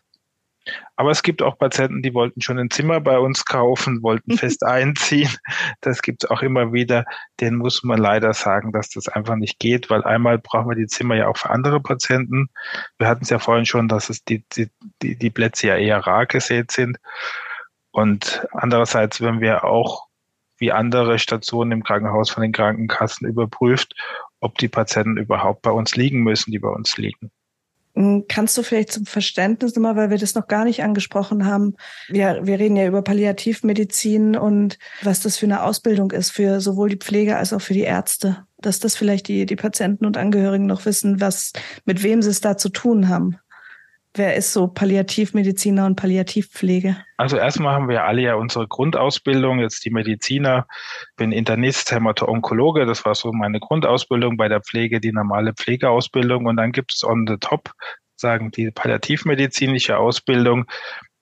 Aber 0.96 1.10
es 1.10 1.22
gibt 1.22 1.42
auch 1.42 1.58
Patienten, 1.58 2.02
die 2.02 2.14
wollten 2.14 2.40
schon 2.40 2.58
ein 2.58 2.70
Zimmer 2.70 3.00
bei 3.00 3.18
uns 3.18 3.44
kaufen, 3.44 4.02
wollten 4.02 4.36
fest 4.38 4.64
einziehen. 4.64 5.30
Das 5.80 6.02
gibt 6.02 6.24
es 6.24 6.30
auch 6.30 6.42
immer 6.42 6.72
wieder. 6.72 7.04
Den 7.40 7.56
muss 7.56 7.82
man 7.84 7.98
leider 7.98 8.32
sagen, 8.34 8.72
dass 8.72 8.90
das 8.90 9.08
einfach 9.08 9.36
nicht 9.36 9.58
geht, 9.58 9.90
weil 9.90 10.04
einmal 10.04 10.38
brauchen 10.38 10.68
wir 10.68 10.76
die 10.76 10.86
Zimmer 10.86 11.16
ja 11.16 11.28
auch 11.28 11.36
für 11.36 11.50
andere 11.50 11.80
Patienten. 11.80 12.48
Wir 12.98 13.08
hatten 13.08 13.24
es 13.24 13.30
ja 13.30 13.38
vorhin 13.38 13.66
schon, 13.66 13.88
dass 13.88 14.10
es 14.10 14.24
die, 14.24 14.44
die, 14.56 14.70
die, 15.02 15.16
die 15.16 15.30
Plätze 15.30 15.68
ja 15.68 15.76
eher 15.76 15.98
rar 15.98 16.26
gesät 16.26 16.72
sind. 16.72 16.98
Und 17.90 18.46
andererseits, 18.52 19.20
wenn 19.20 19.40
wir 19.40 19.64
auch 19.64 20.06
wie 20.58 20.72
andere 20.72 21.18
Stationen 21.18 21.72
im 21.72 21.82
Krankenhaus 21.82 22.30
von 22.30 22.42
den 22.42 22.52
Krankenkassen 22.52 23.28
überprüft, 23.28 23.94
ob 24.40 24.58
die 24.58 24.68
Patienten 24.68 25.16
überhaupt 25.16 25.62
bei 25.62 25.70
uns 25.70 25.96
liegen 25.96 26.22
müssen, 26.22 26.50
die 26.50 26.58
bei 26.58 26.68
uns 26.68 26.96
liegen. 26.96 27.30
Hm, 27.96 28.26
kannst 28.28 28.56
du 28.58 28.62
vielleicht 28.62 28.92
zum 28.92 29.06
Verständnis 29.06 29.74
nochmal, 29.74 29.96
weil 29.96 30.10
wir 30.10 30.18
das 30.18 30.34
noch 30.34 30.46
gar 30.46 30.64
nicht 30.64 30.82
angesprochen 30.82 31.46
haben, 31.46 31.74
wir, 32.08 32.40
wir 32.42 32.58
reden 32.58 32.76
ja 32.76 32.86
über 32.86 33.02
Palliativmedizin 33.02 34.36
und 34.36 34.78
was 35.02 35.20
das 35.20 35.38
für 35.38 35.46
eine 35.46 35.62
Ausbildung 35.62 36.10
ist 36.10 36.30
für 36.30 36.60
sowohl 36.60 36.90
die 36.90 36.98
Pflege 36.98 37.36
als 37.36 37.54
auch 37.54 37.62
für 37.62 37.72
die 37.72 37.80
Ärzte, 37.80 38.44
dass 38.58 38.80
das 38.80 38.96
vielleicht 38.96 39.28
die, 39.28 39.46
die 39.46 39.56
Patienten 39.56 40.04
und 40.04 40.18
Angehörigen 40.18 40.66
noch 40.66 40.84
wissen, 40.84 41.22
was, 41.22 41.52
mit 41.86 42.02
wem 42.02 42.20
sie 42.20 42.30
es 42.30 42.42
da 42.42 42.58
zu 42.58 42.68
tun 42.68 43.08
haben. 43.08 43.38
Wer 44.18 44.34
ist 44.34 44.54
so 44.54 44.66
Palliativmediziner 44.66 45.84
und 45.84 45.96
Palliativpflege? 45.96 46.96
Also 47.18 47.36
erstmal 47.36 47.74
haben 47.74 47.90
wir 47.90 48.04
alle 48.04 48.22
ja 48.22 48.34
unsere 48.34 48.66
Grundausbildung, 48.66 49.58
jetzt 49.58 49.84
die 49.84 49.90
Mediziner, 49.90 50.66
bin 51.16 51.32
Internist, 51.32 51.92
Hämato-Onkologe, 51.92 52.86
das 52.86 53.04
war 53.04 53.14
so 53.14 53.30
meine 53.32 53.60
Grundausbildung 53.60 54.38
bei 54.38 54.48
der 54.48 54.62
Pflege, 54.62 55.00
die 55.00 55.12
normale 55.12 55.52
Pflegeausbildung 55.52 56.46
und 56.46 56.56
dann 56.56 56.72
gibt 56.72 56.94
es 56.94 57.04
on 57.04 57.26
the 57.28 57.36
top, 57.38 57.72
sagen 58.16 58.50
die 58.50 58.70
palliativmedizinische 58.70 59.98
Ausbildung. 59.98 60.64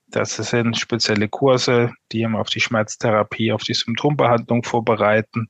Das 0.07 0.37
sind 0.37 0.79
spezielle 0.79 1.29
Kurse, 1.29 1.93
die 2.13 2.23
immer 2.23 2.39
auf 2.39 2.49
die 2.49 2.61
Schmerztherapie, 2.61 3.51
auf 3.51 3.65
die 3.65 3.75
Symptombehandlung 3.75 4.63
vorbereiten 4.63 5.49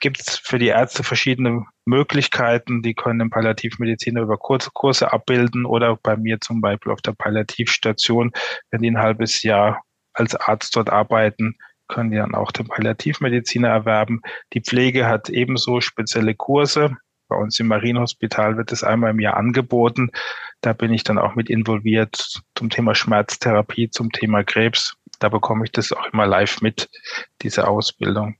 gibt 0.00 0.20
es 0.20 0.36
für 0.36 0.58
die 0.58 0.68
Ärzte 0.68 1.02
verschiedene 1.02 1.64
Möglichkeiten. 1.84 2.82
Die 2.82 2.94
können 2.94 3.18
den 3.18 3.30
Palliativmediziner 3.30 4.22
über 4.22 4.36
kurze 4.36 4.70
Kurse 4.72 5.12
abbilden 5.12 5.64
oder 5.64 5.96
bei 5.96 6.16
mir 6.16 6.40
zum 6.40 6.60
Beispiel 6.60 6.92
auf 6.92 7.02
der 7.02 7.12
Palliativstation, 7.12 8.32
wenn 8.70 8.82
die 8.82 8.90
ein 8.90 8.98
halbes 8.98 9.42
Jahr 9.42 9.82
als 10.12 10.34
Arzt 10.34 10.76
dort 10.76 10.90
arbeiten, 10.90 11.56
können 11.88 12.10
die 12.10 12.16
dann 12.16 12.34
auch 12.34 12.52
den 12.52 12.66
Palliativmediziner 12.66 13.68
erwerben. 13.68 14.20
Die 14.52 14.60
Pflege 14.60 15.06
hat 15.06 15.30
ebenso 15.30 15.80
spezielle 15.80 16.34
Kurse. 16.34 16.96
Bei 17.28 17.36
uns 17.36 17.58
im 17.60 17.68
Marienhospital 17.68 18.56
wird 18.56 18.72
es 18.72 18.82
einmal 18.82 19.10
im 19.10 19.20
Jahr 19.20 19.36
angeboten. 19.36 20.10
Da 20.60 20.72
bin 20.72 20.92
ich 20.92 21.04
dann 21.04 21.18
auch 21.18 21.34
mit 21.34 21.50
involviert 21.50 22.42
zum 22.54 22.70
Thema 22.70 22.94
Schmerztherapie, 22.94 23.90
zum 23.90 24.10
Thema 24.12 24.44
Krebs. 24.44 24.96
Da 25.18 25.28
bekomme 25.28 25.64
ich 25.64 25.72
das 25.72 25.92
auch 25.92 26.06
immer 26.12 26.26
live 26.26 26.60
mit, 26.60 26.88
diese 27.42 27.68
Ausbildung 27.68 28.36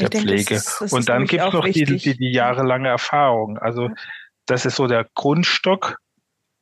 der 0.00 0.10
denke, 0.10 0.28
Pflege. 0.28 0.54
Das 0.54 0.66
ist, 0.66 0.80
das 0.80 0.92
und 0.92 1.08
dann 1.08 1.26
gibt 1.26 1.42
es 1.42 1.52
noch 1.52 1.64
die, 1.64 1.84
die, 1.84 2.16
die 2.16 2.32
jahrelange 2.32 2.88
Erfahrung. 2.88 3.58
Also 3.58 3.90
das 4.46 4.66
ist 4.66 4.76
so 4.76 4.86
der 4.86 5.06
Grundstock. 5.14 5.98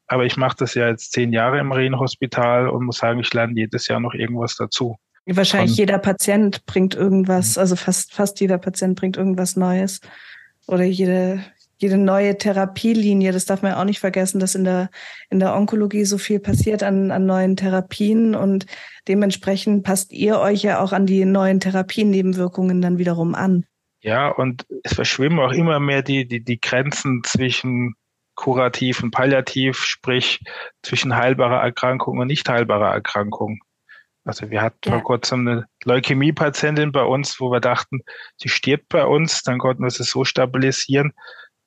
Aber 0.07 0.25
ich 0.25 0.37
mache 0.37 0.57
das 0.59 0.75
ja 0.75 0.89
jetzt 0.89 1.13
zehn 1.13 1.33
Jahre 1.33 1.59
im 1.59 1.67
Marienhospital 1.67 2.69
und 2.69 2.85
muss 2.85 2.97
sagen, 2.97 3.21
ich 3.21 3.33
lerne 3.35 3.53
jedes 3.55 3.89
Jahr 3.89 4.01
noch 4.01 4.15
irgendwas 4.15 4.57
dazu. 4.57 4.97
Wahrscheinlich 5.27 5.73
und, 5.73 5.79
jeder 5.79 5.99
Patient 5.99 6.65
bringt 6.65 6.95
irgendwas, 6.95 7.57
mhm. 7.57 7.61
also 7.61 7.77
fast, 7.77 8.15
fast 8.15 8.41
jeder 8.41 8.57
Patient 8.57 8.99
bringt 8.99 9.19
irgendwas 9.19 9.57
Neues. 9.57 10.01
Oder 10.67 10.85
jede, 10.85 11.45
jede 11.79 11.97
neue 11.97 12.37
Therapielinie, 12.37 13.33
das 13.33 13.45
darf 13.45 13.63
man 13.63 13.75
auch 13.75 13.85
nicht 13.85 14.01
vergessen, 14.01 14.41
dass 14.41 14.55
in 14.55 14.65
der, 14.65 14.91
in 15.31 15.39
der 15.39 15.55
Onkologie 15.55 16.05
so 16.05 16.19
viel 16.19 16.41
passiert 16.41 16.83
an, 16.83 17.11
an 17.11 17.25
neuen 17.25 17.57
Therapien 17.57 18.35
und 18.35 18.67
dementsprechend 19.07 19.85
passt 19.85 20.13
ihr 20.13 20.39
euch 20.41 20.63
ja 20.63 20.81
auch 20.81 20.93
an 20.93 21.07
die 21.07 21.25
neuen 21.25 21.61
Therapienebenwirkungen 21.61 22.83
dann 22.83 22.99
wiederum 22.99 23.35
an. 23.35 23.65
Ja, 24.01 24.29
und 24.29 24.67
es 24.83 24.95
verschwimmen 24.95 25.39
auch 25.41 25.53
immer 25.53 25.81
mehr 25.81 26.03
die, 26.03 26.27
die, 26.27 26.43
die 26.43 26.61
Grenzen 26.61 27.23
zwischen 27.25 27.95
kurativ 28.35 29.03
und 29.03 29.11
palliativ, 29.11 29.79
sprich 29.79 30.41
zwischen 30.83 31.17
heilbarer 31.17 31.61
Erkrankung 31.61 32.19
und 32.19 32.29
nicht 32.29 32.49
heilbarer 32.49 32.93
Erkrankung. 32.93 33.59
Also 34.25 34.51
wir 34.51 34.63
hatten 34.63 34.79
ja. 34.85 34.93
vor 34.93 35.03
kurzem 35.03 35.49
eine 35.49 35.65
Leukämie-Patientin 35.85 36.93
bei 36.93 37.03
uns, 37.03 37.41
wo 37.41 37.51
wir 37.51 37.61
dachten, 37.61 38.01
sie 38.37 38.49
stirbt 38.49 38.91
bei 38.91 39.05
uns, 39.05 39.43
dann 39.43 39.59
konnten 39.59 39.83
wir 39.83 39.91
sie 39.91 40.05
so 40.05 40.25
stabilisieren, 40.25 41.13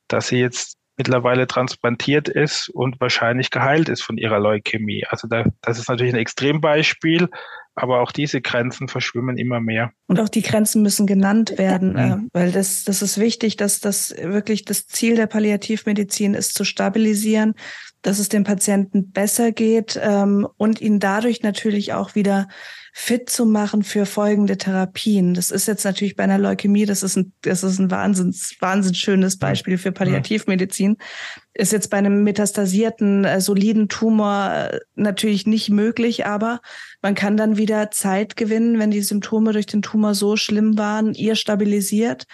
dass 0.08 0.28
sie 0.28 0.38
jetzt 0.38 0.76
mittlerweile 0.96 1.46
transplantiert 1.46 2.28
ist 2.28 2.68
und 2.68 3.00
wahrscheinlich 3.00 3.50
geheilt 3.50 3.88
ist 3.88 4.02
von 4.02 4.18
ihrer 4.18 4.38
Leukämie. 4.38 5.04
Also 5.08 5.26
da, 5.26 5.44
das 5.62 5.78
ist 5.78 5.88
natürlich 5.88 6.12
ein 6.12 6.20
Extrembeispiel, 6.20 7.28
aber 7.74 8.00
auch 8.00 8.12
diese 8.12 8.40
Grenzen 8.40 8.88
verschwimmen 8.88 9.38
immer 9.38 9.60
mehr. 9.60 9.92
Und 10.06 10.20
auch 10.20 10.28
die 10.28 10.42
Grenzen 10.42 10.82
müssen 10.82 11.06
genannt 11.06 11.56
werden, 11.56 11.96
ja. 11.96 12.14
äh, 12.14 12.18
weil 12.32 12.52
das, 12.52 12.84
das 12.84 13.00
ist 13.00 13.18
wichtig, 13.18 13.56
dass 13.56 13.80
das 13.80 14.14
wirklich 14.16 14.64
das 14.64 14.86
Ziel 14.86 15.16
der 15.16 15.26
Palliativmedizin 15.26 16.34
ist, 16.34 16.54
zu 16.54 16.64
stabilisieren, 16.64 17.54
dass 18.02 18.18
es 18.18 18.28
dem 18.28 18.44
Patienten 18.44 19.10
besser 19.12 19.52
geht 19.52 19.98
ähm, 20.02 20.46
und 20.56 20.80
ihn 20.80 20.98
dadurch 20.98 21.42
natürlich 21.42 21.92
auch 21.92 22.14
wieder 22.14 22.48
fit 22.94 23.30
zu 23.30 23.46
machen 23.46 23.82
für 23.84 24.04
folgende 24.04 24.58
Therapien. 24.58 25.32
Das 25.32 25.50
ist 25.50 25.66
jetzt 25.66 25.84
natürlich 25.84 26.14
bei 26.14 26.24
einer 26.24 26.36
Leukämie, 26.36 26.84
das 26.84 27.02
ist 27.02 27.16
ein, 27.16 27.32
das 27.40 27.64
ist 27.64 27.78
ein 27.78 27.90
wahnsinns, 27.90 28.54
wahnsinns 28.60 28.98
schönes 28.98 29.38
Beispiel 29.38 29.78
für 29.78 29.92
Palliativmedizin. 29.92 30.98
Ist 31.54 31.72
jetzt 31.72 31.88
bei 31.88 31.96
einem 31.96 32.22
metastasierten, 32.22 33.24
äh, 33.24 33.40
soliden 33.40 33.88
Tumor 33.88 34.52
äh, 34.52 34.80
natürlich 34.94 35.46
nicht 35.46 35.70
möglich, 35.70 36.26
aber 36.26 36.60
man 37.00 37.14
kann 37.14 37.38
dann 37.38 37.56
wieder 37.56 37.90
Zeit 37.90 38.36
gewinnen, 38.36 38.78
wenn 38.78 38.90
die 38.90 39.00
Symptome 39.02 39.52
durch 39.52 39.66
den 39.66 39.80
Tumor 39.80 40.14
so 40.14 40.36
schlimm 40.36 40.76
waren, 40.76 41.14
ihr 41.14 41.34
stabilisiert 41.34 42.26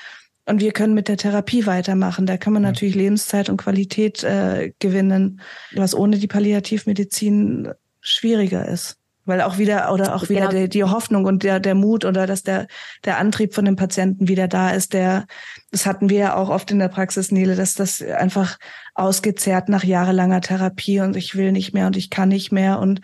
und 0.48 0.60
wir 0.60 0.72
können 0.72 0.94
mit 0.94 1.08
der 1.08 1.16
Therapie 1.16 1.66
weitermachen. 1.66 2.26
Da 2.26 2.36
kann 2.36 2.52
man 2.52 2.62
natürlich 2.62 2.94
Lebenszeit 2.94 3.50
und 3.50 3.58
Qualität 3.58 4.24
äh, 4.24 4.72
gewinnen, 4.78 5.40
was 5.74 5.94
ohne 5.94 6.18
die 6.18 6.26
Palliativmedizin 6.26 7.68
schwieriger 8.00 8.66
ist. 8.66 8.96
Weil 9.26 9.42
auch 9.42 9.58
wieder, 9.58 9.92
oder 9.92 10.14
auch 10.14 10.30
wieder 10.30 10.48
genau. 10.48 10.62
die, 10.62 10.68
die, 10.70 10.84
Hoffnung 10.84 11.26
und 11.26 11.42
der, 11.42 11.60
der 11.60 11.74
Mut 11.74 12.06
oder 12.06 12.26
dass 12.26 12.44
der, 12.44 12.66
der 13.04 13.18
Antrieb 13.18 13.52
von 13.52 13.66
dem 13.66 13.76
Patienten 13.76 14.26
wieder 14.26 14.48
da 14.48 14.70
ist, 14.70 14.94
der, 14.94 15.26
das 15.70 15.84
hatten 15.84 16.08
wir 16.08 16.18
ja 16.18 16.34
auch 16.34 16.48
oft 16.48 16.70
in 16.70 16.78
der 16.78 16.88
Praxis, 16.88 17.30
Nele, 17.30 17.54
dass 17.54 17.74
das 17.74 18.00
einfach 18.00 18.58
ausgezehrt 18.94 19.68
nach 19.68 19.84
jahrelanger 19.84 20.40
Therapie 20.40 21.00
und 21.00 21.14
ich 21.14 21.36
will 21.36 21.52
nicht 21.52 21.74
mehr 21.74 21.88
und 21.88 21.96
ich 21.98 22.08
kann 22.08 22.30
nicht 22.30 22.52
mehr 22.52 22.78
und 22.78 23.02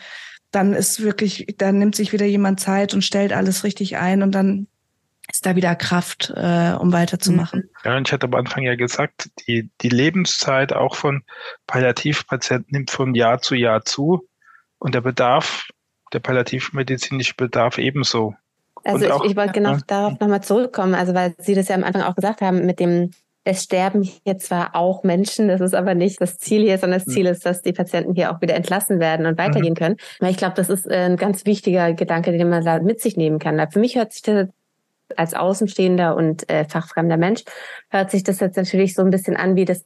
dann 0.51 0.73
ist 0.73 1.03
wirklich, 1.03 1.55
dann 1.59 1.79
nimmt 1.79 1.95
sich 1.95 2.15
wieder 2.15 2.25
jemand 2.25 2.59
Zeit 2.59 2.95
und 2.95 3.03
stellt 3.03 3.35
alles 3.35 3.65
richtig 3.65 3.99
ein 3.99 4.23
und 4.23 4.35
dann 4.35 4.67
ist 5.35 5.47
da 5.47 5.57
wieder 5.57 5.75
Kraft, 5.75 6.33
äh, 6.37 6.75
um 6.79 6.93
weiterzumachen. 6.93 7.69
Ja, 7.85 7.97
und 7.97 8.07
ich 8.07 8.13
hatte 8.13 8.27
am 8.27 8.35
Anfang 8.35 8.63
ja 8.63 8.77
gesagt, 8.77 9.31
die, 9.49 9.69
die 9.81 9.89
Lebenszeit 9.89 10.73
auch 10.73 10.95
von 10.95 11.25
Palliativpatienten 11.67 12.69
nimmt 12.71 12.93
von 12.93 13.17
Jahr 13.17 13.41
zu 13.41 13.57
Jahr 13.57 13.85
zu 13.85 14.29
und 14.79 14.95
der 14.95 15.01
Bedarf, 15.01 15.67
der 16.13 16.21
palliativmedizinische 16.21 17.35
Bedarf 17.35 17.79
ebenso. 17.79 18.37
Also 18.85 19.07
ich, 19.07 19.31
ich 19.31 19.37
wollte 19.37 19.55
genau 19.55 19.73
ja. 19.73 19.79
darauf 19.89 20.21
nochmal 20.21 20.45
zurückkommen, 20.45 20.95
also 20.95 21.15
weil 21.15 21.35
Sie 21.39 21.57
das 21.57 21.67
ja 21.67 21.75
am 21.75 21.83
Anfang 21.83 22.03
auch 22.03 22.15
gesagt 22.15 22.41
haben, 22.41 22.65
mit 22.65 22.79
dem 22.79 23.11
es 23.43 23.65
sterben 23.65 24.03
hier 24.03 24.39
zwar 24.39 24.77
auch 24.77 25.03
Menschen, 25.03 25.49
das 25.49 25.61
ist 25.61 25.75
aber 25.75 25.95
nicht 25.95 26.21
das 26.21 26.39
Ziel 26.39 26.63
hier, 26.63 26.79
sondern 26.79 27.01
das 27.01 27.13
Ziel 27.13 27.27
ist, 27.27 27.45
dass 27.45 27.61
die 27.61 27.75
Patienten 27.75 28.15
hier 28.15 28.33
auch 28.33 28.41
wieder 28.41 28.55
entlassen 28.55 29.01
werden 29.01 29.27
und 29.27 29.37
weitergehen 29.37 29.75
mhm. 29.75 29.79
können. 29.79 29.97
Weil 30.21 30.31
ich 30.31 30.39
glaube, 30.39 30.55
das 30.55 30.71
ist 30.71 30.91
ein 30.91 31.17
ganz 31.17 31.45
wichtiger 31.45 31.93
Gedanke, 31.93 32.33
den 32.33 32.49
man 32.49 32.65
da 32.65 32.79
mit 32.79 33.03
sich 33.03 33.19
nehmen 33.19 33.39
kann. 33.39 33.61
Für 33.71 33.81
mich 33.81 33.97
hört 33.97 34.13
sich 34.13 34.23
das 34.23 34.49
als 35.17 35.35
außenstehender 35.35 36.17
und 36.17 36.49
äh, 36.51 36.65
fachfremder 36.65 37.17
Mensch 37.17 37.45
hört 37.91 38.11
sich 38.11 38.25
das 38.25 38.41
jetzt 38.41 38.57
natürlich 38.57 38.95
so 38.95 39.03
ein 39.03 39.11
bisschen 39.11 39.37
an 39.37 39.57
wie 39.57 39.65
das 39.65 39.85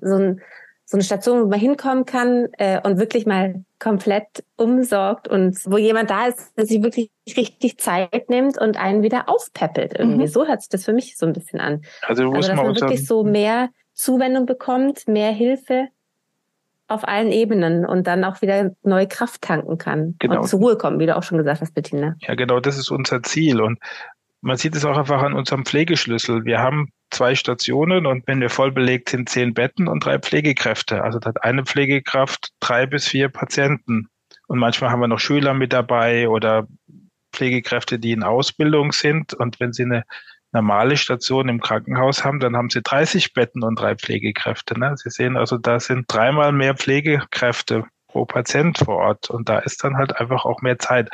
so, 0.00 0.16
ein, 0.16 0.40
so 0.84 0.96
eine 0.96 1.04
Station, 1.04 1.42
wo 1.42 1.46
man 1.46 1.58
hinkommen 1.58 2.04
kann 2.04 2.48
äh, 2.58 2.80
und 2.82 2.98
wirklich 2.98 3.26
mal 3.26 3.64
komplett 3.78 4.44
umsorgt 4.56 5.28
und 5.28 5.58
wo 5.66 5.76
jemand 5.76 6.10
da 6.10 6.26
ist, 6.26 6.56
der 6.56 6.66
sich 6.66 6.82
wirklich 6.82 7.10
richtig 7.36 7.78
Zeit 7.78 8.30
nimmt 8.30 8.58
und 8.58 8.76
einen 8.78 9.02
wieder 9.02 9.28
aufpeppelt 9.28 9.94
irgendwie. 9.98 10.26
Mhm. 10.26 10.28
So 10.28 10.46
hört 10.46 10.60
sich 10.60 10.68
das 10.68 10.84
für 10.84 10.92
mich 10.92 11.16
so 11.16 11.26
ein 11.26 11.32
bisschen 11.32 11.60
an. 11.60 11.82
Also, 12.02 12.30
also 12.30 12.48
dass 12.48 12.56
man 12.56 12.74
wirklich 12.76 13.06
so 13.06 13.24
mehr 13.24 13.70
Zuwendung 13.92 14.46
bekommt, 14.46 15.08
mehr 15.08 15.32
Hilfe 15.32 15.88
auf 16.92 17.08
allen 17.08 17.32
Ebenen 17.32 17.86
und 17.86 18.06
dann 18.06 18.22
auch 18.24 18.42
wieder 18.42 18.70
neue 18.82 19.08
Kraft 19.08 19.42
tanken 19.42 19.78
kann 19.78 20.16
genau. 20.18 20.40
und 20.40 20.46
zur 20.46 20.60
Ruhe 20.60 20.76
kommen, 20.76 20.98
wie 21.00 21.06
du 21.06 21.16
auch 21.16 21.22
schon 21.22 21.38
gesagt 21.38 21.60
hast, 21.60 21.74
Bettina. 21.74 22.16
Ja, 22.20 22.34
genau, 22.34 22.60
das 22.60 22.76
ist 22.76 22.90
unser 22.90 23.22
Ziel 23.22 23.60
und 23.60 23.78
man 24.42 24.56
sieht 24.56 24.74
es 24.74 24.84
auch 24.84 24.98
einfach 24.98 25.22
an 25.22 25.34
unserem 25.34 25.64
Pflegeschlüssel. 25.64 26.44
Wir 26.44 26.58
haben 26.58 26.90
zwei 27.10 27.34
Stationen 27.34 28.06
und 28.06 28.26
wenn 28.26 28.40
wir 28.40 28.50
voll 28.50 28.72
belegt 28.72 29.08
sind, 29.08 29.28
zehn 29.28 29.54
Betten 29.54 29.86
und 29.86 30.04
drei 30.04 30.18
Pflegekräfte. 30.18 31.02
Also 31.02 31.20
da 31.20 31.28
hat 31.28 31.44
eine 31.44 31.64
Pflegekraft 31.64 32.50
drei 32.58 32.86
bis 32.86 33.06
vier 33.06 33.28
Patienten. 33.28 34.08
Und 34.48 34.58
manchmal 34.58 34.90
haben 34.90 35.00
wir 35.00 35.08
noch 35.08 35.20
Schüler 35.20 35.54
mit 35.54 35.72
dabei 35.72 36.28
oder 36.28 36.66
Pflegekräfte, 37.32 38.00
die 38.00 38.12
in 38.12 38.24
Ausbildung 38.24 38.92
sind. 38.92 39.32
Und 39.32 39.60
wenn 39.60 39.72
sie 39.72 39.84
eine 39.84 40.02
normale 40.50 40.96
Station 40.96 41.48
im 41.48 41.60
Krankenhaus 41.60 42.24
haben, 42.24 42.40
dann 42.40 42.56
haben 42.56 42.68
sie 42.68 42.82
30 42.82 43.34
Betten 43.34 43.62
und 43.62 43.78
drei 43.78 43.94
Pflegekräfte. 43.94 44.78
Ne? 44.78 44.94
Sie 44.96 45.10
sehen 45.10 45.36
also, 45.36 45.56
da 45.56 45.78
sind 45.78 46.06
dreimal 46.08 46.50
mehr 46.50 46.74
Pflegekräfte 46.74 47.84
pro 48.08 48.24
Patient 48.24 48.76
vor 48.76 48.96
Ort. 48.96 49.30
Und 49.30 49.48
da 49.48 49.60
ist 49.60 49.84
dann 49.84 49.96
halt 49.96 50.16
einfach 50.16 50.44
auch 50.44 50.62
mehr 50.62 50.80
Zeit. 50.80 51.10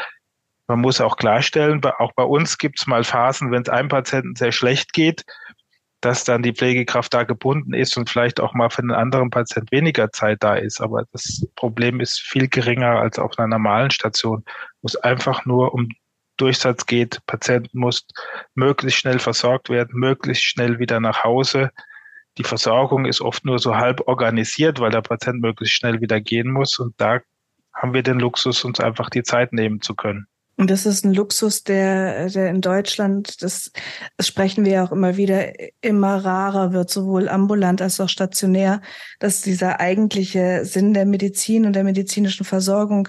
Man 0.68 0.80
muss 0.80 1.00
auch 1.00 1.16
klarstellen, 1.16 1.82
auch 1.98 2.12
bei 2.12 2.24
uns 2.24 2.58
gibt 2.58 2.78
es 2.78 2.86
mal 2.86 3.02
Phasen, 3.02 3.50
wenn 3.50 3.62
es 3.62 3.70
einem 3.70 3.88
Patienten 3.88 4.36
sehr 4.36 4.52
schlecht 4.52 4.92
geht, 4.92 5.24
dass 6.02 6.24
dann 6.24 6.42
die 6.42 6.52
Pflegekraft 6.52 7.12
da 7.14 7.24
gebunden 7.24 7.72
ist 7.74 7.96
und 7.96 8.10
vielleicht 8.10 8.38
auch 8.38 8.54
mal 8.54 8.70
für 8.70 8.82
den 8.82 8.92
anderen 8.92 9.30
Patient 9.30 9.72
weniger 9.72 10.12
Zeit 10.12 10.42
da 10.42 10.54
ist. 10.54 10.80
Aber 10.80 11.04
das 11.12 11.46
Problem 11.56 12.00
ist 12.00 12.20
viel 12.20 12.48
geringer 12.48 13.00
als 13.00 13.18
auf 13.18 13.38
einer 13.38 13.48
normalen 13.48 13.90
Station, 13.90 14.44
wo 14.82 14.86
es 14.86 14.96
einfach 14.96 15.46
nur 15.46 15.72
um 15.72 15.88
Durchsatz 16.36 16.86
geht. 16.86 17.18
Patient 17.26 17.74
muss 17.74 18.06
möglichst 18.54 19.00
schnell 19.00 19.18
versorgt 19.18 19.70
werden, 19.70 19.98
möglichst 19.98 20.44
schnell 20.44 20.78
wieder 20.78 21.00
nach 21.00 21.24
Hause. 21.24 21.70
Die 22.36 22.44
Versorgung 22.44 23.06
ist 23.06 23.20
oft 23.20 23.44
nur 23.44 23.58
so 23.58 23.74
halb 23.74 24.06
organisiert, 24.06 24.80
weil 24.80 24.90
der 24.90 25.02
Patient 25.02 25.40
möglichst 25.40 25.74
schnell 25.74 26.00
wieder 26.00 26.20
gehen 26.20 26.52
muss. 26.52 26.78
Und 26.78 26.94
da 26.98 27.20
haben 27.74 27.94
wir 27.94 28.02
den 28.02 28.20
Luxus, 28.20 28.64
uns 28.64 28.78
einfach 28.78 29.10
die 29.10 29.24
Zeit 29.24 29.52
nehmen 29.52 29.80
zu 29.80 29.94
können. 29.94 30.28
Und 30.59 30.70
das 30.70 30.86
ist 30.86 31.04
ein 31.04 31.14
Luxus, 31.14 31.62
der, 31.62 32.28
der 32.30 32.50
in 32.50 32.61
Deutschland, 32.61 33.42
das, 33.42 33.70
das 34.16 34.26
sprechen 34.26 34.64
wir 34.64 34.72
ja 34.72 34.84
auch 34.84 34.90
immer 34.90 35.16
wieder, 35.16 35.52
immer 35.80 36.16
rarer 36.16 36.72
wird, 36.72 36.90
sowohl 36.90 37.28
ambulant 37.28 37.80
als 37.80 38.00
auch 38.00 38.09
stationär, 38.09 38.80
dass 39.20 39.40
dieser 39.40 39.78
eigentliche 39.78 40.64
Sinn 40.64 40.94
der 40.94 41.06
Medizin 41.06 41.64
und 41.64 41.74
der 41.74 41.84
medizinischen 41.84 42.44
Versorgung 42.44 43.09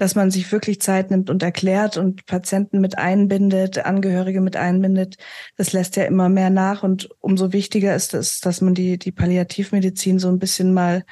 dass 0.00 0.14
man 0.14 0.30
sich 0.30 0.50
wirklich 0.50 0.80
Zeit 0.80 1.10
nimmt 1.10 1.28
und 1.28 1.42
erklärt 1.42 1.98
und 1.98 2.24
Patienten 2.24 2.80
mit 2.80 2.96
einbindet, 2.96 3.84
Angehörige 3.84 4.40
mit 4.40 4.56
einbindet. 4.56 5.16
Das 5.58 5.74
lässt 5.74 5.94
ja 5.96 6.04
immer 6.04 6.30
mehr 6.30 6.48
nach 6.48 6.82
und 6.82 7.10
umso 7.20 7.52
wichtiger 7.52 7.94
ist 7.94 8.14
es, 8.14 8.40
dass 8.40 8.62
man 8.62 8.72
die, 8.72 8.98
die 8.98 9.12
Palliativmedizin 9.12 10.18
so 10.18 10.28
ein 10.28 10.38
bisschen 10.38 10.72
mal 10.72 11.04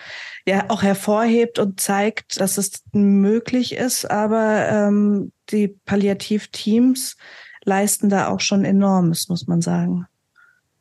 ja 0.49 0.65
auch 0.69 0.83
hervorhebt 0.83 1.59
und 1.59 1.81
zeigt, 1.81 2.41
dass 2.41 2.59
es 2.59 2.83
möglich 2.93 3.75
ist, 3.75 4.11
aber 4.11 4.69
ähm, 4.69 5.33
die 5.51 5.69
Palliativteams 5.69 7.17
leisten 7.65 8.09
da 8.09 8.29
auch 8.29 8.41
schon 8.41 8.65
enormes, 8.65 9.29
muss 9.29 9.47
man 9.47 9.61
sagen. 9.61 10.07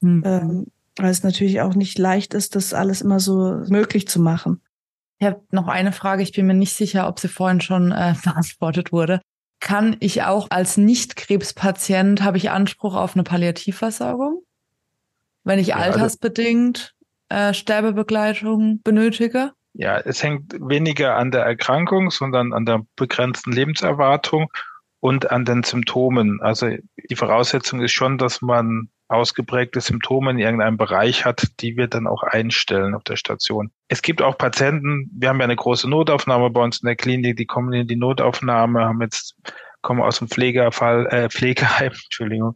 Hm. 0.01 0.23
Ähm, 0.25 0.65
weil 0.95 1.11
es 1.11 1.23
natürlich 1.23 1.61
auch 1.61 1.75
nicht 1.75 1.97
leicht 1.97 2.33
ist, 2.33 2.55
das 2.55 2.73
alles 2.73 3.01
immer 3.01 3.19
so 3.19 3.63
möglich 3.67 4.07
zu 4.07 4.19
machen. 4.19 4.61
Ich 5.19 5.25
habe 5.25 5.41
noch 5.51 5.67
eine 5.67 5.91
Frage, 5.91 6.23
ich 6.23 6.31
bin 6.31 6.47
mir 6.47 6.53
nicht 6.53 6.73
sicher, 6.73 7.07
ob 7.07 7.19
sie 7.19 7.27
vorhin 7.27 7.61
schon 7.61 7.91
äh, 7.91 8.15
beantwortet 8.23 8.91
wurde. 8.91 9.21
Kann 9.59 9.97
ich 9.99 10.23
auch 10.23 10.47
als 10.49 10.77
Nicht-Krebspatient, 10.77 12.21
habe 12.23 12.37
ich 12.37 12.51
Anspruch 12.51 12.95
auf 12.95 13.15
eine 13.15 13.23
Palliativversorgung? 13.23 14.43
Wenn 15.43 15.59
ich 15.59 15.67
ja, 15.67 15.77
also 15.77 15.93
altersbedingt 15.93 16.93
äh, 17.29 17.53
Sterbebegleitung 17.53 18.81
benötige? 18.83 19.53
Ja, 19.79 19.97
es 19.99 20.23
hängt 20.23 20.53
weniger 20.59 21.17
an 21.17 21.29
der 21.29 21.43
Erkrankung, 21.43 22.09
sondern 22.09 22.51
an 22.51 22.65
der 22.65 22.81
begrenzten 22.95 23.51
Lebenserwartung 23.51 24.51
und 24.99 25.29
an 25.29 25.45
den 25.45 25.61
Symptomen. 25.61 26.41
Also 26.41 26.71
die 27.11 27.15
Voraussetzung 27.15 27.81
ist 27.81 27.91
schon, 27.91 28.17
dass 28.17 28.41
man 28.41 28.89
ausgeprägte 29.07 29.79
Symptome 29.79 30.31
in 30.31 30.39
irgendeinem 30.39 30.77
Bereich 30.77 31.25
hat, 31.25 31.47
die 31.59 31.77
wir 31.77 31.87
dann 31.87 32.07
auch 32.07 32.23
einstellen 32.23 32.95
auf 32.95 33.03
der 33.03 33.17
Station. 33.17 33.71
Es 33.87 34.01
gibt 34.01 34.23
auch 34.23 34.39
Patienten, 34.39 35.11
wir 35.13 35.29
haben 35.29 35.37
ja 35.37 35.43
eine 35.43 35.55
große 35.55 35.87
Notaufnahme 35.87 36.49
bei 36.49 36.61
uns 36.61 36.81
in 36.81 36.87
der 36.87 36.95
Klinik, 36.95 37.37
die 37.37 37.45
kommen 37.45 37.71
in 37.71 37.87
die 37.87 37.95
Notaufnahme, 37.95 38.83
haben 38.83 39.01
jetzt, 39.03 39.35
kommen 39.83 40.01
aus 40.01 40.17
dem 40.17 40.27
Pflegefall, 40.27 41.05
äh, 41.11 41.29
Pflegeheim, 41.29 41.91
Entschuldigung, 42.03 42.55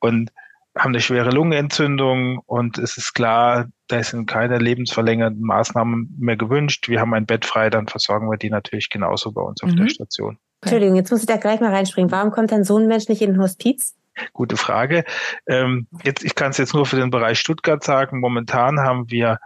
und 0.00 0.30
haben 0.78 0.90
eine 0.90 1.00
schwere 1.00 1.30
Lungenentzündung 1.30 2.38
und 2.46 2.78
es 2.78 2.96
ist 2.96 3.12
klar, 3.12 3.66
da 3.88 4.02
sind 4.02 4.26
keine 4.26 4.58
lebensverlängernden 4.58 5.42
Maßnahmen 5.42 6.14
mehr 6.18 6.36
gewünscht. 6.36 6.88
Wir 6.88 7.00
haben 7.00 7.14
ein 7.14 7.26
Bett 7.26 7.44
frei, 7.44 7.68
dann 7.68 7.88
versorgen 7.88 8.30
wir 8.30 8.38
die 8.38 8.50
natürlich 8.50 8.88
genauso 8.88 9.32
bei 9.32 9.42
uns 9.42 9.62
auf 9.62 9.70
mhm. 9.70 9.76
der 9.76 9.88
Station. 9.88 10.38
Entschuldigung, 10.62 10.96
jetzt 10.96 11.10
muss 11.10 11.20
ich 11.20 11.26
da 11.26 11.36
gleich 11.36 11.60
mal 11.60 11.74
reinspringen. 11.74 12.10
Warum 12.10 12.30
kommt 12.30 12.50
denn 12.50 12.64
so 12.64 12.78
ein 12.78 12.86
Mensch 12.86 13.08
nicht 13.08 13.22
in 13.22 13.32
den 13.32 13.42
Hospiz? 13.42 13.96
Gute 14.32 14.56
Frage. 14.56 15.04
Ähm, 15.46 15.86
jetzt, 16.02 16.24
ich 16.24 16.34
kann 16.34 16.50
es 16.50 16.58
jetzt 16.58 16.74
nur 16.74 16.86
für 16.86 16.96
den 16.96 17.10
Bereich 17.10 17.38
Stuttgart 17.38 17.82
sagen. 17.82 18.20
Momentan 18.20 18.80
haben 18.80 19.10
wir, 19.10 19.38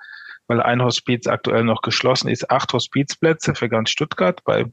weil 0.47 0.63
ein 0.63 0.83
Hospiz 0.83 1.27
aktuell 1.27 1.65
noch 1.65 1.83
geschlossen 1.83 2.29
ist, 2.29 2.51
acht 2.51 2.73
Hospizplätze 2.73 3.55
für 3.55 3.69
ganz 3.69 3.91
Stuttgart 3.91 4.43
bei. 4.45 4.65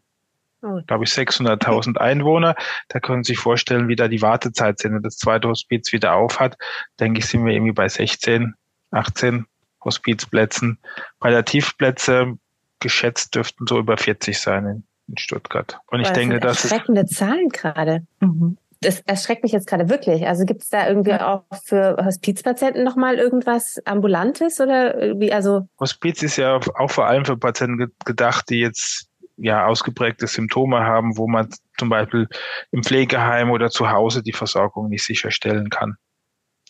Glaube 0.62 1.04
ich, 1.04 1.12
600.000 1.12 1.98
Einwohner. 1.98 2.56
Da 2.88 3.00
können 3.00 3.24
Sie 3.24 3.34
sich 3.34 3.40
vorstellen, 3.40 3.88
wie 3.88 3.96
da 3.96 4.08
die 4.08 4.22
Wartezeit 4.22 4.80
sind. 4.80 4.94
Wenn 4.94 5.04
das 5.04 5.18
zweite 5.18 5.48
Hospiz 5.48 5.92
wieder 5.94 6.16
auf 6.16 6.40
hat, 6.40 6.58
denke 7.00 7.20
ich, 7.20 7.26
sind 7.28 7.46
wir 7.46 7.54
irgendwie 7.54 7.74
bei 7.74 7.88
16, 7.88 8.54
18 8.92 9.46
Hospizplätzen. 9.84 10.80
Palliativplätze 11.20 12.38
geschätzt 12.80 13.36
dürften 13.36 13.66
so 13.68 13.80
über 13.80 13.98
40 13.98 14.40
sein 14.40 14.66
in, 14.66 14.84
in 15.08 15.18
Stuttgart. 15.18 15.80
Und 15.88 16.02
ich 16.02 16.08
das 16.08 16.18
denke, 16.18 16.40
das 16.40 16.64
ist 16.64 16.72
erschreckende 16.72 17.06
Zahlen 17.06 17.50
gerade. 17.50 18.06
Mhm 18.20 18.58
das 18.82 19.02
erschreckt 19.02 19.44
mich 19.44 19.52
jetzt 19.52 19.68
gerade 19.68 19.90
wirklich. 19.90 20.26
Also 20.28 20.46
gibt 20.46 20.64
es 20.64 20.70
da 20.70 20.88
irgendwie 20.88 21.14
auch 21.14 21.44
für 21.66 21.98
Hospizpatienten 22.04 22.84
nochmal 22.84 23.16
irgendwas 23.16 23.82
Ambulantes 23.86 24.60
oder 24.60 25.20
wie? 25.20 25.34
Also 25.34 25.68
Hospiz 25.80 26.24
ist 26.24 26.38
ja 26.38 26.60
auch 26.76 26.90
vor 26.90 27.06
allem 27.06 27.26
für 27.26 27.38
Patienten 27.38 27.92
gedacht, 28.06 28.50
die 28.50 28.60
jetzt 28.60 29.09
ja 29.42 29.66
ausgeprägte 29.66 30.28
Symptome 30.28 30.82
haben, 30.82 31.18
wo 31.18 31.28
man 31.28 31.50
zum 31.78 31.90
Beispiel 31.90 32.28
im 32.72 32.84
Pflegeheim 32.84 33.52
oder 33.52 33.70
zu 33.70 33.90
Hause 33.90 34.24
die 34.24 34.34
Versorgung 34.34 34.90
nicht 34.90 35.04
sicherstellen 35.04 35.70
kann. 35.70 35.96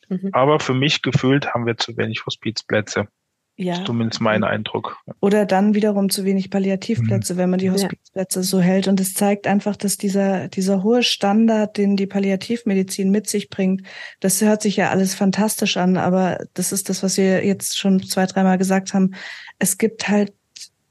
Mhm. 0.10 0.30
Aber 0.34 0.60
für 0.60 0.74
mich 0.74 1.02
gefühlt 1.02 1.54
haben 1.54 1.66
wir 1.66 1.78
zu 1.78 1.98
wenig 1.98 2.26
Hospizplätze. 2.26 3.08
Ja. 3.56 3.74
Das 3.74 3.80
ist 3.80 3.88
zumindest 3.88 4.22
mein 4.22 4.46
Eindruck. 4.46 4.98
Oder 5.20 5.46
dann 5.46 5.76
wiederum 5.76 6.10
zu 6.10 6.24
wenig 6.24 6.50
Palliativplätze, 6.50 7.34
mhm. 7.34 7.38
wenn 7.38 7.50
man 7.50 7.60
die 7.60 7.70
Hospizplätze 7.70 8.40
ja. 8.40 8.44
so 8.44 8.62
hält. 8.62 8.88
Und 8.88 9.02
es 9.02 9.14
zeigt 9.14 9.48
einfach, 9.48 9.76
dass 9.76 9.98
dieser, 9.98 10.48
dieser 10.48 10.82
hohe 10.82 11.04
Standard, 11.04 11.78
den 11.78 11.98
die 11.98 12.08
Palliativmedizin 12.08 13.12
mit 13.12 13.30
sich 13.30 13.50
bringt, 13.50 13.86
das 14.22 14.40
hört 14.40 14.62
sich 14.62 14.78
ja 14.78 14.92
alles 14.92 15.14
fantastisch 15.14 15.76
an, 15.76 15.98
aber 15.98 16.46
das 16.54 16.72
ist 16.72 16.88
das, 16.88 17.04
was 17.04 17.18
wir 17.18 17.46
jetzt 17.46 17.78
schon 17.78 18.02
zwei, 18.02 18.26
dreimal 18.28 18.58
gesagt 18.58 18.94
haben. 18.94 19.14
Es 19.58 19.78
gibt 19.78 20.08
halt 20.08 20.34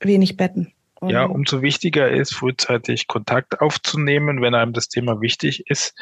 wenig 0.00 0.36
Betten. 0.36 0.74
Und 1.00 1.10
ja, 1.10 1.24
umso 1.24 1.62
wichtiger 1.62 2.10
ist, 2.10 2.34
frühzeitig 2.34 3.06
Kontakt 3.06 3.60
aufzunehmen, 3.60 4.42
wenn 4.42 4.54
einem 4.54 4.72
das 4.72 4.88
Thema 4.88 5.20
wichtig 5.20 5.68
ist, 5.70 5.94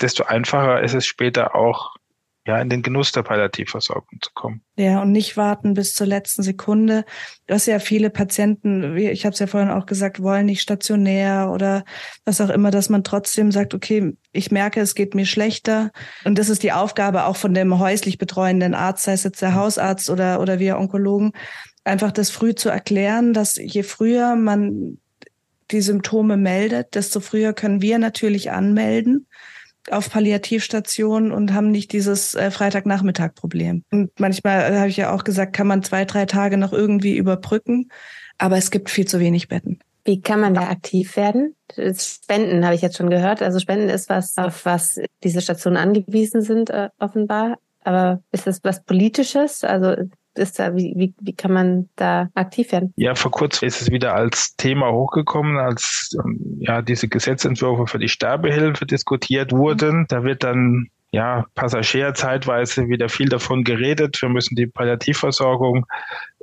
desto 0.00 0.24
einfacher 0.24 0.82
ist 0.82 0.94
es 0.94 1.06
später 1.06 1.54
auch 1.54 1.96
ja, 2.48 2.58
in 2.62 2.70
den 2.70 2.80
Genuss 2.80 3.12
der 3.12 3.22
Palliativversorgung 3.22 4.20
zu 4.22 4.30
kommen. 4.32 4.62
Ja, 4.76 5.02
und 5.02 5.12
nicht 5.12 5.36
warten 5.36 5.74
bis 5.74 5.92
zur 5.92 6.06
letzten 6.06 6.42
Sekunde. 6.42 7.04
Was 7.46 7.66
ja 7.66 7.78
viele 7.78 8.08
Patienten, 8.08 8.96
ich 8.96 9.26
habe 9.26 9.34
es 9.34 9.38
ja 9.38 9.46
vorhin 9.46 9.70
auch 9.70 9.84
gesagt, 9.84 10.22
wollen 10.22 10.46
nicht 10.46 10.62
stationär 10.62 11.50
oder 11.52 11.84
was 12.24 12.40
auch 12.40 12.48
immer, 12.48 12.70
dass 12.70 12.88
man 12.88 13.04
trotzdem 13.04 13.52
sagt, 13.52 13.74
okay, 13.74 14.14
ich 14.32 14.50
merke, 14.50 14.80
es 14.80 14.94
geht 14.94 15.14
mir 15.14 15.26
schlechter. 15.26 15.90
Und 16.24 16.38
das 16.38 16.48
ist 16.48 16.62
die 16.62 16.72
Aufgabe 16.72 17.26
auch 17.26 17.36
von 17.36 17.52
dem 17.52 17.78
häuslich 17.78 18.16
betreuenden 18.16 18.74
Arzt, 18.74 19.04
sei 19.04 19.12
es 19.12 19.24
jetzt 19.24 19.42
der 19.42 19.54
Hausarzt 19.54 20.08
oder, 20.08 20.40
oder 20.40 20.58
wir 20.58 20.78
Onkologen, 20.78 21.32
einfach 21.88 22.12
das 22.12 22.30
früh 22.30 22.54
zu 22.54 22.68
erklären, 22.68 23.32
dass 23.32 23.56
je 23.56 23.82
früher 23.82 24.36
man 24.36 24.98
die 25.70 25.80
Symptome 25.80 26.36
meldet, 26.36 26.94
desto 26.94 27.20
früher 27.20 27.52
können 27.52 27.82
wir 27.82 27.98
natürlich 27.98 28.50
anmelden 28.50 29.26
auf 29.90 30.10
Palliativstationen 30.10 31.32
und 31.32 31.54
haben 31.54 31.70
nicht 31.70 31.92
dieses 31.92 32.34
äh, 32.34 32.50
Freitagnachmittag-Problem. 32.50 33.84
Und 33.90 34.20
manchmal, 34.20 34.72
äh, 34.72 34.78
habe 34.78 34.88
ich 34.88 34.96
ja 34.98 35.12
auch 35.12 35.24
gesagt, 35.24 35.54
kann 35.54 35.66
man 35.66 35.82
zwei, 35.82 36.04
drei 36.04 36.26
Tage 36.26 36.58
noch 36.58 36.72
irgendwie 36.72 37.16
überbrücken, 37.16 37.88
aber 38.36 38.56
es 38.56 38.70
gibt 38.70 38.90
viel 38.90 39.06
zu 39.06 39.18
wenig 39.18 39.48
Betten. 39.48 39.78
Wie 40.04 40.20
kann 40.20 40.40
man 40.40 40.54
da 40.54 40.68
aktiv 40.68 41.16
werden? 41.16 41.54
Spenden 41.70 42.64
habe 42.64 42.74
ich 42.74 42.82
jetzt 42.82 42.96
schon 42.96 43.10
gehört. 43.10 43.42
Also 43.42 43.58
Spenden 43.58 43.88
ist 43.88 44.08
was, 44.08 44.36
auf 44.38 44.64
was 44.64 45.00
diese 45.22 45.40
Stationen 45.40 45.76
angewiesen 45.76 46.40
sind, 46.40 46.70
äh, 46.70 46.88
offenbar. 46.98 47.58
Aber 47.84 48.22
ist 48.32 48.46
das 48.46 48.60
was 48.64 48.84
Politisches? 48.84 49.64
Also 49.64 49.96
ist 50.38 50.58
da, 50.58 50.74
wie, 50.74 50.94
wie, 50.96 51.14
wie 51.20 51.34
kann 51.34 51.52
man 51.52 51.88
da 51.96 52.28
aktiv 52.34 52.72
werden? 52.72 52.92
Ja, 52.96 53.14
vor 53.14 53.30
kurzem 53.30 53.68
ist 53.68 53.80
es 53.80 53.90
wieder 53.90 54.14
als 54.14 54.56
Thema 54.56 54.90
hochgekommen, 54.92 55.58
als 55.58 56.16
ähm, 56.24 56.58
ja 56.60 56.82
diese 56.82 57.08
Gesetzentwürfe 57.08 57.86
für 57.86 57.98
die 57.98 58.08
Sterbehilfe 58.08 58.86
diskutiert 58.86 59.52
wurden. 59.52 60.06
Da 60.08 60.24
wird 60.24 60.44
dann 60.44 60.88
ja, 61.10 61.46
Passagier 61.54 62.14
zeitweise 62.14 62.88
wieder 62.88 63.08
viel 63.08 63.28
davon 63.28 63.64
geredet. 63.64 64.20
Wir 64.20 64.28
müssen 64.28 64.56
die 64.56 64.66
Palliativversorgung 64.66 65.86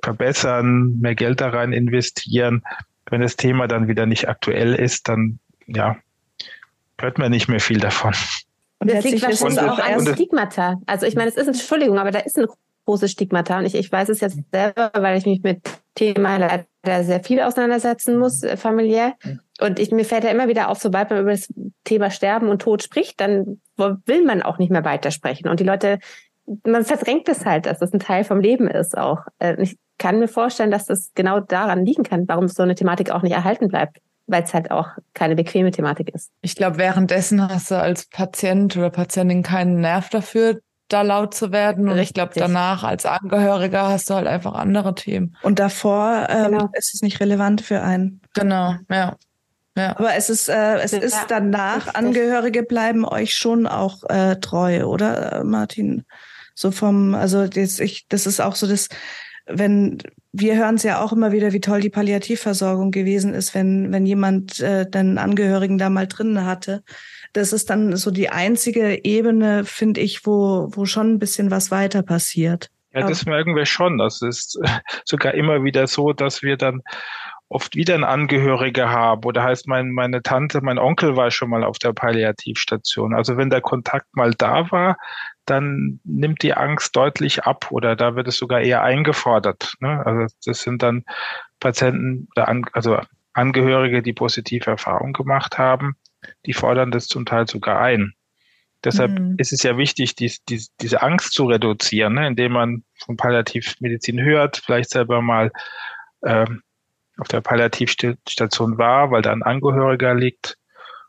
verbessern, 0.03 0.99
mehr 0.99 1.15
Geld 1.15 1.41
da 1.41 1.49
rein 1.49 1.71
investieren. 1.71 2.63
Wenn 3.09 3.21
das 3.21 3.35
Thema 3.35 3.67
dann 3.67 3.87
wieder 3.87 4.05
nicht 4.05 4.27
aktuell 4.27 4.73
ist, 4.73 5.07
dann, 5.07 5.39
ja, 5.67 5.97
hört 6.99 7.19
man 7.19 7.31
nicht 7.31 7.47
mehr 7.47 7.59
viel 7.59 7.79
davon. 7.79 8.13
Und 8.79 8.91
das 8.91 9.03
liegt 9.03 9.21
wahrscheinlich 9.21 9.59
auch 9.59 9.79
an 9.79 10.05
Stigmata. 10.13 10.75
Also 10.85 11.05
ich 11.05 11.15
meine, 11.15 11.29
es 11.29 11.37
ist, 11.37 11.47
Entschuldigung, 11.47 11.97
aber 11.97 12.11
da 12.11 12.19
ist 12.19 12.37
ein 12.37 12.47
großes 12.85 13.11
Stigmata. 13.11 13.59
Und 13.59 13.65
ich, 13.65 13.75
ich 13.75 13.91
weiß 13.91 14.09
es 14.09 14.21
jetzt 14.21 14.37
selber, 14.51 14.91
weil 14.93 15.17
ich 15.17 15.25
mich 15.25 15.41
mit 15.41 15.61
Thema 15.95 16.37
leider 16.37 17.03
sehr 17.03 17.23
viel 17.23 17.41
auseinandersetzen 17.41 18.17
muss, 18.17 18.43
äh, 18.43 18.57
familiär. 18.57 19.15
Und 19.61 19.79
ich, 19.79 19.91
mir 19.91 20.05
fällt 20.05 20.23
ja 20.23 20.31
immer 20.31 20.47
wieder 20.47 20.69
auf, 20.69 20.79
sobald 20.79 21.09
man 21.09 21.21
über 21.21 21.31
das 21.31 21.47
Thema 21.83 22.11
Sterben 22.11 22.49
und 22.49 22.61
Tod 22.61 22.83
spricht, 22.83 23.19
dann 23.21 23.61
will 23.77 24.23
man 24.23 24.41
auch 24.41 24.57
nicht 24.57 24.71
mehr 24.71 24.85
weitersprechen. 24.85 25.49
Und 25.49 25.59
die 25.59 25.65
Leute, 25.65 25.99
man 26.63 26.85
verdrängt 26.85 27.27
es 27.29 27.45
halt, 27.45 27.65
dass 27.65 27.79
das 27.79 27.93
ein 27.93 27.99
Teil 27.99 28.23
vom 28.23 28.39
Leben 28.39 28.67
ist 28.67 28.97
auch. 28.97 29.19
Äh, 29.39 29.61
ich 29.61 29.77
kann 29.97 30.19
mir 30.19 30.27
vorstellen, 30.27 30.71
dass 30.71 30.85
das 30.85 31.11
genau 31.15 31.39
daran 31.39 31.85
liegen 31.85 32.03
kann, 32.03 32.27
warum 32.27 32.47
so 32.47 32.63
eine 32.63 32.75
Thematik 32.75 33.11
auch 33.11 33.21
nicht 33.21 33.33
erhalten 33.33 33.67
bleibt 33.67 33.99
weil 34.27 34.43
es 34.43 34.53
halt 34.53 34.71
auch 34.71 34.89
keine 35.13 35.35
bequeme 35.35 35.71
Thematik 35.71 36.09
ist. 36.13 36.31
Ich 36.41 36.55
glaube, 36.55 36.77
währenddessen 36.77 37.47
hast 37.47 37.71
du 37.71 37.75
als 37.75 38.07
Patient 38.07 38.75
oder 38.75 38.89
Patientin 38.89 39.43
keinen 39.43 39.79
Nerv 39.81 40.09
dafür, 40.09 40.61
da 40.87 41.01
laut 41.01 41.33
zu 41.33 41.51
werden. 41.51 41.89
Und 41.89 41.97
ich 41.97 42.13
glaube, 42.13 42.33
danach 42.35 42.83
als 42.83 43.05
Angehöriger 43.05 43.89
hast 43.89 44.09
du 44.09 44.13
halt 44.13 44.27
einfach 44.27 44.53
andere 44.53 44.95
Themen. 44.95 45.35
Und 45.41 45.59
davor 45.59 46.27
ähm, 46.29 46.51
genau. 46.51 46.69
ist 46.73 46.93
es 46.93 47.01
nicht 47.01 47.19
relevant 47.19 47.61
für 47.61 47.81
einen. 47.81 48.21
Genau, 48.33 48.75
ja. 48.89 49.15
Ja. 49.77 49.99
Aber 49.99 50.15
es 50.15 50.29
ist, 50.29 50.47
äh, 50.47 50.77
es 50.79 50.91
ja, 50.91 50.99
ist 50.99 51.25
danach, 51.27 51.95
Angehörige 51.95 52.63
bleiben 52.63 53.03
euch 53.05 53.33
schon 53.33 53.67
auch 53.67 54.03
äh, 54.09 54.37
treu, 54.37 54.85
oder, 54.85 55.33
äh, 55.33 55.43
Martin? 55.43 56.05
So 56.53 56.71
vom, 56.71 57.13
also 57.13 57.47
das, 57.47 57.79
ich, 57.79 58.07
das 58.07 58.25
ist 58.25 58.39
auch 58.39 58.55
so 58.55 58.67
das, 58.67 58.87
wenn 59.45 59.97
wir 60.31 60.55
hören 60.55 60.75
es 60.75 60.83
ja 60.83 61.01
auch 61.01 61.11
immer 61.11 61.33
wieder, 61.33 61.51
wie 61.51 61.59
toll 61.59 61.81
die 61.81 61.89
Palliativversorgung 61.89 62.91
gewesen 62.91 63.33
ist, 63.33 63.53
wenn, 63.53 63.91
wenn 63.91 64.05
jemand 64.05 64.61
äh, 64.61 64.89
den 64.89 65.17
Angehörigen 65.17 65.77
da 65.77 65.89
mal 65.89 66.07
drin 66.07 66.45
hatte 66.45 66.83
das 67.35 67.51
ist 67.51 67.69
dann 67.69 67.95
so 67.97 68.11
die 68.11 68.29
einzige 68.29 69.03
Ebene, 69.03 69.65
finde 69.65 69.99
ich, 69.99 70.25
wo, 70.25 70.69
wo 70.71 70.85
schon 70.85 71.13
ein 71.13 71.19
bisschen 71.19 71.51
was 71.51 71.69
weiter 71.69 72.01
passiert. 72.01 72.69
Ja, 72.93 73.05
das 73.05 73.25
merken 73.25 73.57
wir 73.57 73.65
schon. 73.65 73.97
Das 73.97 74.21
ist 74.21 74.57
sogar 75.03 75.33
immer 75.33 75.63
wieder 75.63 75.85
so, 75.87 76.13
dass 76.13 76.43
wir 76.43 76.55
dann 76.55 76.81
oft 77.49 77.75
wieder 77.75 77.93
einen 77.93 78.05
Angehörige 78.05 78.89
haben. 78.89 79.25
Oder 79.25 79.43
heißt 79.43 79.67
mein, 79.67 79.91
meine 79.91 80.23
Tante, 80.23 80.61
mein 80.61 80.79
Onkel 80.79 81.17
war 81.17 81.29
schon 81.29 81.49
mal 81.49 81.65
auf 81.65 81.77
der 81.77 81.91
Palliativstation. 81.91 83.13
Also 83.13 83.35
wenn 83.35 83.49
der 83.49 83.61
Kontakt 83.61 84.07
mal 84.15 84.33
da 84.33 84.71
war, 84.71 84.97
dann 85.43 85.99
nimmt 86.05 86.41
die 86.41 86.53
Angst 86.53 86.95
deutlich 86.95 87.43
ab 87.43 87.67
oder 87.69 87.97
da 87.97 88.15
wird 88.15 88.29
es 88.29 88.37
sogar 88.37 88.61
eher 88.61 88.81
eingefordert. 88.81 89.73
Ne? 89.81 90.01
Also 90.05 90.33
das 90.45 90.61
sind 90.61 90.81
dann 90.81 91.03
Patienten, 91.59 92.29
also 92.71 92.97
Angehörige, 93.33 94.01
die 94.01 94.13
positive 94.13 94.71
Erfahrungen 94.71 95.11
gemacht 95.11 95.57
haben 95.57 95.97
die 96.45 96.53
fordern 96.53 96.91
das 96.91 97.07
zum 97.07 97.25
Teil 97.25 97.47
sogar 97.47 97.81
ein. 97.81 98.13
Deshalb 98.83 99.19
mhm. 99.19 99.35
ist 99.37 99.51
es 99.51 99.63
ja 99.63 99.77
wichtig, 99.77 100.15
dies, 100.15 100.43
dies, 100.45 100.71
diese 100.79 101.01
Angst 101.01 101.33
zu 101.33 101.45
reduzieren, 101.45 102.13
ne, 102.13 102.27
indem 102.27 102.53
man 102.53 102.83
von 103.03 103.17
Palliativmedizin 103.17 104.21
hört, 104.21 104.61
vielleicht 104.63 104.91
selber 104.91 105.21
mal 105.21 105.51
ähm, 106.23 106.61
auf 107.17 107.27
der 107.27 107.41
Palliativstation 107.41 108.77
war, 108.77 109.09
weil 109.11 109.21
da 109.21 109.31
ein 109.31 109.43
Angehöriger 109.43 110.13
liegt. 110.13 110.57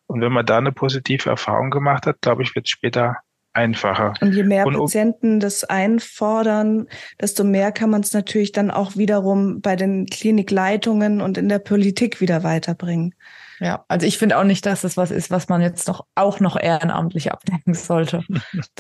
Und 0.06 0.20
wenn 0.20 0.32
man 0.32 0.46
da 0.46 0.58
eine 0.58 0.72
positive 0.72 1.28
Erfahrung 1.28 1.70
gemacht 1.70 2.06
hat, 2.06 2.22
glaube 2.22 2.42
ich, 2.42 2.54
wird 2.54 2.66
es 2.66 2.70
später 2.70 3.16
einfacher. 3.52 4.14
Und 4.20 4.34
je 4.34 4.44
mehr 4.44 4.66
und, 4.66 4.74
Patienten 4.74 5.40
das 5.40 5.64
einfordern, 5.64 6.86
desto 7.20 7.42
mehr 7.42 7.72
kann 7.72 7.90
man 7.90 8.02
es 8.02 8.12
natürlich 8.12 8.52
dann 8.52 8.70
auch 8.70 8.96
wiederum 8.96 9.60
bei 9.60 9.74
den 9.74 10.06
Klinikleitungen 10.06 11.20
und 11.20 11.38
in 11.38 11.48
der 11.48 11.58
Politik 11.58 12.20
wieder 12.20 12.44
weiterbringen. 12.44 13.14
Ja, 13.58 13.84
also 13.88 14.06
ich 14.06 14.18
finde 14.18 14.38
auch 14.38 14.44
nicht, 14.44 14.66
dass 14.66 14.82
das 14.82 14.96
was 14.96 15.10
ist, 15.10 15.30
was 15.30 15.48
man 15.48 15.62
jetzt 15.62 15.88
noch 15.88 16.06
auch 16.14 16.40
noch 16.40 16.60
ehrenamtlich 16.60 17.32
abdenken 17.32 17.74
sollte. 17.74 18.22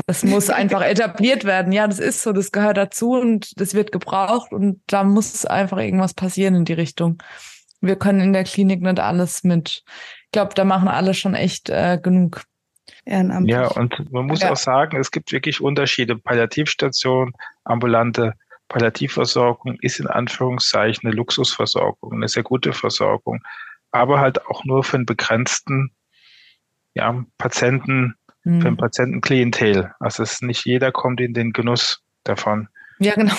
Das 0.06 0.22
muss 0.24 0.50
einfach 0.50 0.82
etabliert 0.82 1.44
werden. 1.44 1.72
Ja, 1.72 1.86
das 1.86 1.98
ist 1.98 2.22
so, 2.22 2.32
das 2.32 2.52
gehört 2.52 2.76
dazu 2.76 3.12
und 3.12 3.58
das 3.58 3.74
wird 3.74 3.90
gebraucht 3.90 4.52
und 4.52 4.80
da 4.86 5.02
muss 5.04 5.46
einfach 5.46 5.78
irgendwas 5.78 6.14
passieren 6.14 6.54
in 6.54 6.64
die 6.64 6.74
Richtung. 6.74 7.22
Wir 7.80 7.96
können 7.96 8.20
in 8.20 8.32
der 8.32 8.44
Klinik 8.44 8.82
nicht 8.82 9.00
alles 9.00 9.44
mit. 9.44 9.82
Ich 10.24 10.32
glaube, 10.32 10.54
da 10.54 10.64
machen 10.64 10.88
alle 10.88 11.14
schon 11.14 11.34
echt 11.34 11.70
äh, 11.70 11.98
genug. 12.02 12.42
Ehrenamtlich. 13.04 13.54
Ja, 13.54 13.68
und 13.68 14.12
man 14.12 14.26
muss 14.26 14.42
ja. 14.42 14.52
auch 14.52 14.56
sagen, 14.56 14.98
es 14.98 15.10
gibt 15.10 15.32
wirklich 15.32 15.60
Unterschiede. 15.60 16.16
Palliativstation, 16.16 17.32
ambulante 17.64 18.34
Palliativversorgung 18.68 19.78
ist 19.80 20.00
in 20.00 20.08
Anführungszeichen 20.08 21.08
eine 21.08 21.16
Luxusversorgung, 21.16 22.12
eine 22.12 22.28
sehr 22.28 22.42
gute 22.42 22.72
Versorgung 22.72 23.40
aber 23.90 24.20
halt 24.20 24.46
auch 24.46 24.64
nur 24.64 24.84
für 24.84 24.96
einen 24.96 25.06
begrenzten 25.06 25.92
ja, 26.94 27.24
Patienten, 27.38 28.14
mhm. 28.44 28.62
für 28.62 28.68
ein 28.68 28.76
Patientenklientel. 28.76 29.92
Also 30.00 30.22
es 30.22 30.40
nicht 30.40 30.64
jeder 30.64 30.92
kommt 30.92 31.20
in 31.20 31.34
den 31.34 31.52
Genuss 31.52 32.02
davon. 32.24 32.68
Ja, 32.98 33.14
genau. 33.14 33.34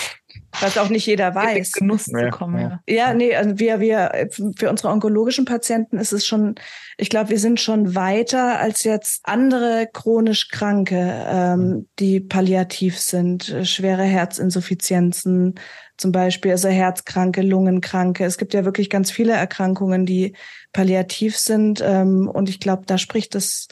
Was 0.60 0.78
auch 0.78 0.89
nicht 0.89 1.05
jeder 1.05 1.36
weiß. 1.36 1.74
Genuss 1.74 2.08
ja, 2.08 2.20
zu 2.20 2.30
kommen, 2.30 2.60
ja. 2.60 2.80
Ja, 2.88 3.14
nee, 3.14 3.36
also 3.36 3.60
wir, 3.60 3.80
wir, 3.80 4.30
für 4.55 4.70
unsere 4.70 4.89
onkologischen 4.89 5.45
Patienten 5.45 5.97
ist 5.97 6.14
es 6.14 6.26
schon, 6.26 6.55
ich 6.97 7.10
glaube, 7.10 7.30
wir 7.30 7.39
sind 7.39 7.60
schon 7.60 7.95
weiter 7.95 8.60
als 8.60 8.84
jetzt 8.84 9.22
andere 9.24 9.88
chronisch 9.91 10.49
Kranke, 10.49 11.26
ähm, 11.28 11.60
mhm. 11.60 11.88
die 11.99 12.20
palliativ 12.20 12.99
sind, 12.99 13.55
schwere 13.64 14.03
Herzinsuffizienzen, 14.03 15.55
zum 15.97 16.12
Beispiel, 16.12 16.51
also 16.51 16.70
Herzkranke, 16.70 17.41
Lungenkranke. 17.41 18.24
Es 18.24 18.38
gibt 18.38 18.53
ja 18.53 18.66
wirklich 18.66 18.89
ganz 18.89 19.12
viele 19.12 19.34
Erkrankungen, 19.34 20.05
die 20.05 20.34
palliativ 20.72 21.38
sind. 21.38 21.82
Ähm, 21.84 22.30
und 22.32 22.49
ich 22.49 22.60
glaube, 22.60 22.84
da 22.86 22.97
spricht 22.97 23.36
das, 23.36 23.68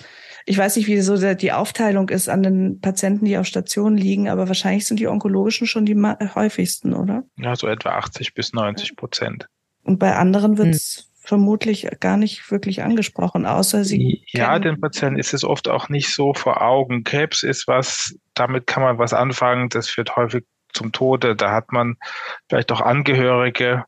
ich 0.45 0.57
weiß 0.57 0.75
nicht, 0.75 0.87
wie 0.87 1.01
so 1.01 1.17
die 1.33 1.51
Aufteilung 1.51 2.09
ist 2.09 2.29
an 2.29 2.43
den 2.43 2.79
Patienten, 2.79 3.25
die 3.25 3.37
auf 3.37 3.47
Station 3.47 3.97
liegen, 3.97 4.29
aber 4.29 4.47
wahrscheinlich 4.47 4.85
sind 4.85 4.99
die 4.99 5.07
onkologischen 5.07 5.65
schon 5.65 5.85
die 5.85 5.95
häufigsten, 5.95 6.93
oder? 6.93 7.23
Ja, 7.37 7.55
so 7.55 7.67
etwa 7.67 7.91
80 7.91 8.33
bis 8.33 8.53
90 8.53 8.95
Prozent. 8.95 9.47
Und 9.83 9.97
bei 9.99 10.15
anderen 10.15 10.57
wird 10.57 10.75
es 10.75 10.97
hm 10.97 11.15
vermutlich 11.25 11.87
gar 11.99 12.17
nicht 12.17 12.49
wirklich 12.51 12.83
angesprochen, 12.83 13.45
außer 13.45 13.83
sie. 13.83 14.23
Ja, 14.27 14.59
den 14.59 14.79
Patienten 14.79 15.19
ist 15.19 15.33
es 15.33 15.43
oft 15.43 15.67
auch 15.67 15.89
nicht 15.89 16.13
so 16.13 16.33
vor 16.33 16.61
Augen. 16.61 17.03
Krebs 17.03 17.43
ist 17.43 17.67
was, 17.67 18.15
damit 18.33 18.67
kann 18.67 18.83
man 18.83 18.97
was 18.97 19.13
anfangen. 19.13 19.69
Das 19.69 19.89
führt 19.89 20.15
häufig 20.15 20.45
zum 20.73 20.91
Tode. 20.91 21.35
Da 21.35 21.51
hat 21.51 21.71
man 21.71 21.97
vielleicht 22.47 22.71
auch 22.71 22.81
Angehörige, 22.81 23.85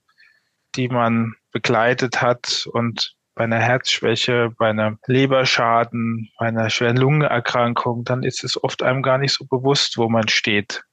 die 0.76 0.90
man 0.90 1.34
begleitet 1.52 2.22
hat 2.22 2.68
und 2.72 3.16
bei 3.38 3.44
einer 3.44 3.60
Herzschwäche, 3.60 4.54
bei 4.58 4.70
einem 4.70 4.98
Leberschaden, 5.06 6.30
bei 6.40 6.48
einer 6.48 6.70
schweren 6.70 6.98
Lungenerkrankung, 6.98 8.04
dann 8.04 8.24
ist 8.24 8.44
es 8.44 8.62
oft 8.62 8.82
einem 8.82 9.04
gar 9.04 9.20
nicht 9.20 9.34
so 9.34 9.46
bewusst, 9.46 9.98
wo 9.98 10.10
man 10.10 10.28
steht. 10.28 10.84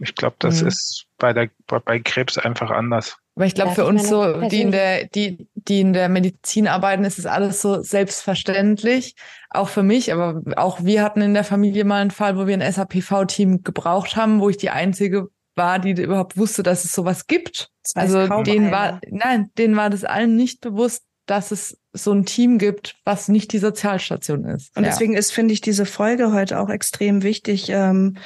Ich 0.00 0.14
glaube, 0.14 0.36
das 0.38 0.62
mhm. 0.62 0.68
ist 0.68 1.04
bei 1.18 1.34
der 1.34 1.50
bei 1.66 1.98
Krebs 2.00 2.38
einfach 2.38 2.70
anders. 2.70 3.18
Aber 3.34 3.46
ich 3.46 3.54
glaube, 3.54 3.74
für 3.74 3.84
uns 3.84 4.08
so, 4.08 4.48
die 4.48 4.62
in 4.62 4.72
der, 4.72 5.06
die, 5.06 5.46
die 5.54 5.80
in 5.80 5.92
der 5.92 6.08
Medizin 6.08 6.66
arbeiten, 6.66 7.04
ist 7.04 7.18
es 7.18 7.26
alles 7.26 7.62
so 7.62 7.82
selbstverständlich. 7.82 9.14
Auch 9.50 9.68
für 9.68 9.82
mich, 9.82 10.12
aber 10.12 10.42
auch 10.56 10.84
wir 10.84 11.02
hatten 11.02 11.20
in 11.20 11.34
der 11.34 11.44
Familie 11.44 11.84
mal 11.84 12.00
einen 12.00 12.10
Fall, 12.10 12.36
wo 12.36 12.46
wir 12.46 12.54
ein 12.54 12.72
SAPV-Team 12.72 13.64
gebraucht 13.64 14.16
haben, 14.16 14.40
wo 14.40 14.48
ich 14.48 14.58
die 14.58 14.70
einzige 14.70 15.28
war, 15.54 15.78
die 15.78 15.90
überhaupt 15.90 16.36
wusste, 16.36 16.62
dass 16.62 16.84
es 16.84 16.92
sowas 16.92 17.26
gibt. 17.26 17.70
Also 17.94 18.26
denen 18.42 18.70
war, 18.70 19.00
nein, 19.10 19.50
denen 19.58 19.76
war 19.76 19.90
das 19.90 20.04
allen 20.04 20.36
nicht 20.36 20.60
bewusst, 20.60 21.04
dass 21.26 21.50
es 21.50 21.78
so 21.92 22.12
ein 22.12 22.24
Team 22.24 22.58
gibt, 22.58 22.96
was 23.04 23.28
nicht 23.28 23.52
die 23.52 23.58
Sozialstation 23.58 24.44
ist. 24.44 24.76
Und 24.76 24.84
ja. 24.84 24.90
deswegen 24.90 25.14
ist, 25.14 25.32
finde 25.32 25.52
ich, 25.52 25.60
diese 25.60 25.86
Folge 25.86 26.32
heute 26.32 26.58
auch 26.58 26.70
extrem 26.70 27.22
wichtig, 27.22 27.68
ähm, 27.68 28.16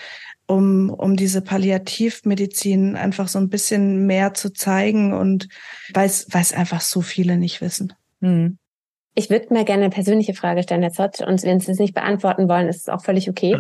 um, 0.47 0.91
um 0.91 1.17
diese 1.17 1.43
Palliativmedizin 1.43 2.95
einfach 2.97 3.29
so 3.29 3.39
ein 3.39 3.49
bisschen 3.49 4.07
mehr 4.07 4.35
zu 4.35 4.53
zeigen 4.53 5.13
und 5.13 5.49
weil 5.93 6.07
es 6.07 6.53
einfach 6.53 6.81
so 6.81 7.01
viele 7.01 7.37
nicht 7.37 7.61
wissen. 7.61 7.93
Hm. 8.21 8.59
Ich 9.19 9.31
würde 9.31 9.53
mir 9.53 9.65
gerne 9.65 9.85
eine 9.85 9.91
persönliche 9.91 10.35
Frage 10.35 10.63
stellen, 10.63 10.83
Herr 10.83 10.93
Zott, 10.93 11.21
und 11.23 11.43
wenn 11.43 11.59
Sie 11.59 11.73
es 11.73 11.79
nicht 11.79 11.95
beantworten 11.95 12.49
wollen, 12.49 12.69
ist 12.69 12.83
es 12.83 12.89
auch 12.89 13.03
völlig 13.03 13.31
okay. 13.31 13.59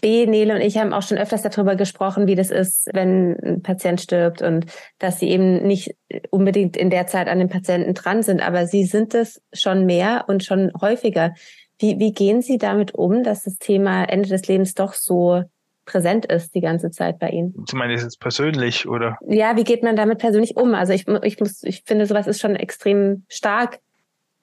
B, 0.00 0.26
Nele 0.26 0.54
und 0.54 0.60
ich 0.60 0.78
haben 0.78 0.92
auch 0.92 1.02
schon 1.02 1.18
öfters 1.18 1.42
darüber 1.42 1.76
gesprochen, 1.76 2.26
wie 2.26 2.34
das 2.34 2.50
ist, 2.50 2.88
wenn 2.92 3.36
ein 3.42 3.62
Patient 3.62 4.00
stirbt 4.00 4.42
und 4.42 4.66
dass 4.98 5.18
Sie 5.18 5.28
eben 5.28 5.66
nicht 5.66 5.96
unbedingt 6.30 6.76
in 6.76 6.90
der 6.90 7.06
Zeit 7.06 7.28
an 7.28 7.38
den 7.38 7.48
Patienten 7.48 7.94
dran 7.94 8.22
sind, 8.22 8.40
aber 8.40 8.66
Sie 8.66 8.84
sind 8.84 9.14
es 9.14 9.42
schon 9.52 9.86
mehr 9.86 10.24
und 10.28 10.44
schon 10.44 10.72
häufiger. 10.80 11.34
Wie, 11.78 11.98
wie 11.98 12.12
gehen 12.12 12.42
Sie 12.42 12.58
damit 12.58 12.94
um, 12.94 13.22
dass 13.22 13.44
das 13.44 13.58
Thema 13.58 14.04
Ende 14.04 14.28
des 14.28 14.46
Lebens 14.46 14.74
doch 14.74 14.94
so 14.94 15.42
präsent 15.86 16.26
ist 16.26 16.54
die 16.54 16.60
ganze 16.60 16.90
Zeit 16.90 17.18
bei 17.18 17.30
Ihnen. 17.30 17.54
Sie 17.68 17.76
meinen, 17.76 17.92
ist 17.92 18.04
es 18.04 18.16
persönlich 18.16 18.86
oder? 18.86 19.18
Ja, 19.26 19.56
wie 19.56 19.64
geht 19.64 19.82
man 19.82 19.96
damit 19.96 20.18
persönlich 20.18 20.56
um? 20.56 20.74
Also 20.74 20.92
ich, 20.92 21.06
ich 21.22 21.40
muss, 21.40 21.62
ich 21.62 21.84
finde, 21.84 22.06
sowas 22.06 22.26
ist 22.26 22.40
schon 22.40 22.56
extrem 22.56 23.24
stark 23.28 23.78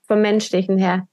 vom 0.07 0.21
Menschlichen 0.21 0.77
her, 0.77 1.07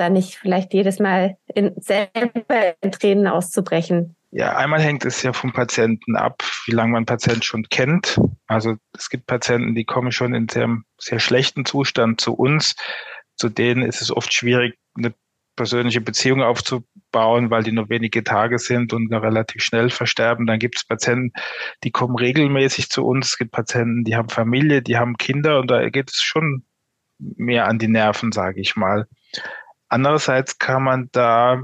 da 0.00 0.08
nicht 0.08 0.36
vielleicht 0.36 0.72
jedes 0.74 0.98
Mal 0.98 1.36
in, 1.54 1.74
selber 1.76 2.74
in 2.80 2.92
Tränen 2.92 3.26
auszubrechen? 3.26 4.16
Ja, 4.32 4.56
einmal 4.56 4.80
hängt 4.80 5.04
es 5.04 5.22
ja 5.22 5.32
vom 5.32 5.52
Patienten 5.52 6.16
ab, 6.16 6.42
wie 6.66 6.72
lange 6.72 6.92
man 6.92 7.04
Patient 7.04 7.44
schon 7.44 7.64
kennt. 7.64 8.20
Also 8.46 8.76
es 8.96 9.10
gibt 9.10 9.26
Patienten, 9.26 9.74
die 9.74 9.84
kommen 9.84 10.12
schon 10.12 10.34
in 10.34 10.48
sehr, 10.48 10.68
sehr 10.98 11.18
schlechten 11.18 11.64
Zustand 11.64 12.20
zu 12.20 12.34
uns. 12.34 12.76
Zu 13.36 13.48
denen 13.48 13.82
ist 13.82 14.00
es 14.02 14.14
oft 14.14 14.32
schwierig, 14.32 14.78
eine 14.96 15.14
persönliche 15.56 16.00
Beziehung 16.00 16.42
aufzubauen, 16.42 17.50
weil 17.50 17.64
die 17.64 17.72
nur 17.72 17.88
wenige 17.88 18.22
Tage 18.22 18.58
sind 18.58 18.92
und 18.92 19.12
relativ 19.12 19.62
schnell 19.62 19.90
versterben. 19.90 20.46
Dann 20.46 20.60
gibt 20.60 20.76
es 20.76 20.84
Patienten, 20.84 21.32
die 21.82 21.90
kommen 21.90 22.16
regelmäßig 22.16 22.88
zu 22.88 23.04
uns. 23.04 23.30
Es 23.30 23.38
gibt 23.38 23.50
Patienten, 23.50 24.04
die 24.04 24.14
haben 24.14 24.28
Familie, 24.28 24.80
die 24.80 24.96
haben 24.96 25.16
Kinder 25.16 25.58
und 25.58 25.70
da 25.70 25.88
geht 25.88 26.10
es 26.10 26.22
schon 26.22 26.64
mehr 27.18 27.66
an 27.66 27.78
die 27.78 27.88
Nerven, 27.88 28.32
sage 28.32 28.60
ich 28.60 28.76
mal. 28.76 29.06
Andererseits 29.90 30.58
kann 30.58 30.82
man 30.82 31.08
da 31.12 31.62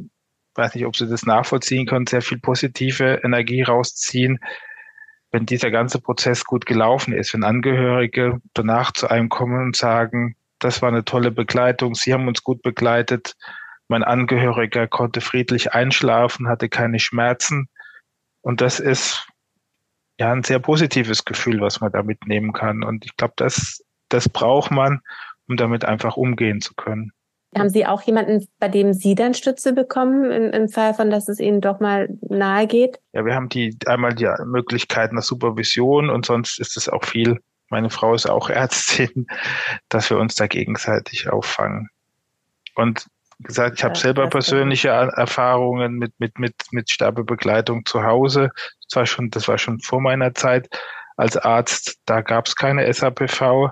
weiß 0.56 0.74
nicht, 0.74 0.86
ob 0.86 0.96
Sie 0.96 1.08
das 1.08 1.24
nachvollziehen 1.26 1.86
können, 1.86 2.06
sehr 2.06 2.22
viel 2.22 2.38
positive 2.38 3.20
Energie 3.22 3.62
rausziehen, 3.62 4.38
wenn 5.30 5.46
dieser 5.46 5.70
ganze 5.70 6.00
Prozess 6.00 6.44
gut 6.44 6.66
gelaufen 6.66 7.12
ist, 7.12 7.34
wenn 7.34 7.44
Angehörige 7.44 8.40
danach 8.54 8.92
zu 8.92 9.08
einem 9.08 9.28
kommen 9.28 9.60
und 9.60 9.76
sagen, 9.76 10.36
das 10.58 10.80
war 10.82 10.88
eine 10.88 11.04
tolle 11.04 11.30
Begleitung, 11.30 11.94
Sie 11.94 12.12
haben 12.12 12.28
uns 12.28 12.42
gut 12.42 12.62
begleitet, 12.62 13.34
mein 13.88 14.02
Angehöriger 14.02 14.88
konnte 14.88 15.20
friedlich 15.20 15.72
einschlafen, 15.72 16.48
hatte 16.48 16.68
keine 16.68 16.98
Schmerzen. 16.98 17.68
Und 18.40 18.60
das 18.60 18.80
ist 18.80 19.28
ja 20.18 20.32
ein 20.32 20.42
sehr 20.42 20.58
positives 20.58 21.24
Gefühl, 21.24 21.60
was 21.60 21.80
man 21.80 21.92
da 21.92 22.02
mitnehmen 22.02 22.52
kann. 22.52 22.82
Und 22.82 23.04
ich 23.04 23.16
glaube, 23.16 23.34
das, 23.36 23.84
das 24.08 24.28
braucht 24.28 24.72
man, 24.72 25.02
um 25.46 25.56
damit 25.56 25.84
einfach 25.84 26.16
umgehen 26.16 26.60
zu 26.60 26.74
können. 26.74 27.12
Haben 27.54 27.70
Sie 27.70 27.86
auch 27.86 28.02
jemanden, 28.02 28.46
bei 28.58 28.68
dem 28.68 28.92
Sie 28.92 29.14
dann 29.14 29.34
Stütze 29.34 29.72
bekommen, 29.72 30.30
im, 30.30 30.50
im 30.50 30.68
Fall 30.68 30.94
von, 30.94 31.10
dass 31.10 31.28
es 31.28 31.40
Ihnen 31.40 31.60
doch 31.60 31.80
mal 31.80 32.08
nahe 32.20 32.66
geht? 32.66 32.98
Ja, 33.12 33.24
wir 33.24 33.34
haben 33.34 33.48
die 33.48 33.76
einmal 33.86 34.14
die 34.14 34.28
Möglichkeit 34.44 35.10
einer 35.10 35.22
Supervision 35.22 36.10
und 36.10 36.26
sonst 36.26 36.58
ist 36.58 36.76
es 36.76 36.88
auch 36.88 37.04
viel. 37.04 37.40
Meine 37.70 37.90
Frau 37.90 38.14
ist 38.14 38.28
auch 38.28 38.50
Ärztin, 38.50 39.26
dass 39.88 40.10
wir 40.10 40.18
uns 40.18 40.34
da 40.34 40.46
gegenseitig 40.46 41.30
auffangen. 41.30 41.88
Und 42.74 43.06
gesagt, 43.38 43.78
ich 43.78 43.84
habe 43.84 43.96
selber 43.96 44.28
persönliche 44.28 44.88
Erfahrungen 44.88 45.94
mit 45.94 46.12
mit 46.18 46.38
mit 46.38 46.54
mit 46.70 46.90
Sterbebegleitung 46.90 47.84
zu 47.84 48.02
Hause. 48.02 48.50
Das 48.88 48.96
war 48.96 49.06
schon, 49.06 49.30
das 49.30 49.48
war 49.48 49.58
schon 49.58 49.80
vor 49.80 50.00
meiner 50.00 50.34
Zeit 50.34 50.68
als 51.16 51.36
Arzt. 51.36 51.98
Da 52.06 52.20
gab 52.20 52.46
es 52.46 52.56
keine 52.56 52.92
SAPV. 52.92 53.70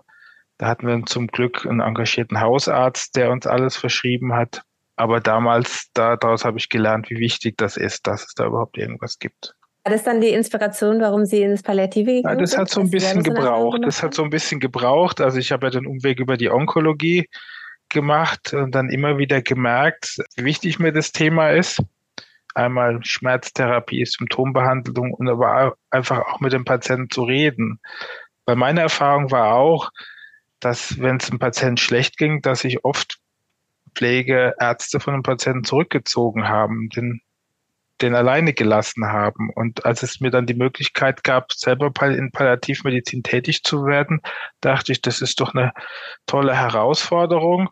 Da 0.65 0.71
hatten 0.71 0.87
wir 0.87 1.05
zum 1.05 1.27
Glück 1.27 1.67
einen 1.67 1.81
engagierten 1.81 2.41
Hausarzt, 2.41 3.17
der 3.17 3.31
uns 3.31 3.47
alles 3.47 3.77
verschrieben 3.77 4.33
hat. 4.33 4.63
Aber 4.97 5.21
damals, 5.21 5.91
da, 5.93 6.17
daraus 6.17 6.47
habe 6.47 6.57
ich 6.57 6.71
gelernt, 6.71 7.11
wie 7.11 7.19
wichtig 7.19 7.59
das 7.59 7.77
ist, 7.77 8.07
dass 8.07 8.23
es 8.23 8.33
da 8.35 8.47
überhaupt 8.47 8.79
irgendwas 8.79 9.19
gibt. 9.19 9.55
War 9.85 9.93
das 9.93 10.05
dann 10.05 10.23
die 10.23 10.31
Inspiration, 10.31 11.03
warum 11.03 11.27
Sie 11.27 11.43
ins 11.43 11.63
Palliative 11.63 12.15
gegangen 12.15 12.23
sind? 12.23 12.39
Ja, 12.39 12.41
das 12.41 12.57
hat 12.57 12.71
so 12.71 12.81
ein 12.81 12.89
bisschen 12.89 13.23
gebraucht. 13.23 13.81
Das 13.85 14.03
hat 14.03 14.15
so 14.15 14.25
ein 14.25 14.31
bisschen 14.31 14.59
gebraucht. 14.59 15.21
Also 15.21 15.39
ich 15.39 15.53
habe 15.53 15.67
ja 15.67 15.71
den 15.71 15.85
Umweg 15.85 16.19
über 16.19 16.39
die 16.39 16.49
Onkologie 16.49 17.29
gemacht 17.91 18.55
und 18.55 18.75
dann 18.75 18.89
immer 18.89 19.19
wieder 19.19 19.43
gemerkt, 19.43 20.17
wie 20.37 20.47
wichtig 20.47 20.79
mir 20.79 20.93
das 20.93 21.13
Thema 21.13 21.51
ist. 21.51 21.83
Einmal 22.55 23.05
Schmerztherapie, 23.05 24.07
Symptombehandlung 24.07 25.13
und 25.13 25.29
aber 25.29 25.75
einfach 25.91 26.21
auch 26.21 26.41
mit 26.41 26.55
dem 26.55 26.65
Patienten 26.65 27.11
zu 27.11 27.25
reden. 27.25 27.81
Weil 28.47 28.57
meine 28.57 28.81
Erfahrung 28.81 29.31
war 29.31 29.53
auch, 29.57 29.91
dass 30.65 30.99
wenn 30.99 31.17
es 31.17 31.29
dem 31.29 31.39
Patienten 31.39 31.77
schlecht 31.77 32.17
ging, 32.17 32.41
dass 32.41 32.61
sich 32.61 32.85
oft 32.85 33.19
Pflegeärzte 33.95 34.99
von 34.99 35.15
dem 35.15 35.23
Patienten 35.23 35.65
zurückgezogen 35.65 36.49
haben, 36.49 36.89
den, 36.89 37.21
den 38.01 38.15
alleine 38.15 38.55
gelassen 38.55 39.07
haben. 39.07 39.51
Und 39.51 39.85
als 39.85 40.03
es 40.03 40.21
mir 40.21 40.31
dann 40.31 40.47
die 40.47 40.55
Möglichkeit 40.55 41.23
gab, 41.23 41.53
selber 41.53 41.93
in 42.03 42.33
Palliativmedizin 42.33 43.23
tätig 43.23 43.63
zu 43.63 43.85
werden, 43.85 44.21
dachte 44.61 44.93
ich, 44.93 45.03
das 45.03 45.21
ist 45.21 45.41
doch 45.41 45.55
eine 45.55 45.73
tolle 46.27 46.57
Herausforderung. 46.57 47.69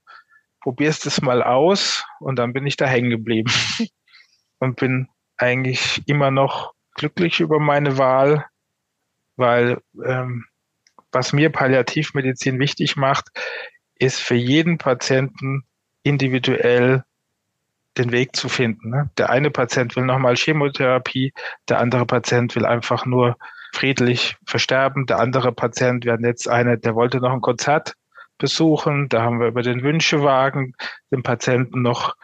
Probier's 0.61 1.01
das 1.01 1.23
mal 1.23 1.43
aus. 1.43 2.05
Und 2.21 2.39
dann 2.39 2.53
bin 2.53 2.67
ich 2.67 2.77
da 2.77 2.87
hängen 2.87 3.11
geblieben 3.11 3.53
und 4.59 4.77
bin 4.77 5.09
eigentlich 5.39 6.03
immer 6.07 6.31
noch 6.31 6.75
glücklich 6.95 7.41
über 7.41 7.59
meine 7.59 7.99
Wahl, 7.99 8.47
weil 9.37 9.81
ähm, 10.05 10.45
was 11.13 11.33
mir 11.33 11.51
Palliativmedizin 11.51 12.59
wichtig 12.59 12.97
macht, 12.97 13.29
ist 13.97 14.21
für 14.21 14.35
jeden 14.35 14.79
Patienten 14.79 15.65
individuell 16.03 17.05
den 17.99 18.11
Weg 18.11 18.35
zu 18.35 18.49
finden. 18.49 18.91
Ne? 18.91 19.11
Der 19.19 19.31
eine 19.31 19.51
Patient 19.51 19.95
will 19.97 20.05
nochmal 20.05 20.35
Chemotherapie, 20.35 21.33
der 21.69 21.79
andere 21.79 22.07
Patient 22.07 22.55
will 22.57 22.65
einfach 22.65 23.05
nur 23.07 23.37
friedlich 23.75 24.37
versterben, 24.47 25.07
der 25.07 25.19
andere 25.19 25.53
Patient, 25.53 26.05
wir 26.05 26.13
hatten 26.13 26.25
jetzt 26.25 26.49
eine, 26.49 26.79
der 26.79 26.95
wollte 26.95 27.19
noch 27.19 27.33
ein 27.33 27.41
Konzert 27.41 27.95
besuchen, 28.39 29.09
da 29.09 29.23
haben 29.23 29.41
wir 29.41 29.49
über 29.49 29.63
den 29.63 29.83
Wünschewagen 29.83 30.75
den 31.11 31.23
Patienten 31.23 31.83
noch, 31.83 32.15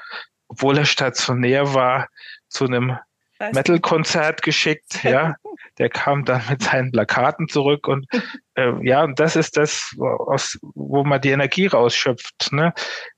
obwohl 0.48 0.78
er 0.78 0.84
stationär 0.84 1.74
war, 1.74 2.08
zu 2.48 2.64
einem 2.64 2.98
Metal-Konzert 3.38 4.42
geschickt, 4.42 5.02
ja. 5.04 5.34
Der 5.78 5.88
kam 5.88 6.24
dann 6.24 6.42
mit 6.50 6.62
seinen 6.62 6.90
Plakaten 6.90 7.48
zurück 7.48 7.86
und 7.86 8.06
äh, 8.54 8.72
ja, 8.82 9.04
und 9.04 9.20
das 9.20 9.36
ist 9.36 9.56
das, 9.56 9.94
aus, 9.98 10.58
wo 10.74 11.04
man 11.04 11.20
die 11.20 11.30
Energie 11.30 11.66
rausschöpft, 11.66 12.52
ne? 12.52 12.72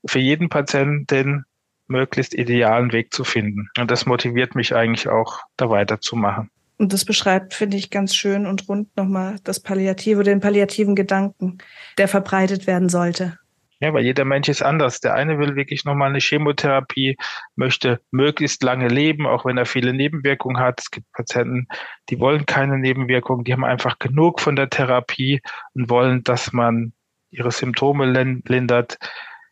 Für 0.05 0.19
jeden 0.19 0.49
Patienten 0.49 1.07
den 1.07 1.45
möglichst 1.87 2.33
idealen 2.33 2.91
Weg 2.91 3.13
zu 3.13 3.23
finden. 3.23 3.69
Und 3.77 3.91
das 3.91 4.05
motiviert 4.05 4.55
mich 4.55 4.73
eigentlich 4.75 5.09
auch, 5.09 5.41
da 5.57 5.69
weiterzumachen. 5.69 6.49
Und 6.77 6.93
das 6.93 7.05
beschreibt, 7.05 7.53
finde 7.53 7.77
ich, 7.77 7.91
ganz 7.91 8.15
schön 8.15 8.47
und 8.47 8.67
rund 8.67 8.95
nochmal 8.97 9.35
das 9.43 9.59
Palliative, 9.59 10.23
den 10.23 10.39
palliativen 10.39 10.95
Gedanken, 10.95 11.59
der 11.99 12.07
verbreitet 12.07 12.65
werden 12.65 12.89
sollte. 12.89 13.37
Ja, 13.81 13.93
weil 13.93 14.05
jeder 14.05 14.25
Mensch 14.25 14.47
ist 14.47 14.61
anders. 14.61 14.99
Der 14.99 15.15
eine 15.15 15.39
will 15.39 15.55
wirklich 15.55 15.85
nochmal 15.85 16.09
eine 16.09 16.19
Chemotherapie, 16.19 17.17
möchte 17.55 17.99
möglichst 18.11 18.61
lange 18.61 18.87
leben, 18.87 19.25
auch 19.25 19.43
wenn 19.43 19.57
er 19.57 19.65
viele 19.65 19.91
Nebenwirkungen 19.91 20.61
hat. 20.61 20.79
Es 20.81 20.91
gibt 20.91 21.11
Patienten, 21.13 21.67
die 22.09 22.19
wollen 22.19 22.45
keine 22.45 22.77
Nebenwirkungen, 22.77 23.43
die 23.43 23.53
haben 23.53 23.65
einfach 23.65 23.97
genug 23.97 24.39
von 24.39 24.55
der 24.55 24.69
Therapie 24.69 25.41
und 25.73 25.89
wollen, 25.89 26.23
dass 26.23 26.53
man 26.53 26.93
ihre 27.31 27.51
Symptome 27.51 28.05
lindert. 28.45 28.97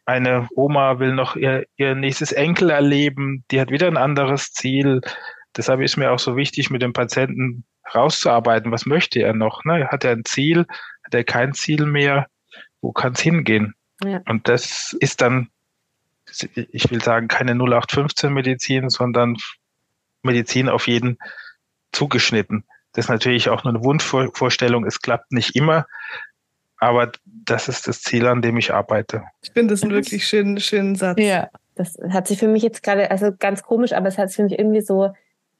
Eine 0.06 0.48
Oma 0.56 1.00
will 1.00 1.14
noch 1.16 1.36
ihr, 1.36 1.66
ihr 1.78 1.96
nächstes 1.96 2.32
Enkel 2.32 2.70
erleben, 2.70 3.44
die 3.50 3.60
hat 3.60 3.72
wieder 3.72 3.88
ein 3.88 3.98
anderes 3.98 4.52
Ziel. 4.52 5.02
Deshalb 5.58 5.82
ist 5.82 5.98
mir 5.98 6.12
auch 6.12 6.20
so 6.20 6.36
wichtig, 6.36 6.70
mit 6.70 6.84
dem 6.84 6.94
Patienten 6.94 7.66
rauszuarbeiten. 7.96 8.72
Was 8.72 8.86
möchte 8.86 9.22
er 9.22 9.34
noch? 9.34 9.64
Ne? 9.66 9.88
Hat 9.88 10.04
er 10.04 10.12
ein 10.12 10.26
Ziel? 10.26 10.68
Hat 11.04 11.16
er 11.16 11.24
kein 11.24 11.54
Ziel 11.54 11.88
mehr? 11.88 12.28
Wo 12.82 12.92
kann 12.92 13.14
es 13.14 13.22
hingehen? 13.22 13.74
Ja. 14.04 14.22
Und 14.28 14.48
das 14.48 14.96
ist 15.00 15.22
dann, 15.22 15.50
ich 16.54 16.90
will 16.92 17.02
sagen, 17.02 17.28
keine 17.28 17.52
0815 17.52 18.32
Medizin, 18.32 18.90
sondern 18.90 19.38
Medizin 20.22 20.70
auf 20.70 20.88
jeden 20.88 21.18
zugeschnitten. 21.92 22.64
Das 22.94 23.06
ist 23.06 23.10
natürlich 23.10 23.50
auch 23.50 23.64
nur 23.64 23.74
eine 23.74 23.84
Wunschvorstellung. 23.84 24.86
Es 24.86 25.02
klappt 25.02 25.32
nicht 25.32 25.56
immer, 25.56 25.86
aber 26.78 27.12
das 27.26 27.68
ist 27.68 27.88
das 27.88 28.02
Ziel, 28.02 28.26
an 28.28 28.42
dem 28.42 28.58
ich 28.58 28.74
arbeite. 28.74 29.24
Ich 29.42 29.52
finde 29.52 29.74
das 29.74 29.84
einen 29.84 29.92
wirklich 29.92 30.28
schönen, 30.28 30.60
schönen 30.60 30.96
Satz. 30.96 31.20
Ja, 31.20 31.50
das 31.76 31.98
hat 32.10 32.28
sich 32.28 32.40
für 32.40 32.48
mich 32.48 32.64
jetzt 32.64 32.84
gerade, 32.84 33.12
also 33.12 33.32
ganz 33.38 33.64
komisch, 33.64 33.94
aber 33.94 34.08
es 34.08 34.18
hat 34.18 34.30
sich 34.30 34.38
für 34.38 34.44
mich 34.44 34.58
irgendwie 34.58 34.82
so 34.82 35.14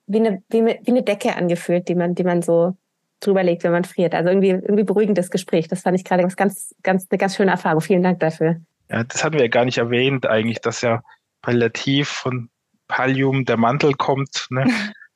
wie 0.08 0.18
eine, 0.18 0.42
wie 0.50 0.58
eine, 0.58 0.80
wie 0.84 0.92
eine 0.92 1.04
Decke 1.04 1.36
angefühlt, 1.36 1.88
die 1.88 1.96
man, 1.96 2.16
die 2.16 2.24
man 2.24 2.42
so 2.42 2.76
drüber 3.20 3.44
legt, 3.44 3.64
wenn 3.64 3.72
man 3.72 3.84
friert. 3.84 4.14
Also 4.16 4.30
irgendwie, 4.30 4.50
irgendwie 4.50 4.84
beruhigendes 4.84 5.30
Gespräch. 5.30 5.68
Das 5.68 5.82
fand 5.82 5.98
ich 5.98 6.06
gerade 6.06 6.28
ganz, 6.28 6.76
ganz, 6.84 7.08
eine 7.10 7.18
ganz 7.18 7.36
schöne 7.36 7.52
Erfahrung. 7.52 7.82
Vielen 7.82 8.04
Dank 8.04 8.20
dafür. 8.20 8.58
Ja, 8.90 9.04
das 9.04 9.24
hatten 9.24 9.36
wir 9.36 9.44
ja 9.44 9.50
gar 9.50 9.66
nicht 9.66 9.78
erwähnt 9.78 10.26
eigentlich, 10.26 10.62
dass 10.62 10.82
ja 10.82 11.02
Palliativ 11.42 12.10
von 12.10 12.50
Pallium 12.88 13.46
der 13.46 13.58
Mantel 13.58 13.94
kommt. 13.94 14.48
Ne? 14.50 14.66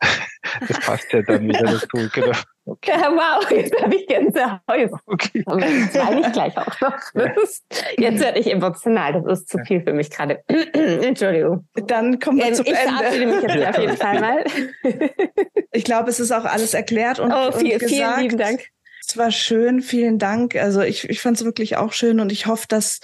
Das 0.67 0.79
passt 0.79 1.11
ja 1.13 1.21
dann 1.21 1.47
wieder 1.47 1.63
dazu. 1.63 2.09
Genau. 2.13 2.37
Okay. 2.65 2.91
Ja, 2.91 3.11
wow, 3.11 3.51
jetzt 3.51 3.81
habe 3.81 3.95
ich 3.95 4.07
Gänsehaut. 4.07 4.61
Okay. 5.05 5.43
Das 5.45 5.55
ich 5.55 6.31
gleich 6.31 6.57
auch 6.57 6.81
noch. 6.81 6.95
Ist, 7.43 7.65
jetzt 7.97 8.21
werde 8.21 8.39
ich 8.39 8.49
emotional. 8.49 9.21
Das 9.21 9.41
ist 9.41 9.49
zu 9.49 9.57
viel 9.65 9.81
für 9.81 9.91
mich 9.93 10.09
gerade. 10.09 10.43
Entschuldigung. 10.47 11.67
Dann 11.75 12.19
kommen 12.19 12.37
wir 12.37 12.47
ähm, 12.47 12.53
zum 12.53 12.65
ich 12.65 12.73
Ende. 12.73 12.85
Ich 12.85 12.97
verabschiede 12.97 13.25
mich 13.25 13.41
jetzt 13.41 13.67
auf 13.67 13.77
jeden 13.77 13.97
Fall 13.97 14.21
mal. 14.21 14.43
Ich 15.73 15.83
glaube, 15.83 16.09
es 16.09 16.19
ist 16.19 16.31
auch 16.31 16.45
alles 16.45 16.73
erklärt 16.73 17.19
und, 17.19 17.33
oh, 17.33 17.51
viel, 17.51 17.73
und 17.73 17.79
gesagt. 17.79 17.89
Vielen 17.89 18.19
lieben 18.19 18.37
Dank. 18.37 18.61
Es 19.05 19.17
war 19.17 19.31
schön, 19.31 19.81
vielen 19.81 20.17
Dank. 20.17 20.55
Also 20.55 20.81
ich, 20.81 21.09
ich 21.09 21.19
fand 21.19 21.37
es 21.37 21.43
wirklich 21.43 21.75
auch 21.75 21.91
schön 21.91 22.19
und 22.21 22.31
ich 22.31 22.45
hoffe, 22.45 22.67
dass 22.69 22.99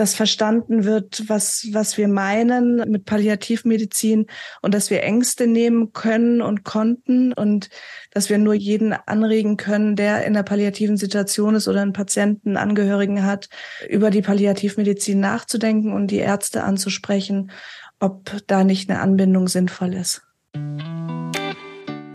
dass 0.00 0.14
verstanden 0.14 0.84
wird, 0.84 1.28
was, 1.28 1.68
was 1.72 1.98
wir 1.98 2.08
meinen 2.08 2.90
mit 2.90 3.04
Palliativmedizin 3.04 4.28
und 4.62 4.72
dass 4.72 4.88
wir 4.88 5.02
Ängste 5.02 5.46
nehmen 5.46 5.92
können 5.92 6.40
und 6.40 6.64
konnten 6.64 7.34
und 7.34 7.68
dass 8.10 8.30
wir 8.30 8.38
nur 8.38 8.54
jeden 8.54 8.94
anregen 8.94 9.58
können, 9.58 9.96
der 9.96 10.24
in 10.24 10.32
der 10.32 10.42
palliativen 10.42 10.96
Situation 10.96 11.54
ist 11.54 11.68
oder 11.68 11.82
einen 11.82 11.92
Patienten, 11.92 12.56
Angehörigen 12.56 13.26
hat, 13.26 13.50
über 13.90 14.08
die 14.08 14.22
Palliativmedizin 14.22 15.20
nachzudenken 15.20 15.92
und 15.92 16.06
die 16.06 16.16
Ärzte 16.16 16.64
anzusprechen, 16.64 17.50
ob 17.98 18.34
da 18.46 18.64
nicht 18.64 18.88
eine 18.88 19.00
Anbindung 19.00 19.48
sinnvoll 19.48 19.92
ist. 19.92 20.22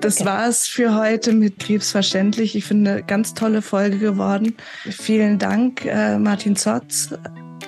Das 0.02 0.22
okay. 0.22 0.26
war 0.26 0.48
es 0.48 0.66
für 0.66 0.96
heute 0.96 1.34
mit 1.34 1.60
Krebsverständlich. 1.60 2.56
Ich 2.56 2.66
finde, 2.66 2.92
eine 2.92 3.04
ganz 3.04 3.36
tolle 3.36 3.62
Folge 3.62 4.00
geworden. 4.00 4.56
Vielen 4.90 5.38
Dank, 5.38 5.86
äh, 5.86 6.18
Martin 6.18 6.56
Zotz, 6.56 7.14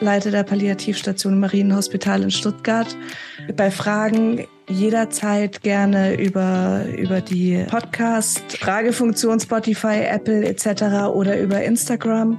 Leiter 0.02 0.32
der 0.32 0.44
Palliativstation 0.44 1.34
im 1.34 1.40
Marienhospital 1.40 2.24
in 2.24 2.32
Stuttgart. 2.32 2.96
Bei 3.56 3.72
Fragen 3.72 4.46
jederzeit 4.70 5.62
gerne 5.62 6.16
über, 6.16 6.84
über 6.98 7.22
die 7.22 7.66
Podcast-Fragefunktion 7.70 9.40
Spotify, 9.40 10.04
Apple 10.10 10.46
etc. 10.46 11.08
oder 11.14 11.40
über 11.40 11.64
Instagram. 11.64 12.38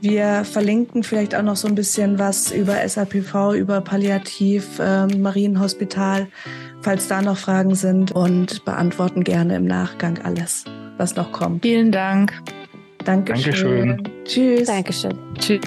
Wir 0.00 0.44
verlinken 0.44 1.02
vielleicht 1.02 1.34
auch 1.34 1.42
noch 1.42 1.56
so 1.56 1.66
ein 1.66 1.74
bisschen 1.74 2.18
was 2.18 2.52
über 2.52 2.86
SAPV, 2.86 3.54
über 3.54 3.80
Palliativ, 3.80 4.78
äh, 4.78 5.06
Marienhospital, 5.06 6.28
falls 6.82 7.08
da 7.08 7.22
noch 7.22 7.38
Fragen 7.38 7.74
sind 7.74 8.12
und 8.12 8.64
beantworten 8.64 9.24
gerne 9.24 9.56
im 9.56 9.64
Nachgang 9.64 10.18
alles, 10.22 10.64
was 10.98 11.16
noch 11.16 11.32
kommt. 11.32 11.62
Vielen 11.62 11.90
Dank. 11.90 12.32
Dankeschön. 13.04 13.96
Dankeschön. 13.96 14.24
Tschüss. 14.24 14.66
Dankeschön. 14.66 15.18
Tschüss. 15.38 15.60